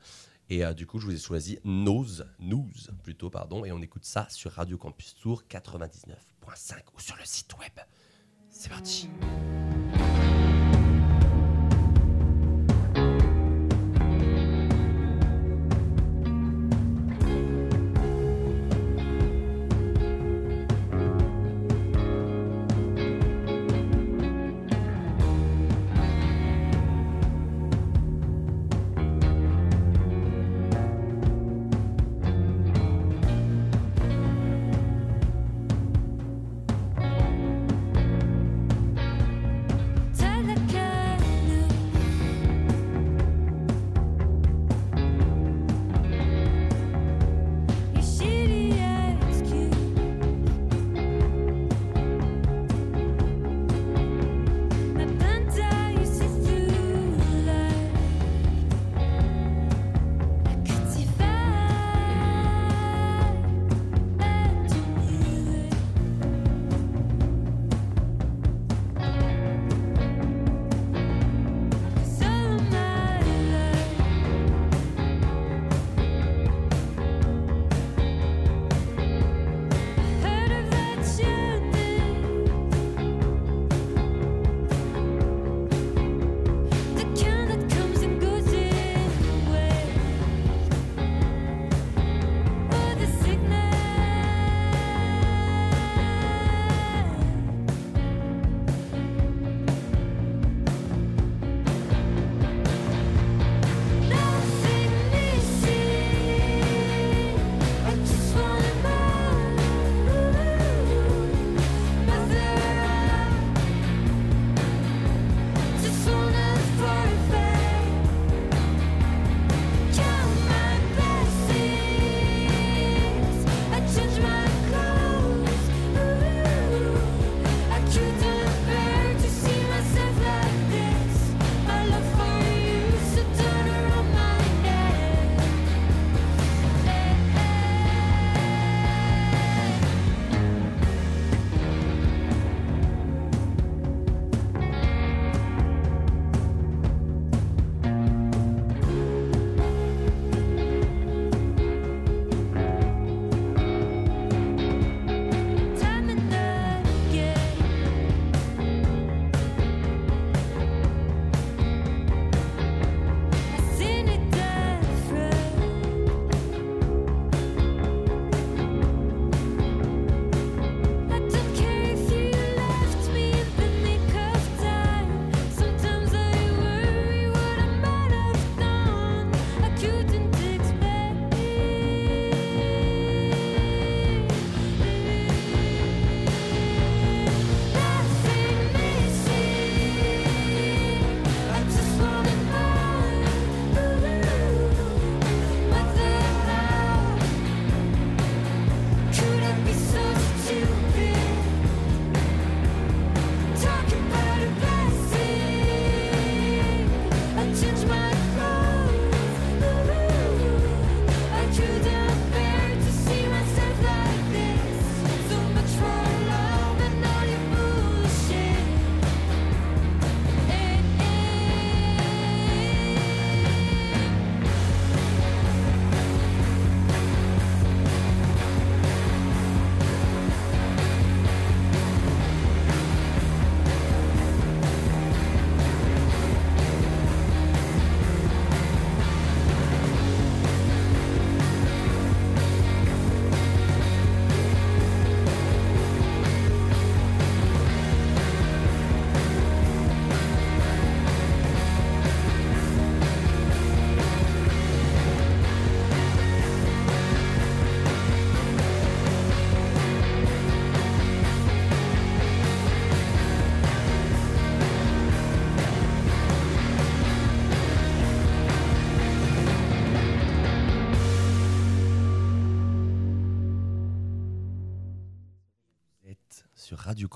Et 0.49 0.65
euh, 0.65 0.75
du 0.75 0.87
coup, 0.87 0.99
je 0.99 1.07
vous 1.07 1.15
ai 1.15 1.19
choisi 1.19 1.59
Nose, 1.65 2.27
News 2.39 2.71
plutôt, 3.03 3.31
pardon, 3.31 3.65
et 3.65 3.73
on 3.73 3.83
écoute 3.83 4.05
ça 4.05 4.27
sur 4.31 4.53
Radio 4.53 4.79
Campus 4.79 5.15
Tour 5.17 5.43
99.5 5.51 6.75
ou 6.97 7.01
sur 7.01 7.17
le 7.17 7.25
site 7.25 7.53
web. 7.59 7.73
C'est 8.49 8.71
parti. 8.71 9.09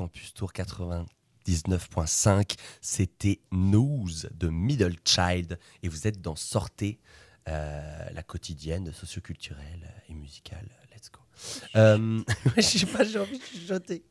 Campus 0.01 0.32
Tour 0.32 0.51
99.5. 0.55 2.55
C'était 2.80 3.40
News 3.53 4.09
de 4.32 4.48
Middle 4.48 4.96
Child. 5.05 5.59
Et 5.82 5.88
vous 5.88 6.07
êtes 6.07 6.22
dans 6.22 6.36
Sortez, 6.36 6.98
euh, 7.48 8.09
la 8.14 8.22
quotidienne 8.22 8.90
socioculturelle 8.94 9.92
et 10.09 10.14
musicale. 10.14 10.66
Let's 10.94 11.11
go. 11.12 11.20
Euh, 11.76 12.22
je 12.57 12.61
sais 12.62 12.86
pas, 12.86 13.05
j'ai 13.05 13.18
envie 13.18 13.38
de 13.38 13.44
chuchoter. 13.44 14.05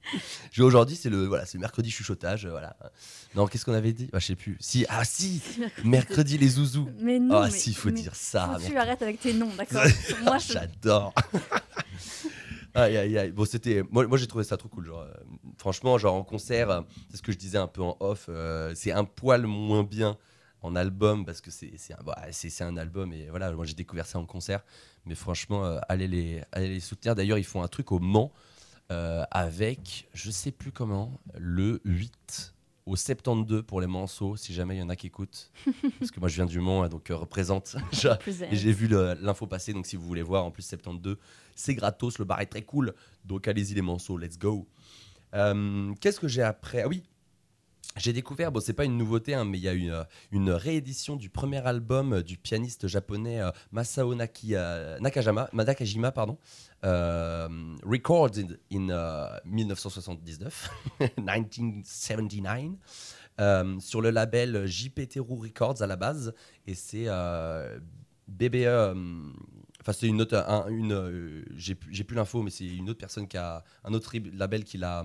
Aujourd'hui, 0.59 0.95
c'est 0.95 1.09
le, 1.09 1.25
voilà, 1.25 1.45
c'est 1.47 1.57
mercredi 1.57 1.89
chuchotage. 1.89 2.45
euh, 2.45 2.51
Voilà. 2.51 2.77
Non, 3.35 3.47
qu'est-ce 3.47 3.65
qu'on 3.65 3.73
avait 3.73 3.93
dit? 3.93 4.09
Bah, 4.13 4.19
Je 4.19 4.27
sais 4.27 4.35
plus. 4.35 4.57
Si, 4.59 4.85
ah 4.89 5.03
si 5.05 5.41
Mercredi 5.83 6.37
les 6.37 6.49
zouzous. 6.49 6.87
Mais 6.99 7.17
non, 7.19 7.37
Ah 7.41 7.45
mais- 7.45 7.51
si, 7.57 7.71
il 7.71 7.75
faut 7.75 7.89
mais 7.89 7.99
dire 8.01 8.15
ça. 8.15 8.57
tu 8.63 8.77
arrêtes 8.77 9.01
avec 9.01 9.19
tes 9.19 9.33
noms, 9.33 9.53
d'accord? 9.55 9.83
Moi. 10.23 10.37
J'adore. 10.37 11.13
Bon, 13.33 13.45
c'était. 13.45 13.83
Moi, 13.91 14.17
j'ai 14.17 14.27
trouvé 14.27 14.43
ça 14.43 14.57
trop 14.57 14.69
cool. 14.69 14.85
Genre, 14.85 15.01
euh, 15.01 15.13
franchement, 15.57 15.97
genre 15.97 16.15
en 16.15 16.23
concert, 16.23 16.83
c'est 17.09 17.17
ce 17.17 17.21
que 17.21 17.31
je 17.31 17.37
disais 17.37 17.57
un 17.57 17.67
peu 17.67 17.81
en 17.81 17.97
off. 17.99 18.27
euh, 18.29 18.73
c'est 18.75 18.91
un 18.91 19.05
poil 19.05 19.45
moins 19.45 19.83
bien 19.83 20.17
en 20.61 20.75
album 20.75 21.25
parce 21.25 21.41
que 21.41 21.51
c'est 21.51 21.73
c'est 21.77 21.93
un, 21.93 22.03
bah, 22.03 22.17
c'est- 22.31 22.49
c'est 22.49 22.63
un 22.63 22.77
album 22.77 23.13
et 23.13 23.29
voilà. 23.29 23.51
Moi, 23.51 23.65
j'ai 23.65 23.73
découvert 23.75 24.05
ça 24.05 24.19
en 24.19 24.25
concert. 24.25 24.63
Mais 25.05 25.15
franchement, 25.15 25.65
euh, 25.65 25.79
allez, 25.89 26.07
les, 26.07 26.43
allez 26.51 26.69
les 26.69 26.79
soutenir. 26.79 27.15
D'ailleurs, 27.15 27.37
ils 27.37 27.43
font 27.45 27.63
un 27.63 27.67
truc 27.67 27.91
au 27.91 27.99
Mans 27.99 28.31
avec, 29.31 30.09
je 30.13 30.31
sais 30.31 30.51
plus 30.51 30.71
comment, 30.71 31.19
le 31.37 31.79
8 31.85 32.53
au 32.89 32.95
72 32.95 33.63
pour 33.63 33.81
les 33.81 33.87
Manceaux, 33.87 34.35
si 34.35 34.51
jamais 34.51 34.75
il 34.75 34.79
y 34.79 34.81
en 34.81 34.89
a 34.89 34.95
qui 34.95 35.07
écoutent. 35.07 35.51
Parce 35.99 36.09
que 36.09 36.19
moi, 36.19 36.27
je 36.27 36.35
viens 36.35 36.47
du 36.47 36.59
Mans, 36.59 36.83
hein, 36.83 36.89
donc 36.89 37.11
euh, 37.11 37.15
représente. 37.15 37.75
Et 38.51 38.55
j'ai 38.55 38.71
vu 38.71 38.87
l'info 38.87 39.45
passer, 39.45 39.73
donc 39.73 39.85
si 39.85 39.95
vous 39.95 40.05
voulez 40.05 40.23
voir, 40.23 40.43
en 40.43 40.51
plus 40.51 40.63
72, 40.63 41.17
c'est 41.55 41.75
gratos, 41.75 42.17
le 42.17 42.25
bar 42.25 42.41
est 42.41 42.47
très 42.47 42.63
cool. 42.63 42.95
Donc 43.25 43.47
allez-y 43.47 43.75
les 43.75 43.83
manceaux, 43.83 44.17
let's 44.17 44.39
go. 44.39 44.67
Euh, 45.35 45.93
Qu'est-ce 46.01 46.19
que 46.19 46.27
j'ai 46.27 46.41
après? 46.41 46.81
Ah 46.81 46.87
oui, 46.87 47.03
j'ai 47.97 48.13
découvert, 48.13 48.51
bon 48.51 48.59
c'est 48.61 48.73
pas 48.73 48.85
une 48.85 48.97
nouveauté, 48.97 49.33
hein, 49.33 49.45
mais 49.45 49.57
il 49.57 49.63
y 49.63 49.67
a 49.67 49.73
une, 49.73 49.89
euh, 50.49 50.55
réédition 50.55 51.15
du 51.15 51.29
premier 51.29 51.65
album 51.65 52.13
euh, 52.13 52.23
du 52.23 52.37
pianiste 52.37 52.87
japonais 52.87 53.41
euh, 53.41 53.49
Masao 53.71 54.13
Naki, 54.15 54.55
euh, 54.55 54.97
Nakajima, 54.99 56.11
pardon, 56.11 56.37
euh, 56.85 57.47
recorded 57.83 58.59
in 58.71 58.89
euh, 58.89 59.27
1979, 59.45 60.69
1979. 61.17 63.17
euh, 63.41 63.79
sur 63.79 64.01
le 64.01 64.09
label 64.11 64.65
JP 64.65 65.07
Teru 65.09 65.39
Records 65.39 65.81
à 65.81 65.87
la 65.87 65.95
base, 65.95 66.33
et 66.67 66.75
c'est 66.75 67.07
BBE. 68.27 68.95
Enfin, 69.81 69.93
c'est 69.93 70.07
une 70.07 70.21
autre, 70.21 70.35
un- 70.37 70.67
une, 70.67 71.45
j'ai 71.55 71.73
plus 71.75 72.15
l'info, 72.15 72.43
mais 72.43 72.51
c'est 72.51 72.65
une 72.67 72.89
autre 72.89 72.99
personne 72.99 73.27
qui 73.27 73.37
a 73.37 73.63
un 73.85 73.93
autre 73.93 74.13
label 74.33 74.63
qui 74.65 74.77
l'a, 74.77 75.03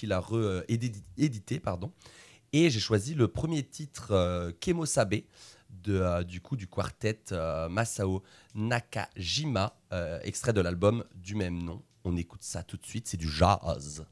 qui 0.00 0.06
l'a 0.06 0.20
réédité, 0.20 1.60
pardon. 1.60 1.92
Et 2.52 2.68
j'ai 2.70 2.80
choisi 2.80 3.14
le 3.14 3.28
premier 3.28 3.62
titre 3.62 4.08
euh, 4.10 4.50
Kemosabe 4.60 5.14
de 5.70 5.94
euh, 5.94 6.24
du 6.24 6.40
coup 6.40 6.56
du 6.56 6.66
quartet 6.66 7.20
euh, 7.30 7.68
Masao 7.68 8.22
Nakajima, 8.54 9.76
extrait 10.22 10.52
de 10.52 10.60
l'album 10.60 11.04
du 11.14 11.36
même 11.36 11.62
nom. 11.62 11.82
On 12.04 12.16
écoute 12.16 12.42
ça 12.42 12.62
tout 12.62 12.76
de 12.76 12.86
suite, 12.86 13.06
c'est 13.06 13.16
du 13.16 13.28
jazz. 13.30 14.04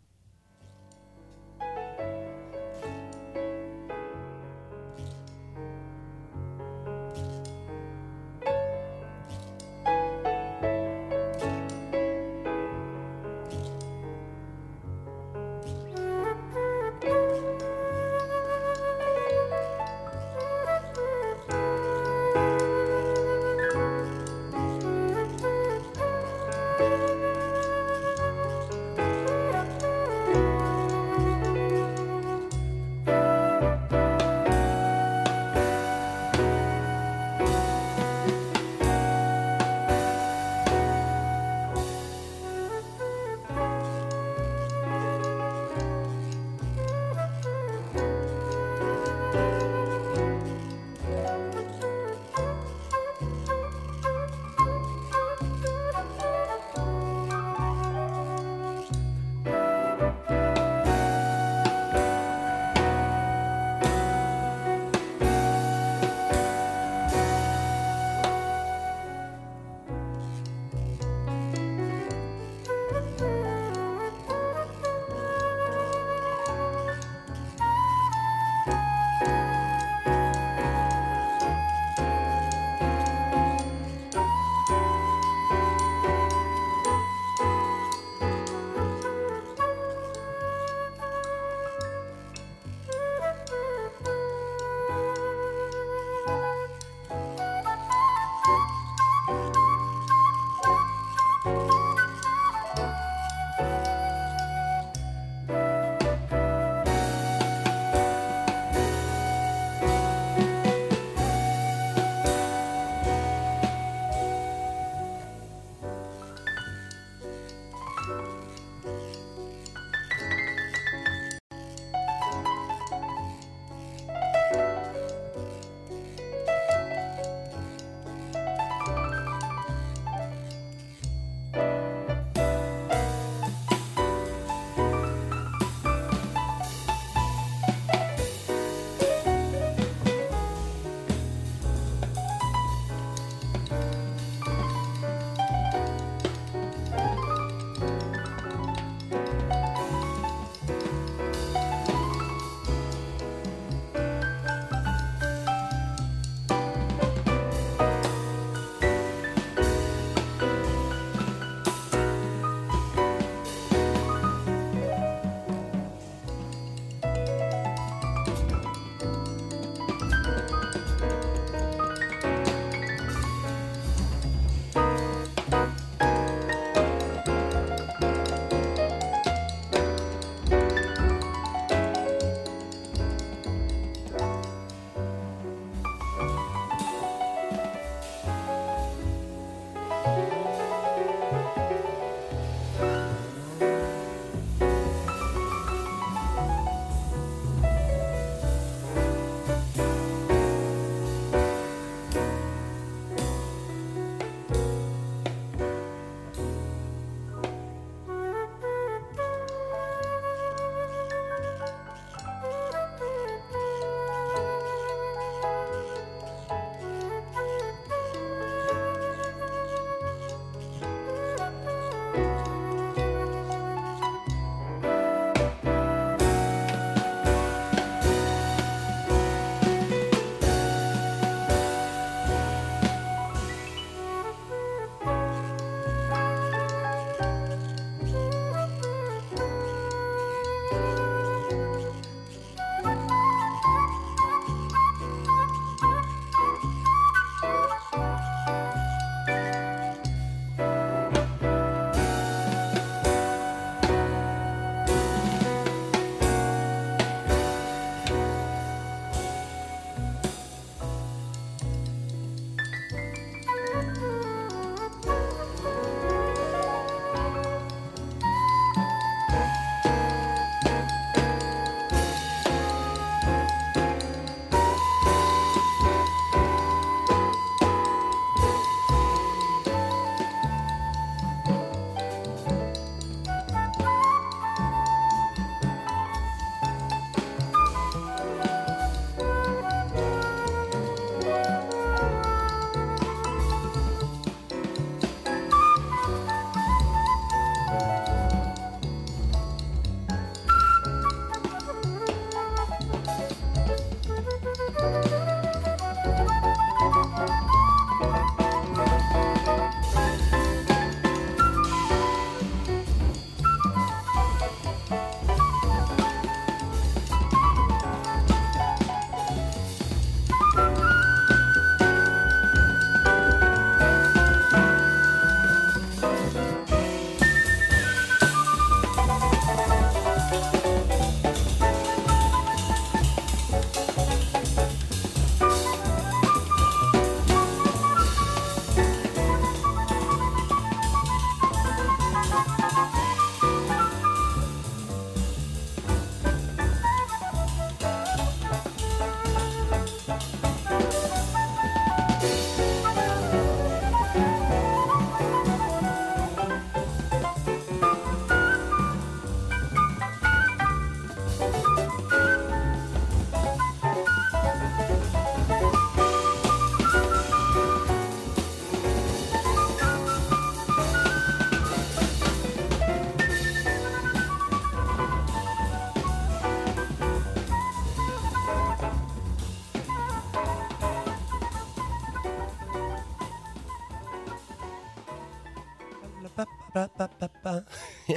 Pa, 386.86 387.08
pa, 387.08 387.08
pa, 387.08 387.28
pa. 387.42 387.62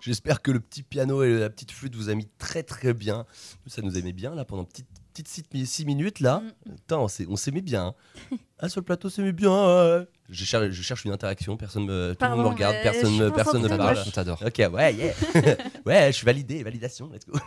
J'espère 0.00 0.42
que 0.42 0.50
le 0.52 0.60
petit 0.60 0.82
piano 0.84 1.22
et 1.24 1.34
la 1.38 1.50
petite 1.50 1.72
flûte 1.72 1.96
vous 1.96 2.10
a 2.10 2.14
mis 2.14 2.28
très 2.38 2.62
très 2.62 2.94
bien. 2.94 3.26
Ça 3.66 3.82
nous 3.82 3.98
aimait 3.98 4.12
bien 4.12 4.34
là 4.34 4.44
pendant 4.44 4.64
petite 4.64 4.86
petite 5.12 5.66
6 5.66 5.84
minutes 5.84 6.20
là. 6.20 6.40
Mm. 6.66 6.74
Putain, 6.76 6.98
on 6.98 7.08
s'est- 7.08 7.26
on 7.28 7.36
s'aimait 7.36 7.60
bien. 7.62 7.94
hein. 8.32 8.36
Ah 8.60 8.68
sur 8.68 8.80
le 8.80 8.84
plateau, 8.84 9.10
s'aimait 9.10 9.32
bien. 9.32 10.06
Je 10.30 10.44
cherche, 10.44 10.70
je 10.70 10.82
cherche 10.82 11.04
une 11.04 11.12
interaction. 11.12 11.56
Personne 11.56 11.84
me, 11.86 12.14
tout 12.18 12.24
le 12.24 12.30
monde 12.30 12.44
me 12.44 12.48
regarde. 12.48 12.76
euh, 12.76 12.82
Personne, 12.82 13.32
personne 13.34 13.62
ne 13.62 13.68
parle. 13.68 13.98
On 14.06 14.10
t'adore. 14.10 14.40
Ok, 14.46 14.62
ouais, 14.72 14.94
yeah. 14.94 15.12
ouais, 15.86 16.06
je 16.06 16.12
suis 16.12 16.24
validé, 16.24 16.62
validation, 16.62 17.10
let's 17.12 17.26
go. 17.26 17.38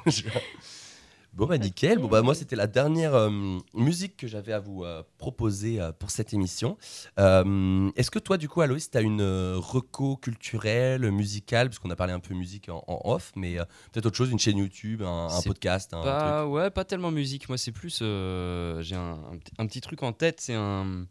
Bon, 1.37 1.45
bah 1.45 1.57
nickel. 1.59 1.99
Bon, 1.99 2.07
bah 2.07 2.21
moi, 2.23 2.33
c'était 2.33 2.55
la 2.55 2.65
dernière 2.65 3.13
euh, 3.13 3.29
musique 3.75 4.17
que 4.17 4.25
j'avais 4.27 4.53
à 4.53 4.59
vous 4.59 4.83
euh, 4.83 5.03
proposer 5.19 5.79
euh, 5.79 5.91
pour 5.91 6.09
cette 6.09 6.33
émission. 6.33 6.77
Euh, 7.19 7.91
Est-ce 7.95 8.09
que 8.09 8.17
toi, 8.17 8.37
du 8.37 8.49
coup, 8.49 8.61
Aloïs, 8.61 8.89
tu 8.89 8.97
as 8.97 9.01
une 9.01 9.21
euh, 9.21 9.55
reco 9.59 10.17
culturelle, 10.17 11.11
musicale, 11.11 11.69
parce 11.69 11.77
qu'on 11.77 11.91
a 11.91 11.95
parlé 11.95 12.13
un 12.13 12.19
peu 12.19 12.33
musique 12.33 12.69
en, 12.69 12.83
en 12.87 12.99
off, 13.05 13.31
mais 13.35 13.59
euh, 13.59 13.65
peut-être 13.91 14.07
autre 14.07 14.17
chose, 14.17 14.31
une 14.31 14.39
chaîne 14.39 14.57
YouTube, 14.57 15.03
un, 15.03 15.27
podcast, 15.45 15.93
un 15.93 16.01
truc? 16.01 16.53
ouais, 16.53 16.69
pas 16.71 16.85
tellement 16.85 17.11
musique. 17.11 17.47
Moi, 17.49 17.57
c'est 17.59 17.71
plus. 17.71 17.99
euh, 18.01 18.81
J'ai 18.81 18.95
un, 18.95 19.19
un 19.31 19.37
petit- 19.37 19.53
un 19.59 19.67
petit 19.67 19.81
truc 19.81 20.01
en 20.01 20.13
tête. 20.13 20.41
C'est 20.41 20.55
un, 20.55 21.05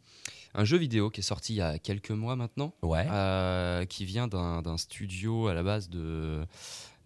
un 0.55 0.65
jeu 0.65 0.77
vidéo 0.77 1.11
qui 1.11 1.21
est 1.21 1.23
sorti 1.23 1.53
il 1.53 1.57
y 1.59 1.61
a 1.61 1.79
quelques 1.79 2.11
mois 2.11 2.35
maintenant. 2.35 2.75
Ouais. 2.83 3.07
euh, 3.11 3.85
qui 3.85 4.05
vient 4.05 4.27
d'un 4.27 4.63
d'un 4.63 4.77
studio 4.77 5.47
à 5.49 5.55
la 5.55 5.63
base 5.63 5.89
de, 5.89 6.45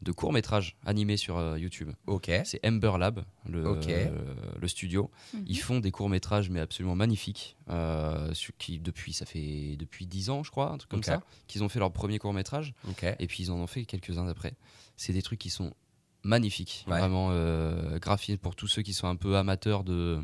de 0.03 0.13
courts-métrages 0.13 0.77
animés 0.87 1.17
sur 1.17 1.37
euh, 1.37 1.59
YouTube. 1.59 1.91
Ok. 2.07 2.31
C'est 2.45 2.65
Ember 2.67 2.93
Lab, 2.99 3.25
le, 3.47 3.65
euh, 3.67 4.67
studio. 4.67 5.11
Mhm. 5.35 5.45
Ils 5.47 5.59
font 5.59 5.81
des 5.81 5.91
courts-métrages, 5.91 6.49
mais 6.51 6.61
absolument 6.61 6.97
magnifiques, 6.97 7.57
euh, 7.69 8.33
qui, 8.59 8.79
depuis, 8.79 9.13
ça 9.13 9.27
fait 9.27 9.77
depuis 9.79 10.07
10 10.07 10.31
ans, 10.31 10.43
je 10.43 10.51
crois, 10.51 10.71
un 10.73 10.79
truc 10.79 10.91
comme 10.91 11.03
ça, 11.03 11.23
qu'ils 11.47 11.63
ont 11.63 11.69
fait 11.69 11.79
leur 11.79 11.93
premier 11.93 12.19
court-métrage. 12.19 12.75
Ok. 12.89 13.05
Et 13.19 13.27
puis 13.27 13.45
ils 13.45 13.51
en 13.51 13.57
ont 13.57 13.67
fait 13.67 13.85
quelques-uns 13.85 14.27
après. 14.29 14.55
C'est 14.97 15.13
des 15.13 15.23
trucs 15.23 15.39
qui 15.39 15.51
sont 15.51 15.75
magnifiques, 16.23 16.85
Ouais. 16.87 16.99
vraiment 16.99 17.31
euh, 17.33 17.99
graphiques 17.99 18.41
pour 18.41 18.55
tous 18.55 18.67
ceux 18.69 18.83
qui 18.83 18.93
sont 18.93 19.07
un 19.09 19.17
peu 19.17 19.37
amateurs 19.37 19.85
de 19.85 20.21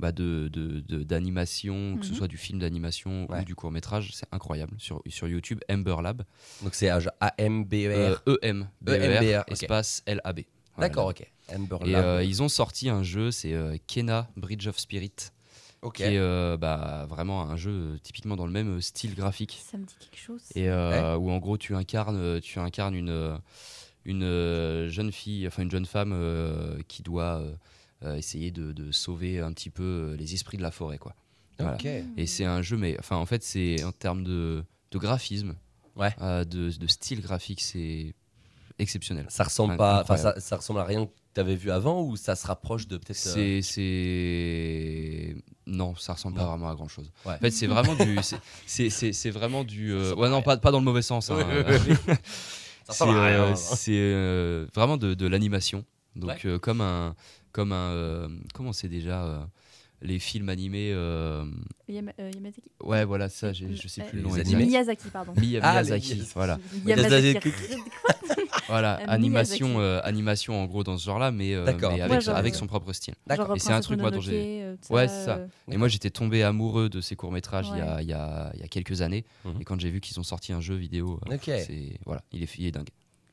bah 0.00 0.10
de, 0.12 0.48
de- 0.52 0.80
de- 0.80 1.02
d'animation, 1.04 1.96
que 1.98 2.04
ce 2.06 2.10
Mhm. 2.10 2.16
soit 2.16 2.28
du 2.28 2.36
film 2.36 2.58
d'animation 2.58 3.26
Ouais. 3.30 3.40
ou 3.40 3.44
du 3.44 3.54
court 3.54 3.70
métrage, 3.70 4.10
c'est 4.14 4.26
incroyable 4.32 4.74
sur, 4.78 5.02
sur 5.08 5.28
YouTube, 5.28 5.60
Ember 5.70 5.96
Lab, 6.02 6.22
Donc 6.62 6.74
c'est 6.74 6.88
A-M-B-E-R. 6.88 8.22
E-M, 8.26 8.68
B-E-R, 8.80 9.44
espace 9.48 10.02
L-A-B. 10.06 10.40
D'accord, 10.78 11.08
ok. 11.08 11.30
Amber 11.54 11.76
Et 11.84 11.90
Lab. 11.92 12.04
euh, 12.04 12.24
ils 12.24 12.42
ont 12.42 12.48
sorti 12.48 12.88
un 12.88 13.02
jeu, 13.02 13.30
c'est 13.30 13.52
euh, 13.52 13.76
Kena 13.86 14.28
Bridge 14.36 14.66
of 14.68 14.78
Spirit, 14.78 15.12
ok. 15.82 15.96
qui 15.96 16.02
est 16.04 16.18
euh, 16.18 16.56
bah, 16.56 17.06
vraiment 17.08 17.42
un 17.42 17.56
jeu 17.56 17.70
euh, 17.70 17.98
typiquement 18.02 18.36
dans 18.36 18.46
le 18.46 18.52
même 18.52 18.80
style 18.80 19.14
graphique. 19.14 19.60
Ça 19.70 19.76
me 19.76 19.84
dit 19.84 19.96
quelque 19.98 20.18
chose. 20.18 20.42
et 20.54 20.68
euh, 20.70 21.16
où 21.16 21.30
en 21.30 21.38
gros 21.38 21.58
tu 21.58 21.74
incarnes 21.74 22.40
tu 22.40 22.58
incarnes 22.58 22.94
une 22.94 23.38
une 24.06 24.88
jeune 24.88 25.12
fille 25.12 25.46
enfin 25.46 25.62
une 25.62 25.70
jeune 25.70 25.84
femme 25.86 26.12
euh, 26.14 26.78
qui 26.88 27.02
doit 27.02 27.42
essayer 28.16 28.50
de, 28.50 28.72
de 28.72 28.92
sauver 28.92 29.40
un 29.40 29.52
petit 29.52 29.70
peu 29.70 29.82
euh, 29.82 30.16
les 30.16 30.34
esprits 30.34 30.56
de 30.56 30.62
la 30.62 30.70
forêt 30.70 30.98
quoi 30.98 31.14
voilà. 31.58 31.76
Et 32.16 32.26
c'est 32.26 32.46
un 32.46 32.62
jeu 32.62 32.76
mais 32.78 32.96
enfin 32.98 33.16
en 33.16 33.26
fait 33.26 33.42
c'est 33.42 33.84
en 33.84 33.92
termes 33.92 34.24
de, 34.24 34.64
de 34.92 34.98
graphisme 34.98 35.54
Ouais. 35.96 36.14
euh, 36.22 36.44
de, 36.44 36.70
de 36.70 36.86
style 36.86 37.20
graphique 37.20 37.60
c'est 37.60 38.14
exceptionnel 38.78 39.26
Ça 39.28 39.44
ressemble 39.44 39.76
pas, 39.76 40.04
ça, 40.16 40.40
ça 40.40 40.56
ressemble 40.56 40.80
à 40.80 40.84
rien 40.84 41.04
que 41.04 41.10
tu 41.34 41.40
avais 41.40 41.56
vu 41.56 41.70
avant 41.70 42.02
ou 42.02 42.16
ça 42.16 42.34
se 42.36 42.46
rapproche 42.46 42.88
de 42.88 42.96
peut-être. 42.96 43.26
euh, 43.36 43.60
c'est 43.62 45.36
non 45.66 45.94
ça 45.96 46.14
ressemble 46.14 46.36
pas 46.36 46.46
vraiment 46.46 46.70
à 46.70 46.74
grand 46.74 46.88
chose 46.88 47.10
Ouais. 47.26 47.34
en 47.34 47.38
fait 47.38 47.50
c'est 47.50 47.66
vraiment 47.66 47.94
du 47.94 48.18
c'est- 48.66 49.30
vraiment 49.30 49.62
du 49.64 49.92
euh, 49.92 50.14
ouais 50.14 50.30
non 50.30 50.40
pas 50.42 50.56
pas 50.56 50.70
dans 50.70 50.78
le 50.78 50.84
mauvais 50.84 51.02
sens 51.02 51.30
hein. 51.30 51.36
C'est 52.88 53.04
euh, 53.08 53.54
euh, 53.88 54.66
vraiment 54.74 54.96
de, 54.96 55.14
de 55.14 55.26
l'animation. 55.26 55.84
Donc 56.16 56.30
Ouais. 56.30 56.38
euh, 56.46 56.58
comme 56.58 56.80
un 56.80 57.14
comme 57.52 57.72
un 57.72 57.90
euh, 57.92 58.28
comment 58.54 58.72
c'est 58.72 58.88
déjà 58.88 59.24
euh, 59.24 59.40
les 60.02 60.18
films 60.18 60.48
animés 60.48 60.92
euh, 60.94 61.44
Yama- 61.88 62.12
euh, 62.20 62.30
Yamazaki 62.34 62.62
ouais 62.82 63.04
voilà 63.04 63.28
ça 63.28 63.52
j'ai- 63.52 63.74
je 63.76 63.86
sais 63.88 64.02
plus 64.04 64.18
le 64.18 64.22
nom. 64.22 64.30
Miyazaki, 64.56 65.08
pardon. 65.10 65.32
Mi- 65.36 65.58
Ah, 65.60 65.72
Miyazaki 65.72 66.14
Miyazaki. 66.14 66.32
voilà 66.34 66.58
Yamazaki. 66.86 67.38
voilà 68.68 68.94
animation 69.08 69.66
Miyazaki. 69.68 69.84
euh, 69.84 70.00
animation 70.04 70.62
en 70.62 70.66
gros 70.66 70.84
dans 70.84 70.96
ce 70.96 71.04
genre 71.04 71.18
là 71.18 71.30
mais, 71.30 71.54
euh, 71.54 71.64
Ouais, 71.66 72.00
avec 72.00 72.20
genre, 72.22 72.36
avec 72.36 72.54
son 72.54 72.66
propre 72.66 72.92
style. 72.92 73.14
D'accord. 73.26 73.54
Et 73.56 73.58
c'est 73.58 73.72
un 73.72 73.80
truc, 73.80 74.00
moi, 74.00 74.10
dont 74.10 74.20
tout 74.20 74.28
Ouais, 74.90 75.08
ça, 75.08 75.14
c'est 75.14 75.24
ça. 75.24 75.36
euh, 75.38 75.46
Et 75.70 75.76
moi 75.76 75.88
j'étais 75.88 76.10
tombé 76.10 76.42
amoureux 76.42 76.88
de 76.88 77.00
ces 77.00 77.16
courts 77.16 77.32
métrages 77.32 77.66
il, 77.72 77.78
y 77.78 77.80
a, 77.80 77.96
Ouais. 77.96 78.02
il, 78.04 78.08
y 78.08 78.12
a, 78.12 78.50
il 78.54 78.60
y 78.60 78.62
a 78.62 78.68
quelques 78.68 79.02
années 79.02 79.24
Mhm. 79.44 79.60
et 79.60 79.64
quand 79.64 79.78
j'ai 79.80 79.90
vu 79.90 80.00
qu'ils 80.00 80.18
ont 80.20 80.22
sorti 80.24 80.52
un 80.52 80.60
jeu 80.60 80.74
vidéo 80.76 81.20
c'est 81.44 81.98
voilà 82.06 82.22
il 82.32 82.42
est, 82.42 82.58
il 82.58 82.66
est 82.66 82.72
dingue. 82.72 82.88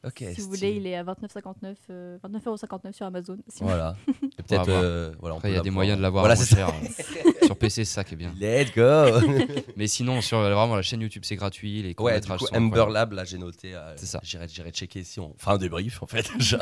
Ok. 0.08 0.18
Si 0.20 0.26
vous 0.42 0.56
stylé. 0.56 0.72
voulez, 0.72 0.72
il 0.82 0.88
est 0.88 0.96
à 0.96 1.04
29,59 1.04 1.76
euh, 1.90 2.18
29,59€ 2.24 2.94
sur 2.94 3.06
Amazon. 3.06 3.38
Si 3.48 3.60
vous- 3.62 3.68
Voilà. 3.70 3.96
Et 4.08 4.44
peut-être. 4.44 4.70
euh, 4.70 5.12
voilà, 5.20 5.36
on 5.36 5.38
Après 5.40 5.50
il 5.50 5.52
y 5.52 5.56
peut 5.56 5.60
a 5.60 5.64
des 5.64 5.70
l'avoir. 5.70 5.74
moyens 5.74 5.98
de 5.98 6.02
l'avoir 6.02 6.24
Voilà, 6.24 6.36
moins 6.36 6.44
c'est 6.46 6.56
cher 6.56 6.70
euh, 6.70 7.32
sur 7.46 7.58
PC 7.58 7.86
c'est 7.86 7.94
ça 7.94 8.04
qui 8.04 8.14
est 8.14 8.18
bien. 8.18 8.34
Let's 8.40 8.74
go. 8.74 8.82
Mais 9.78 9.88
sinon, 9.88 10.22
sur 10.22 10.38
euh, 10.40 10.54
vraiment 10.54 10.76
la 10.76 10.82
chaîne 10.82 11.02
YouTube, 11.02 11.24
c'est 11.26 11.36
gratuit. 11.36 11.82
Les 11.82 11.82
Ouais, 11.84 11.90
du 11.90 11.96
courts-métrages 11.96 12.40
coup, 12.40 12.48
sont 12.48 12.56
Amber 12.56 12.66
incroyables. 12.80 12.94
Lab, 12.94 13.12
là, 13.14 13.24
j'ai 13.26 13.38
noté. 13.38 13.76
euh, 13.76 13.94
C'est 13.98 14.06
ça. 14.06 14.20
J'irai, 14.24 14.48
j'irai 14.48 14.72
checker 14.72 15.04
si 15.04 15.20
on. 15.20 15.34
Enfin, 15.36 15.54
un 15.54 15.58
débrief, 15.58 16.02
en 16.02 16.08
fait. 16.08 16.26
déjà. 16.38 16.60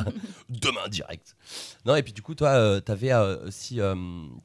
Demain, 0.50 0.88
direct. 0.89 1.36
Non, 1.86 1.96
et 1.96 2.04
puis, 2.04 2.14
du 2.14 2.22
coup, 2.22 2.36
toi, 2.36 2.50
euh, 2.50 2.80
t'avais 2.80 3.12
euh, 3.12 3.46
aussi 3.48 3.80
euh, 3.82 3.96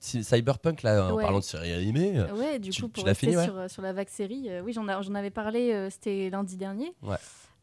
si- 0.01 0.25
Cyberpunk, 0.25 0.83
là, 0.83 1.07
en 1.07 1.15
Ouais. 1.15 1.23
parlant 1.23 1.39
de 1.39 1.45
série 1.45 1.73
animée. 1.73 2.13
euh, 2.19 2.33
Ouais, 2.35 2.59
du 2.59 2.71
Tu- 2.71 2.83
coup, 2.83 2.89
tu 2.89 2.93
pour 2.95 3.05
l'as 3.05 3.11
rester 3.13 3.27
fini, 3.27 3.37
ouais 3.37 3.45
sur, 3.45 3.57
euh, 3.59 3.69
sur 3.69 3.83
la 3.83 3.93
vague 3.93 4.09
série, 4.09 4.49
euh, 4.51 4.63
oui, 4.63 4.73
j'en, 4.73 4.87
a- 4.89 5.03
j'en 5.03 5.15
avais 5.15 5.31
parlé, 5.31 5.73
euh, 5.73 5.89
c'était 5.91 6.31
lundi 6.31 6.57
dernier. 6.57 6.93
Ouais. 7.03 7.17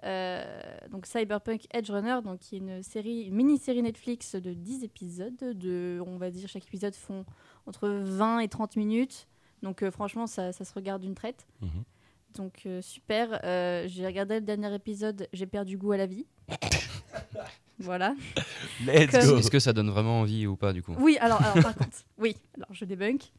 Euh, 0.03 0.61
donc 0.91 1.05
Cyberpunk 1.05 1.65
Edge 1.71 1.89
Runner, 1.89 2.19
donc 2.23 2.39
qui 2.39 2.55
est 2.55 2.59
une 2.59 2.83
série, 2.83 3.23
une 3.23 3.35
mini-série 3.35 3.81
Netflix 3.81 4.35
de 4.35 4.53
10 4.53 4.83
épisodes. 4.83 5.35
De, 5.37 6.01
on 6.05 6.17
va 6.17 6.29
dire, 6.29 6.47
chaque 6.47 6.65
épisode 6.65 6.95
font 6.95 7.25
entre 7.65 7.87
20 7.89 8.39
et 8.39 8.47
30 8.47 8.75
minutes. 8.75 9.27
Donc 9.63 9.81
euh, 9.83 9.91
franchement, 9.91 10.27
ça, 10.27 10.51
ça 10.53 10.65
se 10.65 10.73
regarde 10.73 11.01
d'une 11.01 11.15
traite. 11.15 11.47
Mhm. 11.61 11.83
Donc 12.35 12.61
euh, 12.65 12.81
super. 12.81 13.39
Euh, 13.43 13.85
j'ai 13.87 14.05
regardé 14.05 14.35
le 14.35 14.41
dernier 14.41 14.73
épisode, 14.75 15.27
j'ai 15.33 15.47
perdu 15.47 15.77
goût 15.77 15.93
à 15.93 15.97
la 15.97 16.05
vie. 16.05 16.27
voilà. 17.79 18.15
Let's 18.85 19.11
Comme- 19.11 19.25
go. 19.29 19.37
Est-ce 19.39 19.51
que 19.51 19.59
ça 19.59 19.73
donne 19.73 19.89
vraiment 19.89 20.21
envie 20.21 20.45
ou 20.47 20.55
pas 20.55 20.73
du 20.73 20.83
coup? 20.83 20.95
Oui, 20.99 21.17
alors, 21.19 21.41
alors 21.41 21.63
par 21.63 21.75
contre, 21.77 21.97
oui, 22.17 22.35
alors 22.55 22.69
je 22.71 22.85
débunk. 22.85 23.31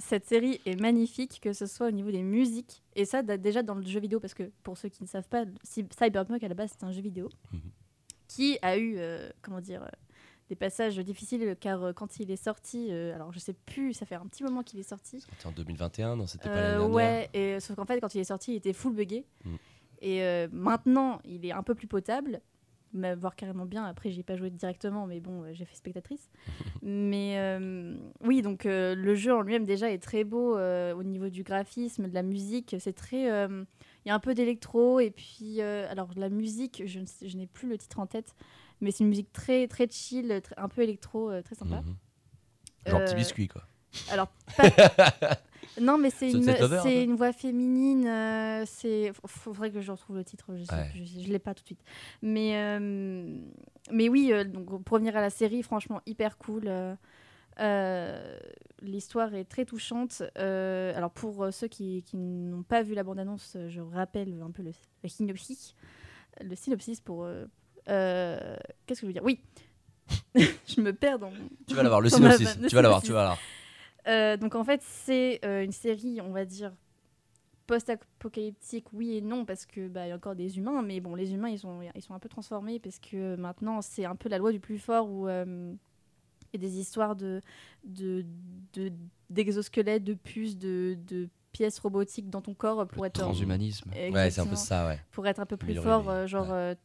Cette 0.00 0.26
série 0.26 0.60
est 0.66 0.80
magnifique, 0.80 1.40
que 1.42 1.52
ce 1.52 1.66
soit 1.66 1.88
au 1.88 1.90
niveau 1.90 2.10
des 2.10 2.22
musiques, 2.22 2.82
et 2.96 3.04
ça 3.04 3.22
date 3.22 3.40
déjà 3.42 3.62
dans 3.62 3.74
le 3.74 3.86
jeu 3.86 4.00
vidéo, 4.00 4.18
parce 4.18 4.34
que 4.34 4.50
pour 4.62 4.76
ceux 4.78 4.88
qui 4.88 5.02
ne 5.02 5.08
savent 5.08 5.28
pas, 5.28 5.44
Cy- 5.62 5.86
Cyberpunk 5.96 6.42
à 6.42 6.48
la 6.48 6.54
base 6.54 6.70
c'est 6.72 6.84
un 6.84 6.90
jeu 6.92 7.02
vidéo 7.02 7.28
Mhm. 7.52 7.60
qui 8.26 8.58
a 8.62 8.76
eu, 8.78 8.94
euh, 8.96 9.28
comment 9.42 9.60
dire, 9.60 9.82
euh, 9.82 9.88
des 10.48 10.56
passages 10.56 10.96
difficiles, 10.98 11.54
car 11.60 11.82
euh, 11.84 11.92
quand 11.92 12.18
il 12.18 12.30
est 12.30 12.42
sorti, 12.42 12.90
alors 12.90 13.32
je 13.32 13.38
sais 13.38 13.52
plus, 13.52 13.92
ça 13.92 14.06
fait 14.06 14.14
un 14.16 14.26
petit 14.26 14.42
moment 14.42 14.62
qu'il 14.62 14.80
est 14.80 14.88
sorti. 14.88 15.20
C'était 15.20 15.46
en 15.46 15.52
2021, 15.52 16.16
non 16.16 16.26
C'était 16.26 16.48
pas 16.48 16.54
l'année 16.78 16.84
ouais, 16.86 17.28
et, 17.34 17.60
sauf 17.60 17.76
qu'en 17.76 17.84
fait 17.86 18.00
quand 18.00 18.14
il 18.14 18.20
est 18.20 18.24
sorti, 18.24 18.52
il 18.52 18.56
était 18.56 18.72
full 18.72 18.94
buggé, 18.94 19.26
Mhm. 19.44 19.58
et 20.00 20.46
maintenant 20.50 21.20
il 21.24 21.44
est 21.44 21.52
un 21.52 21.62
peu 21.62 21.74
plus 21.74 21.86
potable. 21.86 22.40
Voire 22.92 23.36
carrément 23.36 23.66
bien. 23.66 23.84
Après, 23.84 24.10
j'ai 24.10 24.22
pas 24.22 24.36
joué 24.36 24.50
directement, 24.50 25.06
mais 25.06 25.20
bon, 25.20 25.44
j'ai 25.52 25.64
fait 25.64 25.76
spectatrice. 25.76 26.30
mais 26.82 27.38
euh, 27.38 27.96
oui, 28.22 28.42
donc 28.42 28.66
euh, 28.66 28.94
le 28.94 29.14
jeu 29.14 29.34
en 29.34 29.42
lui-même 29.42 29.64
déjà 29.64 29.90
est 29.90 30.02
très 30.02 30.24
beau 30.24 30.56
euh, 30.56 30.94
au 30.94 31.02
niveau 31.02 31.28
du 31.28 31.42
graphisme, 31.42 32.08
de 32.08 32.14
la 32.14 32.22
musique. 32.22 32.76
C'est 32.78 32.92
très, 32.92 33.22
il 33.22 34.06
y 34.06 34.10
a 34.10 34.14
un 34.14 34.20
peu 34.20 34.34
d'électro 34.34 35.00
et 35.00 35.10
puis 35.10 35.60
alors 35.60 36.10
la 36.16 36.28
musique, 36.28 36.82
je, 36.86 37.00
n'ai 37.36 37.46
plus 37.46 37.68
le 37.68 37.78
titre 37.78 37.98
en 38.00 38.06
tête, 38.06 38.34
mais 38.80 38.90
c'est 38.90 39.04
une 39.04 39.10
musique 39.10 39.32
très 39.32 39.68
très 39.68 39.88
chill, 39.88 40.40
très- 40.42 40.58
un 40.58 40.68
peu 40.68 40.82
électro, 40.82 41.30
très 41.42 41.54
sympa. 41.54 41.82
Mhm. 41.82 41.96
Genre 42.86 43.04
petit 43.04 43.14
biscuit, 43.14 43.48
quoi. 43.48 43.62
alors, 44.10 44.28
pas- 44.56 44.64
non, 45.80 45.98
mais 45.98 46.10
c'est 46.10 46.30
une, 46.30 47.14
voix 47.14 47.32
féminine. 47.32 48.06
euh, 48.06 48.64
c'est, 48.66 49.12
faudrait 49.26 49.70
que 49.70 49.80
je 49.80 49.90
retrouve 49.90 50.16
le 50.16 50.24
titre. 50.24 50.54
Je, 50.56 50.72
Ouais. 50.74 50.90
je 50.94 51.28
l'ai 51.30 51.38
pas 51.38 51.54
tout 51.54 51.62
de 51.62 51.66
suite. 51.66 51.82
Mais, 52.22 52.56
euh, 52.56 53.38
mais 53.90 54.08
oui, 54.08 54.30
euh, 54.32 54.44
donc 54.44 54.82
pour 54.82 54.94
revenir 54.94 55.16
à 55.16 55.20
la 55.20 55.30
série, 55.30 55.62
franchement 55.62 56.00
hyper 56.06 56.38
cool. 56.38 56.70
L'histoire 58.82 59.34
est 59.34 59.44
très 59.44 59.64
touchante. 59.64 60.22
Alors 60.36 61.10
pour 61.10 61.48
ceux 61.52 61.68
qui, 61.68 62.02
qui 62.02 62.16
n'ont 62.16 62.62
pas 62.62 62.82
vu 62.82 62.94
la 62.94 63.02
bande-annonce, 63.02 63.56
je 63.68 63.80
rappelle 63.80 64.40
un 64.42 64.50
peu 64.50 64.62
le, 64.62 64.72
le 65.02 65.08
synopsis. 65.08 65.74
Le 66.40 66.54
synopsis 66.56 67.00
pour. 67.00 67.26
Qu'est-ce 67.86 68.56
que 68.88 69.00
je 69.00 69.06
veux 69.06 69.12
dire? 69.12 69.24
Oui. 69.24 69.40
je 70.34 70.80
me 70.80 70.92
perds 70.92 71.18
dans. 71.18 71.32
Tu 71.66 71.74
vas 71.74 71.82
l'avoir, 71.82 72.00
le 72.00 72.10
ma 72.10 72.16
synopsis. 72.36 72.58
Tu 72.68 72.74
vas 72.74 72.82
l'avoir, 72.82 73.02
tu 73.02 73.12
vas 73.12 73.18
l'avoir. 73.20 73.38
Euh, 74.10 74.36
donc 74.36 74.54
en 74.56 74.64
fait, 74.64 74.82
c'est 74.82 75.40
euh, 75.44 75.62
une 75.64 75.72
série, 75.72 76.20
on 76.20 76.30
va 76.32 76.44
dire 76.44 76.72
post-apocalyptique, 77.66 78.86
oui 78.92 79.16
et 79.16 79.20
non, 79.20 79.44
parce 79.44 79.64
que 79.66 79.88
bah, 79.88 80.06
y 80.06 80.10
a 80.10 80.16
encore 80.16 80.34
des 80.34 80.58
humains, 80.58 80.82
mais 80.82 81.00
bon, 81.00 81.14
les 81.14 81.32
humains 81.32 81.48
ils 81.50 81.58
sont, 81.58 81.80
ils 81.94 82.02
sont 82.02 82.14
un 82.14 82.18
peu 82.18 82.28
transformés 82.28 82.80
parce 82.80 82.98
que 82.98 83.36
maintenant 83.36 83.80
c'est 83.80 84.04
un 84.04 84.16
peu 84.16 84.28
la 84.28 84.38
loi 84.38 84.50
du 84.52 84.58
plus 84.60 84.78
fort 84.78 85.08
où 85.08 85.28
euh, 85.28 85.72
il 86.52 86.60
y 86.60 86.64
a 86.64 86.68
des 86.68 86.78
histoires 86.80 87.14
de, 87.14 87.40
de, 87.84 88.24
de- 88.72 88.92
d'exosquelettes, 89.28 90.02
de 90.02 90.14
puces, 90.14 90.58
de, 90.58 90.98
de 91.06 91.28
pièces 91.52 91.78
robotiques 91.78 92.28
dans 92.28 92.40
ton 92.42 92.54
corps 92.54 92.86
pour 92.88 93.06
être 93.06 93.20
en- 93.20 93.26
Transhumanisme. 93.26 93.90
Ouais, 93.92 94.30
c'est 94.30 94.40
un 94.40 94.46
peu 94.46 94.56
ça, 94.56 94.88
ouais. 94.88 94.98
pour 95.12 95.26
être 95.28 95.38
un 95.38 95.46
peu 95.46 95.56
plus 95.56 95.72
Améliorer 95.78 95.88
fort. 95.88 96.02
les- 96.12 96.18
euh, 96.22 96.26
genre, 96.26 96.50
ouais. 96.50 96.76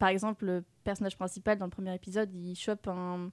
par 0.00 0.08
exemple, 0.08 0.44
le 0.46 0.64
personnage 0.82 1.16
principal 1.16 1.56
dans 1.58 1.66
le 1.66 1.70
premier 1.70 1.94
épisode, 1.94 2.34
il 2.34 2.56
chope 2.56 2.88
un, 2.88 3.30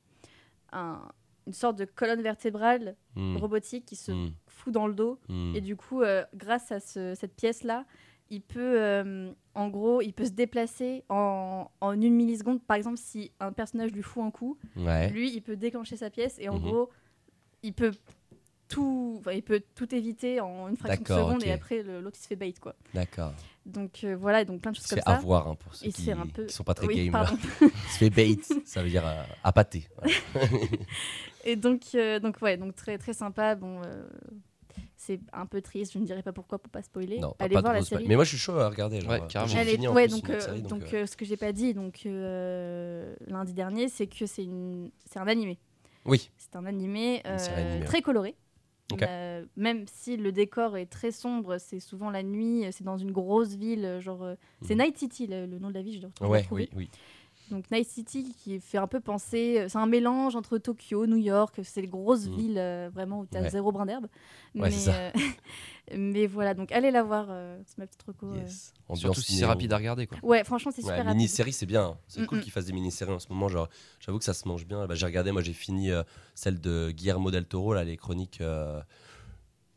un- 0.71 1.01
une 1.47 1.53
sorte 1.53 1.77
de 1.77 1.85
colonne 1.85 2.21
vertébrale 2.21 2.95
Hmm. 3.15 3.37
robotique 3.37 3.85
qui 3.85 3.95
se 3.95 4.11
Hmm. 4.11 4.31
fout 4.47 4.73
dans 4.73 4.87
le 4.87 4.93
dos. 4.93 5.19
Hmm. 5.29 5.53
Et 5.55 5.61
du 5.61 5.75
coup, 5.75 6.01
euh, 6.01 6.23
grâce 6.35 6.71
à 6.71 6.79
ce- 6.79 7.13
cette 7.15 7.35
pièce-là, 7.35 7.85
il 8.29 8.41
peut, 8.41 8.81
euh, 8.81 9.31
en 9.53 9.69
gros, 9.69 10.01
il 10.01 10.13
peut 10.13 10.25
se 10.25 10.31
déplacer 10.31 11.03
en, 11.09 11.69
en 11.81 11.91
une 12.01 12.15
milliseconde. 12.15 12.61
Par 12.63 12.77
exemple, 12.77 12.97
si 12.97 13.31
un 13.39 13.51
personnage 13.51 13.91
lui 13.91 14.01
fout 14.01 14.23
un 14.23 14.31
coup, 14.31 14.57
Ouais. 14.75 15.09
lui, 15.09 15.31
il 15.31 15.41
peut 15.41 15.55
déclencher 15.55 15.97
sa 15.97 16.09
pièce 16.09 16.37
et 16.39 16.49
en 16.49 16.55
Mhm. 16.57 16.61
gros, 16.63 16.89
il 17.61 17.73
peut 17.73 17.91
tout, 18.67 19.21
il 19.31 19.43
peut 19.43 19.61
tout 19.75 19.93
éviter 19.93 20.39
en 20.39 20.67
une 20.69 20.77
fraction 20.77 21.03
de 21.03 21.07
seconde 21.07 21.43
et 21.43 21.51
après 21.51 21.83
l'autre 21.83 22.17
il 22.17 22.23
se 22.23 22.27
fait 22.27 22.35
bait 22.35 22.53
quoi. 22.59 22.75
D'accord. 22.93 23.33
Donc 23.65 24.03
euh, 24.03 24.15
voilà, 24.15 24.41
et 24.41 24.45
donc 24.45 24.61
plein 24.61 24.71
de 24.71 24.75
choses 24.75 24.85
se 24.85 24.95
comme 24.95 25.03
ça. 25.03 25.15
avoir 25.15 25.47
hein, 25.47 25.55
pour 25.55 25.73
ceux 25.73 25.89
qui, 25.89 26.11
un 26.11 26.25
peu- 26.27 26.45
qui 26.47 26.53
sont 26.53 26.65
pas 26.65 26.73
très 26.73 26.85
Oui, 26.85 27.09
game. 27.09 27.25
se 27.89 27.97
fait 27.97 28.09
bait, 28.09 28.37
ça 28.65 28.83
veut 28.83 28.89
dire 28.89 29.07
euh, 29.07 29.23
appâter. 29.43 29.87
Voilà. 29.95 30.47
Et 31.45 31.55
donc, 31.55 31.83
euh, 31.95 32.19
donc 32.19 32.37
ouais, 32.41 32.57
donc 32.57 32.75
très 32.75 32.97
très 32.97 33.13
sympa. 33.13 33.55
Bon, 33.55 33.81
euh, 33.85 34.05
c'est 34.97 35.19
un 35.33 35.45
peu 35.45 35.61
triste. 35.61 35.93
Je 35.93 35.99
ne 35.99 36.05
dirai 36.05 36.21
pas 36.23 36.31
pourquoi 36.33 36.59
pour 36.59 36.71
pas 36.71 36.81
spoiler. 36.81 37.19
Non, 37.19 37.31
pas, 37.37 37.45
Allez 37.45 37.55
pas 37.55 37.61
voir 37.61 37.73
la 37.73 37.81
série. 37.83 38.05
Mais 38.07 38.15
moi 38.15 38.23
je 38.25 38.29
suis 38.29 38.37
chaud 38.37 38.57
à 38.57 38.69
regarder. 38.69 38.99
Genre, 39.01 39.11
Ouais, 39.11 39.21
euh, 39.21 39.27
carrément. 39.27 39.59
est- 39.61 39.65
fini 39.65 39.87
ouais, 39.87 40.07
donc, 40.07 40.29
euh, 40.29 40.39
série, 40.39 40.61
donc, 40.61 40.81
donc, 40.81 41.07
ce 41.07 41.15
que 41.15 41.25
j'ai 41.25 41.37
pas 41.37 41.51
dit, 41.53 41.73
donc 41.73 42.01
euh, 42.05 43.13
lundi 43.27 43.53
dernier, 43.53 43.87
c'est 43.89 44.07
que 44.07 44.25
c'est 44.25 44.43
une, 44.43 44.91
c'est 45.09 45.19
un 45.19 45.27
animé. 45.27 45.57
Oui. 46.05 46.29
C'est 46.37 46.55
un 46.57 46.65
animé, 46.65 47.21
euh, 47.25 47.37
animée, 47.55 47.85
très 47.85 48.01
coloré. 48.01 48.35
Euh, 49.07 49.45
même 49.55 49.85
si 49.87 50.17
le 50.17 50.31
décor 50.31 50.77
est 50.77 50.85
très 50.85 51.11
sombre, 51.11 51.57
c'est 51.57 51.79
souvent 51.79 52.09
la 52.11 52.21
nuit, 52.21 52.65
c'est 52.71 52.83
dans 52.83 52.97
une 52.97 53.11
grosse 53.11 53.55
ville, 53.55 53.97
genre 54.01 54.23
euh, 54.23 54.35
c'est 54.61 54.75
Mhm. 54.75 54.81
Night 54.83 54.97
City, 54.97 55.27
le, 55.27 55.45
le 55.45 55.57
nom 55.59 55.69
de 55.69 55.73
la 55.73 55.81
ville, 55.81 55.95
je 55.95 55.99
dois 56.01 56.09
retrouver- 56.09 56.29
Ouais, 56.31 56.45
oui, 56.51 56.69
oui. 56.75 56.89
Donc 57.51 57.69
Night 57.71 57.87
City 57.87 58.33
qui 58.43 58.59
fait 58.59 58.77
un 58.77 58.87
peu 58.87 58.99
penser, 58.99 59.59
euh, 59.59 59.69
c'est 59.69 59.77
un 59.77 59.85
mélange 59.85 60.35
entre 60.35 60.57
Tokyo, 60.57 61.05
New 61.05 61.17
York, 61.17 61.59
c'est 61.63 61.81
les 61.81 61.87
grosses 61.87 62.27
Mhm. 62.27 62.35
villes 62.35 62.57
euh, 62.57 62.89
vraiment 62.91 63.19
où 63.19 63.25
tu 63.25 63.37
as 63.37 63.41
Ouais. 63.41 63.49
zéro 63.49 63.71
brin 63.71 63.85
d'herbe. 63.85 64.05
Ouais, 64.55 64.61
mais, 64.69 64.71
c'est 64.71 64.91
ça. 64.91 64.95
euh, 64.95 65.11
mais 65.97 66.25
voilà, 66.25 66.53
donc 66.53 66.71
allez 66.71 66.89
la 66.89 67.03
voir, 67.03 67.27
euh, 67.29 67.59
c'est 67.65 67.77
ma 67.77 67.85
petite 67.85 68.03
reco. 68.03 68.33
Yes. 68.35 68.73
Surtout 68.95 69.21
si 69.21 69.33
c'est 69.37 69.45
rapide 69.45 69.73
à 69.73 69.77
regarder. 69.77 70.07
Quoi. 70.07 70.17
Ouais, 70.23 70.43
franchement, 70.43 70.71
c'est 70.73 70.81
Ouais, 70.83 70.89
super 70.89 71.05
rapide. 71.05 71.17
mini-série, 71.17 71.53
c'est 71.53 71.65
bien. 71.65 71.97
C'est 72.07 72.21
Mm, 72.21 72.25
cool 72.27 72.37
mm. 72.37 72.41
qu'ils 72.41 72.51
fassent 72.51 72.65
des 72.65 72.73
mini-séries 72.73 73.11
en 73.13 73.19
ce 73.19 73.27
moment. 73.29 73.49
Genre, 73.49 73.67
j'avoue 73.99 74.19
que 74.19 74.25
ça 74.25 74.33
se 74.33 74.47
mange 74.47 74.65
bien. 74.65 74.85
Bah, 74.87 74.95
j'ai 74.95 75.05
regardé, 75.05 75.31
moi 75.31 75.41
j'ai 75.41 75.53
fini 75.53 75.91
euh, 75.91 76.03
celle 76.35 76.59
de 76.61 76.91
Guillermo 76.91 77.29
del 77.29 77.45
Toro, 77.45 77.73
là, 77.73 77.83
les 77.83 77.97
chroniques. 77.97 78.39
euh, 78.41 78.81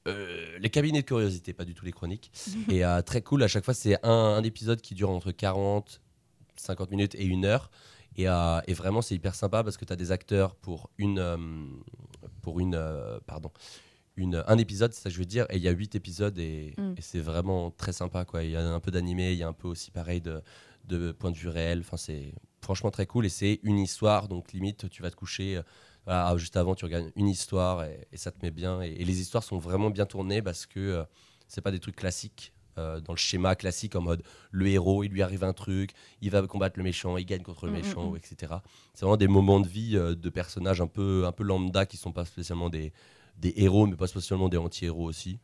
euh, 0.08 0.58
les 0.60 0.70
cabinets 0.70 1.02
de 1.02 1.06
curiosité, 1.06 1.52
pas 1.52 1.64
du 1.64 1.74
tout 1.74 1.84
les 1.84 1.92
chroniques. 1.92 2.30
et 2.70 2.84
euh, 2.84 3.02
très 3.02 3.22
cool, 3.22 3.42
à 3.42 3.48
chaque 3.48 3.64
fois, 3.64 3.74
c'est 3.74 3.98
un, 4.04 4.10
un 4.10 4.42
épisode 4.44 4.80
qui 4.80 4.94
dure 4.94 5.10
entre 5.10 5.32
40, 5.32 6.00
50 6.60 6.90
minutes 6.90 7.14
et 7.14 7.24
une 7.24 7.44
heure. 7.44 7.70
Et, 8.16 8.28
euh, 8.28 8.60
et 8.66 8.74
vraiment, 8.74 9.02
c'est 9.02 9.14
hyper 9.14 9.34
sympa 9.34 9.62
parce 9.62 9.76
que 9.76 9.84
tu 9.84 9.92
as 9.92 9.96
des 9.96 10.10
acteurs 10.12 10.54
pour 10.56 10.90
une. 10.98 11.18
euh, 11.18 11.36
pour 12.42 12.60
une. 12.60 12.74
euh, 12.74 13.18
pardon. 13.26 13.50
Une, 14.18 14.42
un 14.46 14.56
épisode, 14.56 14.94
c'est 14.94 15.02
ça 15.02 15.10
que 15.10 15.14
je 15.14 15.18
veux 15.18 15.26
dire, 15.26 15.44
et 15.50 15.56
il 15.56 15.62
y 15.62 15.68
a 15.68 15.72
huit 15.72 15.94
épisodes 15.94 16.38
et, 16.38 16.72
Mm. 16.78 16.94
et 16.96 17.02
c'est 17.02 17.20
vraiment 17.20 17.70
très 17.70 17.92
sympa. 17.92 18.24
Quoi. 18.24 18.44
Il 18.44 18.50
y 18.52 18.56
a 18.56 18.66
un 18.66 18.80
peu 18.80 18.90
d'animé, 18.90 19.32
il 19.32 19.38
y 19.38 19.42
a 19.42 19.48
un 19.48 19.52
peu 19.52 19.68
aussi 19.68 19.90
pareil 19.90 20.22
de, 20.22 20.40
de 20.84 21.12
point 21.12 21.30
de 21.30 21.36
vue 21.36 21.48
réel. 21.50 21.80
Enfin, 21.80 21.98
c'est 21.98 22.32
franchement 22.62 22.90
très 22.90 23.04
cool 23.06 23.26
et 23.26 23.28
c'est 23.28 23.60
une 23.62 23.78
histoire, 23.78 24.28
donc 24.28 24.52
limite, 24.54 24.88
tu 24.88 25.02
vas 25.02 25.10
te 25.10 25.16
coucher. 25.16 25.60
voilà, 26.06 26.28
ah, 26.28 26.36
juste 26.38 26.56
avant, 26.56 26.74
tu 26.74 26.86
regardes 26.86 27.12
une 27.14 27.28
histoire 27.28 27.84
et, 27.84 28.08
et 28.10 28.16
ça 28.16 28.30
te 28.32 28.38
met 28.42 28.50
bien. 28.50 28.80
Et, 28.80 29.04
les 29.04 29.20
histoires 29.20 29.44
sont 29.44 29.58
vraiment 29.58 29.90
bien 29.90 30.06
tournées 30.06 30.40
parce 30.40 30.64
que 30.64 31.04
c'est 31.46 31.60
pas 31.60 31.70
des 31.70 31.80
trucs 31.80 31.96
classiques. 31.96 32.54
Euh, 32.78 33.00
dans 33.00 33.12
le 33.12 33.18
schéma 33.18 33.54
classique 33.54 33.96
en 33.96 34.00
mode 34.00 34.22
le 34.50 34.68
héros 34.68 35.04
il 35.04 35.10
lui 35.10 35.22
arrive 35.22 35.44
un 35.44 35.52
truc 35.52 35.92
il 36.20 36.30
va 36.30 36.42
combattre 36.46 36.78
le 36.78 36.84
méchant 36.84 37.16
il 37.16 37.24
gagne 37.24 37.42
contre 37.42 37.66
le 37.66 37.72
Mm, 37.72 37.74
mm, 37.74 37.78
méchant 37.78 38.10
mm. 38.10 38.16
etc 38.16 38.54
c'est 38.94 39.04
vraiment 39.04 39.16
des 39.16 39.28
moments 39.28 39.60
de 39.60 39.68
vie 39.68 39.96
euh, 39.96 40.14
de 40.14 40.28
personnages 40.30 40.80
un 40.80 40.86
peu 40.86 41.24
un 41.26 41.32
peu 41.32 41.44
lambda 41.44 41.86
qui 41.86 41.96
sont 41.96 42.12
pas 42.12 42.24
spécialement 42.24 42.70
des, 42.70 42.92
des 43.38 43.52
héros 43.56 43.86
mais 43.86 43.96
pas 43.96 44.06
spécialement 44.06 44.48
des 44.48 44.56
anti-héros 44.56 45.04
aussi. 45.04 45.38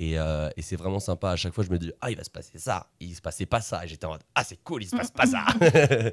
Et, 0.00 0.16
euh, 0.16 0.48
et 0.56 0.62
c'est 0.62 0.76
vraiment 0.76 1.00
sympa. 1.00 1.30
À 1.30 1.36
chaque 1.36 1.52
fois 1.52 1.64
je 1.64 1.70
me 1.70 1.78
dis 1.78 1.90
ah 2.00 2.10
il 2.10 2.16
va 2.16 2.22
se 2.22 2.30
passer 2.30 2.56
ça. 2.58 2.88
Il 3.00 3.14
se 3.16 3.20
passait 3.20 3.46
pas 3.46 3.60
ça. 3.60 3.84
Et 3.84 3.88
j'étais 3.88 4.04
en 4.04 4.10
mode 4.10 4.22
ah 4.34 4.44
c'est 4.44 4.62
cool 4.62 4.84
il 4.84 4.86
se 4.88 4.94
passe 4.96 5.10
pas 5.10 5.26
ça. 5.26 5.44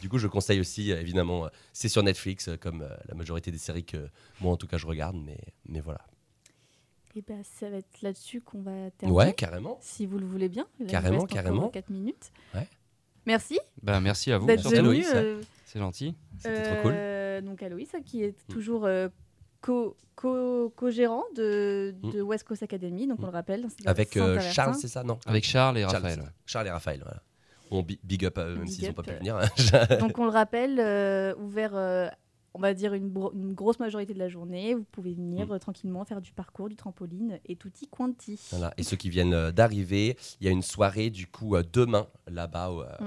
Du 0.00 0.08
coup 0.08 0.18
je 0.18 0.26
conseille 0.26 0.60
aussi 0.60 0.90
évidemment 0.90 1.48
c'est 1.72 1.88
sur 1.88 2.02
Netflix 2.02 2.48
comme 2.60 2.88
la 3.08 3.14
majorité 3.14 3.50
des 3.50 3.58
séries 3.58 3.84
que 3.84 4.08
moi 4.40 4.52
en 4.52 4.56
tout 4.56 4.66
cas 4.66 4.78
je 4.78 4.86
regarde. 4.86 5.16
Mais, 5.16 5.38
mais 5.68 5.80
voilà 5.80 6.00
Et 7.16 7.22
ben, 7.26 7.40
ça 7.42 7.70
va 7.70 7.78
être 7.78 8.02
là-dessus 8.02 8.42
qu'on 8.42 8.60
va 8.60 8.90
terminer. 8.98 9.16
ouais 9.18 9.32
carrément 9.32 9.78
Si 9.80 10.04
vous 10.04 10.18
le 10.18 10.26
voulez 10.26 10.50
bien. 10.50 10.66
Là, 10.78 10.86
Carrément, 10.86 11.20
reste 11.20 11.32
carrément. 11.32 11.68
4 11.70 11.88
minutes. 11.88 12.30
Ouais. 12.54 12.68
Merci 13.24 13.58
Bah, 13.82 14.00
merci 14.00 14.30
à 14.32 14.38
vous. 14.38 14.46
d'être 14.46 14.58
Merci, 14.64 14.76
venu. 14.76 14.80
Aloïs. 14.88 15.10
euh, 15.14 15.40
C'est 15.64 15.78
gentil. 15.78 16.14
c'était 16.38 16.62
trop 16.62 16.82
cool 16.82 16.92
euh, 16.94 17.40
Donc 17.40 17.62
Aloïs, 17.62 17.90
qui 18.04 18.22
est 18.22 18.36
Mm. 18.48 18.52
toujours 18.52 18.84
euh, 18.84 19.08
co- 19.62 19.96
co- 20.14 20.68
co-gérant 20.76 21.24
de, 21.34 21.94
Mm. 22.02 22.10
de 22.12 22.20
West 22.22 22.44
Coast 22.46 22.62
Academy, 22.62 23.06
donc 23.06 23.18
on 23.20 23.22
Mm. 23.22 23.26
le 23.26 23.32
rappelle. 23.32 23.66
avec 23.86 24.16
euh. 24.18 24.38
Charles 24.40 24.74
c'est 24.74 24.88
ça 24.88 25.02
non 25.02 25.18
Avec 25.26 25.44
Charles 25.44 25.78
et 25.78 25.82
Charles, 25.82 25.94
Raphaël. 25.94 26.32
Charles 26.44 26.66
et 26.66 26.70
Raphaël, 26.70 27.00
voilà. 27.02 27.22
On 27.70 27.82
bi- 27.82 27.98
big 28.04 28.26
up 28.26 28.36
à 28.38 28.44
eux, 28.46 28.56
même 28.56 28.66
s'ils 28.68 28.86
n'ont 28.86 28.92
pas 28.94 29.02
pu 29.02 29.12
venir. 29.14 29.38
Donc 29.98 30.18
on 30.18 30.24
le 30.24 30.30
rappelle, 30.30 30.78
euh, 30.78 31.34
ouvert, 31.36 31.72
euh, 31.74 32.08
on 32.56 32.60
va 32.60 32.74
dire 32.74 32.94
une, 32.94 33.12
grosse 33.54 33.78
majorité 33.78 34.14
de 34.14 34.18
la 34.18 34.28
journée. 34.28 34.74
Vous 34.74 34.84
pouvez 34.90 35.12
venir 35.14 35.46
Mm. 35.46 35.52
euh, 35.52 35.58
tranquillement 35.58 36.04
faire 36.04 36.20
du 36.20 36.32
parcours, 36.32 36.68
du 36.68 36.76
trampoline 36.76 37.38
et 37.46 37.56
tutti 37.56 37.86
quanti. 37.88 38.40
Voilà. 38.50 38.72
Et 38.76 38.82
ceux 38.82 38.96
qui 38.96 39.10
viennent 39.10 39.34
euh, 39.34 39.52
d'arriver, 39.52 40.16
il 40.40 40.46
y 40.46 40.48
a 40.48 40.52
une 40.52 40.62
soirée 40.62 41.10
du 41.10 41.26
coup 41.26 41.54
euh, 41.56 41.62
demain 41.72 42.06
là-bas 42.26 42.70
au, 42.70 42.82
Mm, 43.00 43.06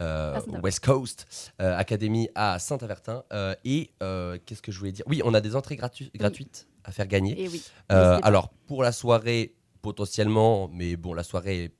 mm. 0.00 0.60
West 0.62 0.84
Coast 0.84 1.52
Academy 1.58 2.28
à 2.34 2.58
Saint-Avertin. 2.58 3.24
Et 3.64 3.90
qu'est-ce 4.44 4.60
que 4.60 4.72
je 4.72 4.78
voulais 4.78 4.92
dire? 4.92 5.04
Oui, 5.08 5.22
on 5.24 5.32
a 5.34 5.40
des 5.40 5.54
entrées 5.56 5.76
gratu- 5.76 6.10
gratuites 6.14 6.66
à 6.84 6.90
faire 6.92 7.06
gagner. 7.06 7.40
Et 7.42 7.48
oui. 7.48 7.62
Alors 7.88 8.50
pour 8.66 8.82
la 8.82 8.92
soirée 8.92 9.54
potentiellement, 9.82 10.68
mais 10.72 10.96
bon 10.96 11.14
la 11.14 11.22
soirée 11.22 11.72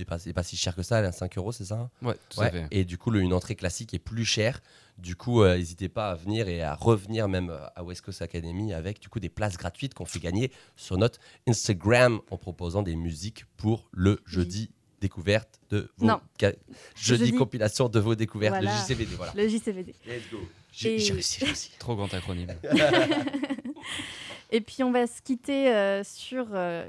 n'est 0.00 0.32
pas, 0.32 0.42
si 0.42 0.56
chère 0.56 0.74
que 0.76 0.82
ça, 0.82 0.98
elle 0.98 1.04
est 1.04 1.08
à 1.08 1.12
5 1.12 1.36
euros, 1.38 1.52
c'est 1.52 1.64
ça 1.66 1.74
hein? 1.80 1.90
Ouais, 2.02 2.14
tout 2.28 2.40
Ouais, 2.40 2.46
à 2.46 2.50
fait. 2.50 2.66
Et 2.70 2.84
du 2.84 2.98
coup, 2.98 3.10
le- 3.10 3.20
une 3.20 3.32
entrée 3.32 3.54
classique 3.56 3.94
est 3.94 3.98
plus 3.98 4.24
chère. 4.24 4.60
Du 4.98 5.16
coup, 5.16 5.42
euh, 5.42 5.56
n'hésitez 5.56 5.88
pas 5.88 6.10
à 6.10 6.14
venir 6.14 6.48
et 6.48 6.62
à 6.62 6.74
revenir 6.74 7.26
même 7.28 7.48
euh, 7.50 7.58
à 7.74 7.82
West 7.82 8.02
Coast 8.02 8.20
Academy 8.22 8.74
avec 8.74 9.00
du 9.00 9.08
coup 9.08 9.18
des 9.20 9.30
places 9.30 9.56
gratuites 9.56 9.94
qu'on 9.94 10.04
fait 10.04 10.18
gagner 10.20 10.52
sur 10.76 10.98
notre 10.98 11.18
Instagram 11.48 12.20
en 12.30 12.36
proposant 12.36 12.82
des 12.82 12.96
musiques 12.96 13.44
pour 13.56 13.88
le 13.92 14.20
jeudi 14.26 14.70
découverte 15.00 15.58
de 15.70 15.90
vos 15.96 16.06
Non. 16.06 16.20
ca- 16.38 16.52
jeudi, 16.94 17.24
Jeudi. 17.26 17.32
compilation 17.38 17.88
de 17.88 17.98
vos 17.98 18.14
découvertes 18.14 18.56
Voilà. 18.56 18.70
le 18.70 18.76
JCVD 18.82 19.14
voilà. 19.16 19.32
Le 19.34 19.48
JCVD. 19.48 19.94
Let's 20.06 20.30
go. 20.30 20.38
J'ai 20.70 20.88
Et- 21.06 21.10
réussi, 21.12 21.38
j'ai 21.40 21.46
réussi. 21.46 21.70
Trop 21.78 21.96
grand 21.96 22.12
acronyme. 22.12 22.52
Et 24.50 24.60
puis 24.60 24.82
on 24.82 24.90
va 24.92 25.06
se 25.06 25.22
quitter 25.22 25.72
euh, 25.72 26.02
sur 26.04 26.48
euh, 26.52 26.86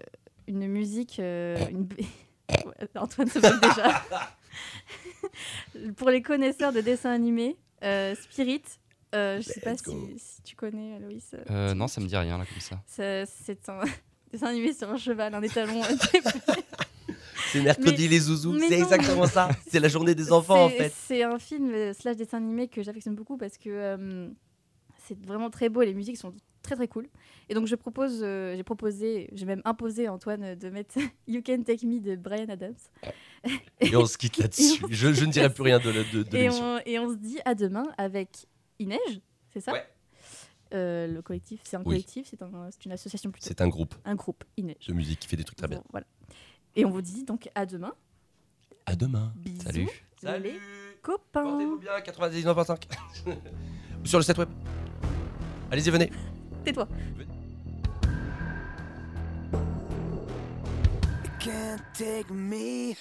une 0.47 0.68
musique. 0.68 1.20
euh, 1.20 1.57
une... 1.70 1.88
Antoine 2.95 3.27
se 3.29 3.39
moque 3.39 3.61
déjà. 3.61 4.03
Pour 5.97 6.09
les 6.09 6.21
connaisseurs 6.21 6.73
de 6.73 6.81
dessins 6.81 7.11
animés, 7.11 7.57
euh, 7.83 8.15
Spirit. 8.15 8.61
euh, 9.15 9.37
je 9.41 9.43
sais 9.49 9.61
pas 9.61 9.71
Let's 9.71 9.83
si, 10.17 10.41
tu 10.43 10.55
connais, 10.55 10.99
Loïs. 10.99 11.33
euh, 11.33 11.43
Euh, 11.49 11.73
non, 11.73 11.87
ça 11.87 12.01
me 12.01 12.07
dit 12.07 12.15
rien 12.17 12.37
là 12.37 12.45
comme 12.45 12.59
ça. 12.59 12.81
C'est 12.87 13.69
un 13.69 13.81
dessin 14.31 14.47
animé 14.47 14.73
sur 14.73 14.89
un 14.89 14.97
cheval, 14.97 15.33
un 15.33 15.41
étalon. 15.41 15.81
C'est 17.51 17.61
mercredi 17.61 18.03
Mais- 18.03 18.07
les 18.09 18.19
zouzous, 18.19 18.57
c'est 18.59 18.79
exactement 18.79 19.25
ça. 19.25 19.49
C'est 19.67 19.79
la 19.81 19.89
journée 19.89 20.15
des 20.15 20.31
enfants 20.31 20.65
en 20.65 20.69
fait. 20.69 20.93
C'est 20.95 21.23
un 21.23 21.37
film 21.37 21.93
slash 21.93 22.15
dessin 22.15 22.37
animé 22.37 22.69
que 22.69 22.81
j'affectionne 22.81 23.15
beaucoup 23.15 23.35
parce 23.35 23.57
que 23.57 23.67
euh, 23.69 24.29
c'est 25.05 25.19
vraiment 25.25 25.49
très 25.49 25.67
beau 25.67 25.81
et 25.81 25.85
les 25.87 25.93
musiques 25.93 26.15
sont 26.17 26.33
très 26.62 26.76
très 26.76 26.88
cool. 26.88 27.07
Et 27.49 27.53
donc 27.53 27.68
je 27.68 27.76
propose, 27.76 28.22
euh, 28.24 28.55
j'ai 28.55 28.64
proposé, 28.64 29.30
j'ai 29.34 29.45
même 29.45 29.62
imposé 29.66 30.07
à 30.07 30.14
Antoine 30.14 30.55
de 30.55 30.70
mettre 30.70 30.95
You 31.28 31.41
Can 31.45 31.64
Take 31.64 31.86
Me 31.86 31.99
de 31.99 32.16
Brian 32.16 32.47
Adams. 32.49 32.76
Et 33.80 33.95
on 33.95 34.05
se 34.05 34.18
quitte 34.18 34.38
là-dessus. 34.38 34.84
Je, 34.89 35.14
je 35.14 35.26
ne 35.26 35.32
dirai 35.32 35.51
plus 35.53 35.64
rien 35.64 35.80
de, 35.80 35.91
de, 35.91 36.03
de, 36.18 36.24
de 36.24 36.36
Et 36.38 36.41
l'émission. 36.43 36.64
on, 36.76 36.80
et 36.86 36.99
on 36.99 37.09
se 37.09 37.16
dit 37.18 37.39
à 37.45 37.55
demain 37.55 37.88
avec 37.97 38.47
Ineige, 38.80 39.22
c'est 39.53 39.59
ça? 39.62 39.74
Ouais. 39.74 39.86
Euh, 40.74 41.07
Le 41.07 41.22
collectif, 41.22 41.59
c'est 41.64 41.76
un 41.76 41.80
Oui. 41.80 41.86
collectif, 41.95 42.28
c'est 42.30 42.41
un- 42.41 42.70
c'est 42.72 42.86
une 42.86 42.91
association 42.93 43.30
plutôt. 43.32 43.47
C'est 43.47 43.59
un 43.62 43.68
groupe 43.68 43.95
Un 44.05 44.16
groupe, 44.16 44.43
Ineige. 44.57 44.88
de 44.88 44.93
musique 44.93 45.20
qui 45.20 45.28
fait 45.28 45.36
des 45.38 45.43
trucs 45.43 45.57
très 45.57 45.68
bien. 45.68 45.84
Voilà. 45.91 46.05
Et 46.76 46.86
on 46.86 46.89
vous 46.91 47.01
dit 47.01 47.24
donc 47.26 47.49
à 47.55 47.66
demain. 47.66 47.93
À 48.86 48.95
demain. 48.95 49.34
Bisous. 49.36 49.62
Salut. 49.64 49.88
Les 50.43 50.59
copains. 51.01 51.43
Portez-vous 51.43 51.78
bien, 51.80 51.99
99.5. 51.99 52.84
Sur 54.05 54.20
le 54.20 54.24
site 54.24 54.38
web. 54.38 54.49
Allez-y, 55.72 55.89
venez. 55.89 56.09
Tais-toi. 56.64 56.88
Can't 61.39 61.82
take 61.95 62.30
me. 62.30 62.95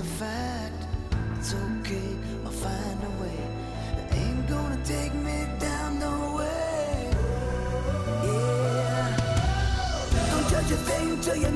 a 0.00 0.04
fact. 0.04 0.86
It's 1.38 1.52
okay, 1.54 2.16
I'll 2.44 2.50
find 2.50 3.00
a 3.04 3.22
way. 3.22 3.38
It 3.98 4.14
ain't 4.14 4.48
gonna 4.48 4.80
take 4.84 5.12
me 5.14 5.46
down 5.58 5.98
no 5.98 6.36
way. 6.36 7.10
Yeah. 8.24 9.16
Don't 10.30 10.48
judge 10.48 10.70
a 10.70 10.80
thing 10.88 11.20
till 11.20 11.36
you 11.36 11.50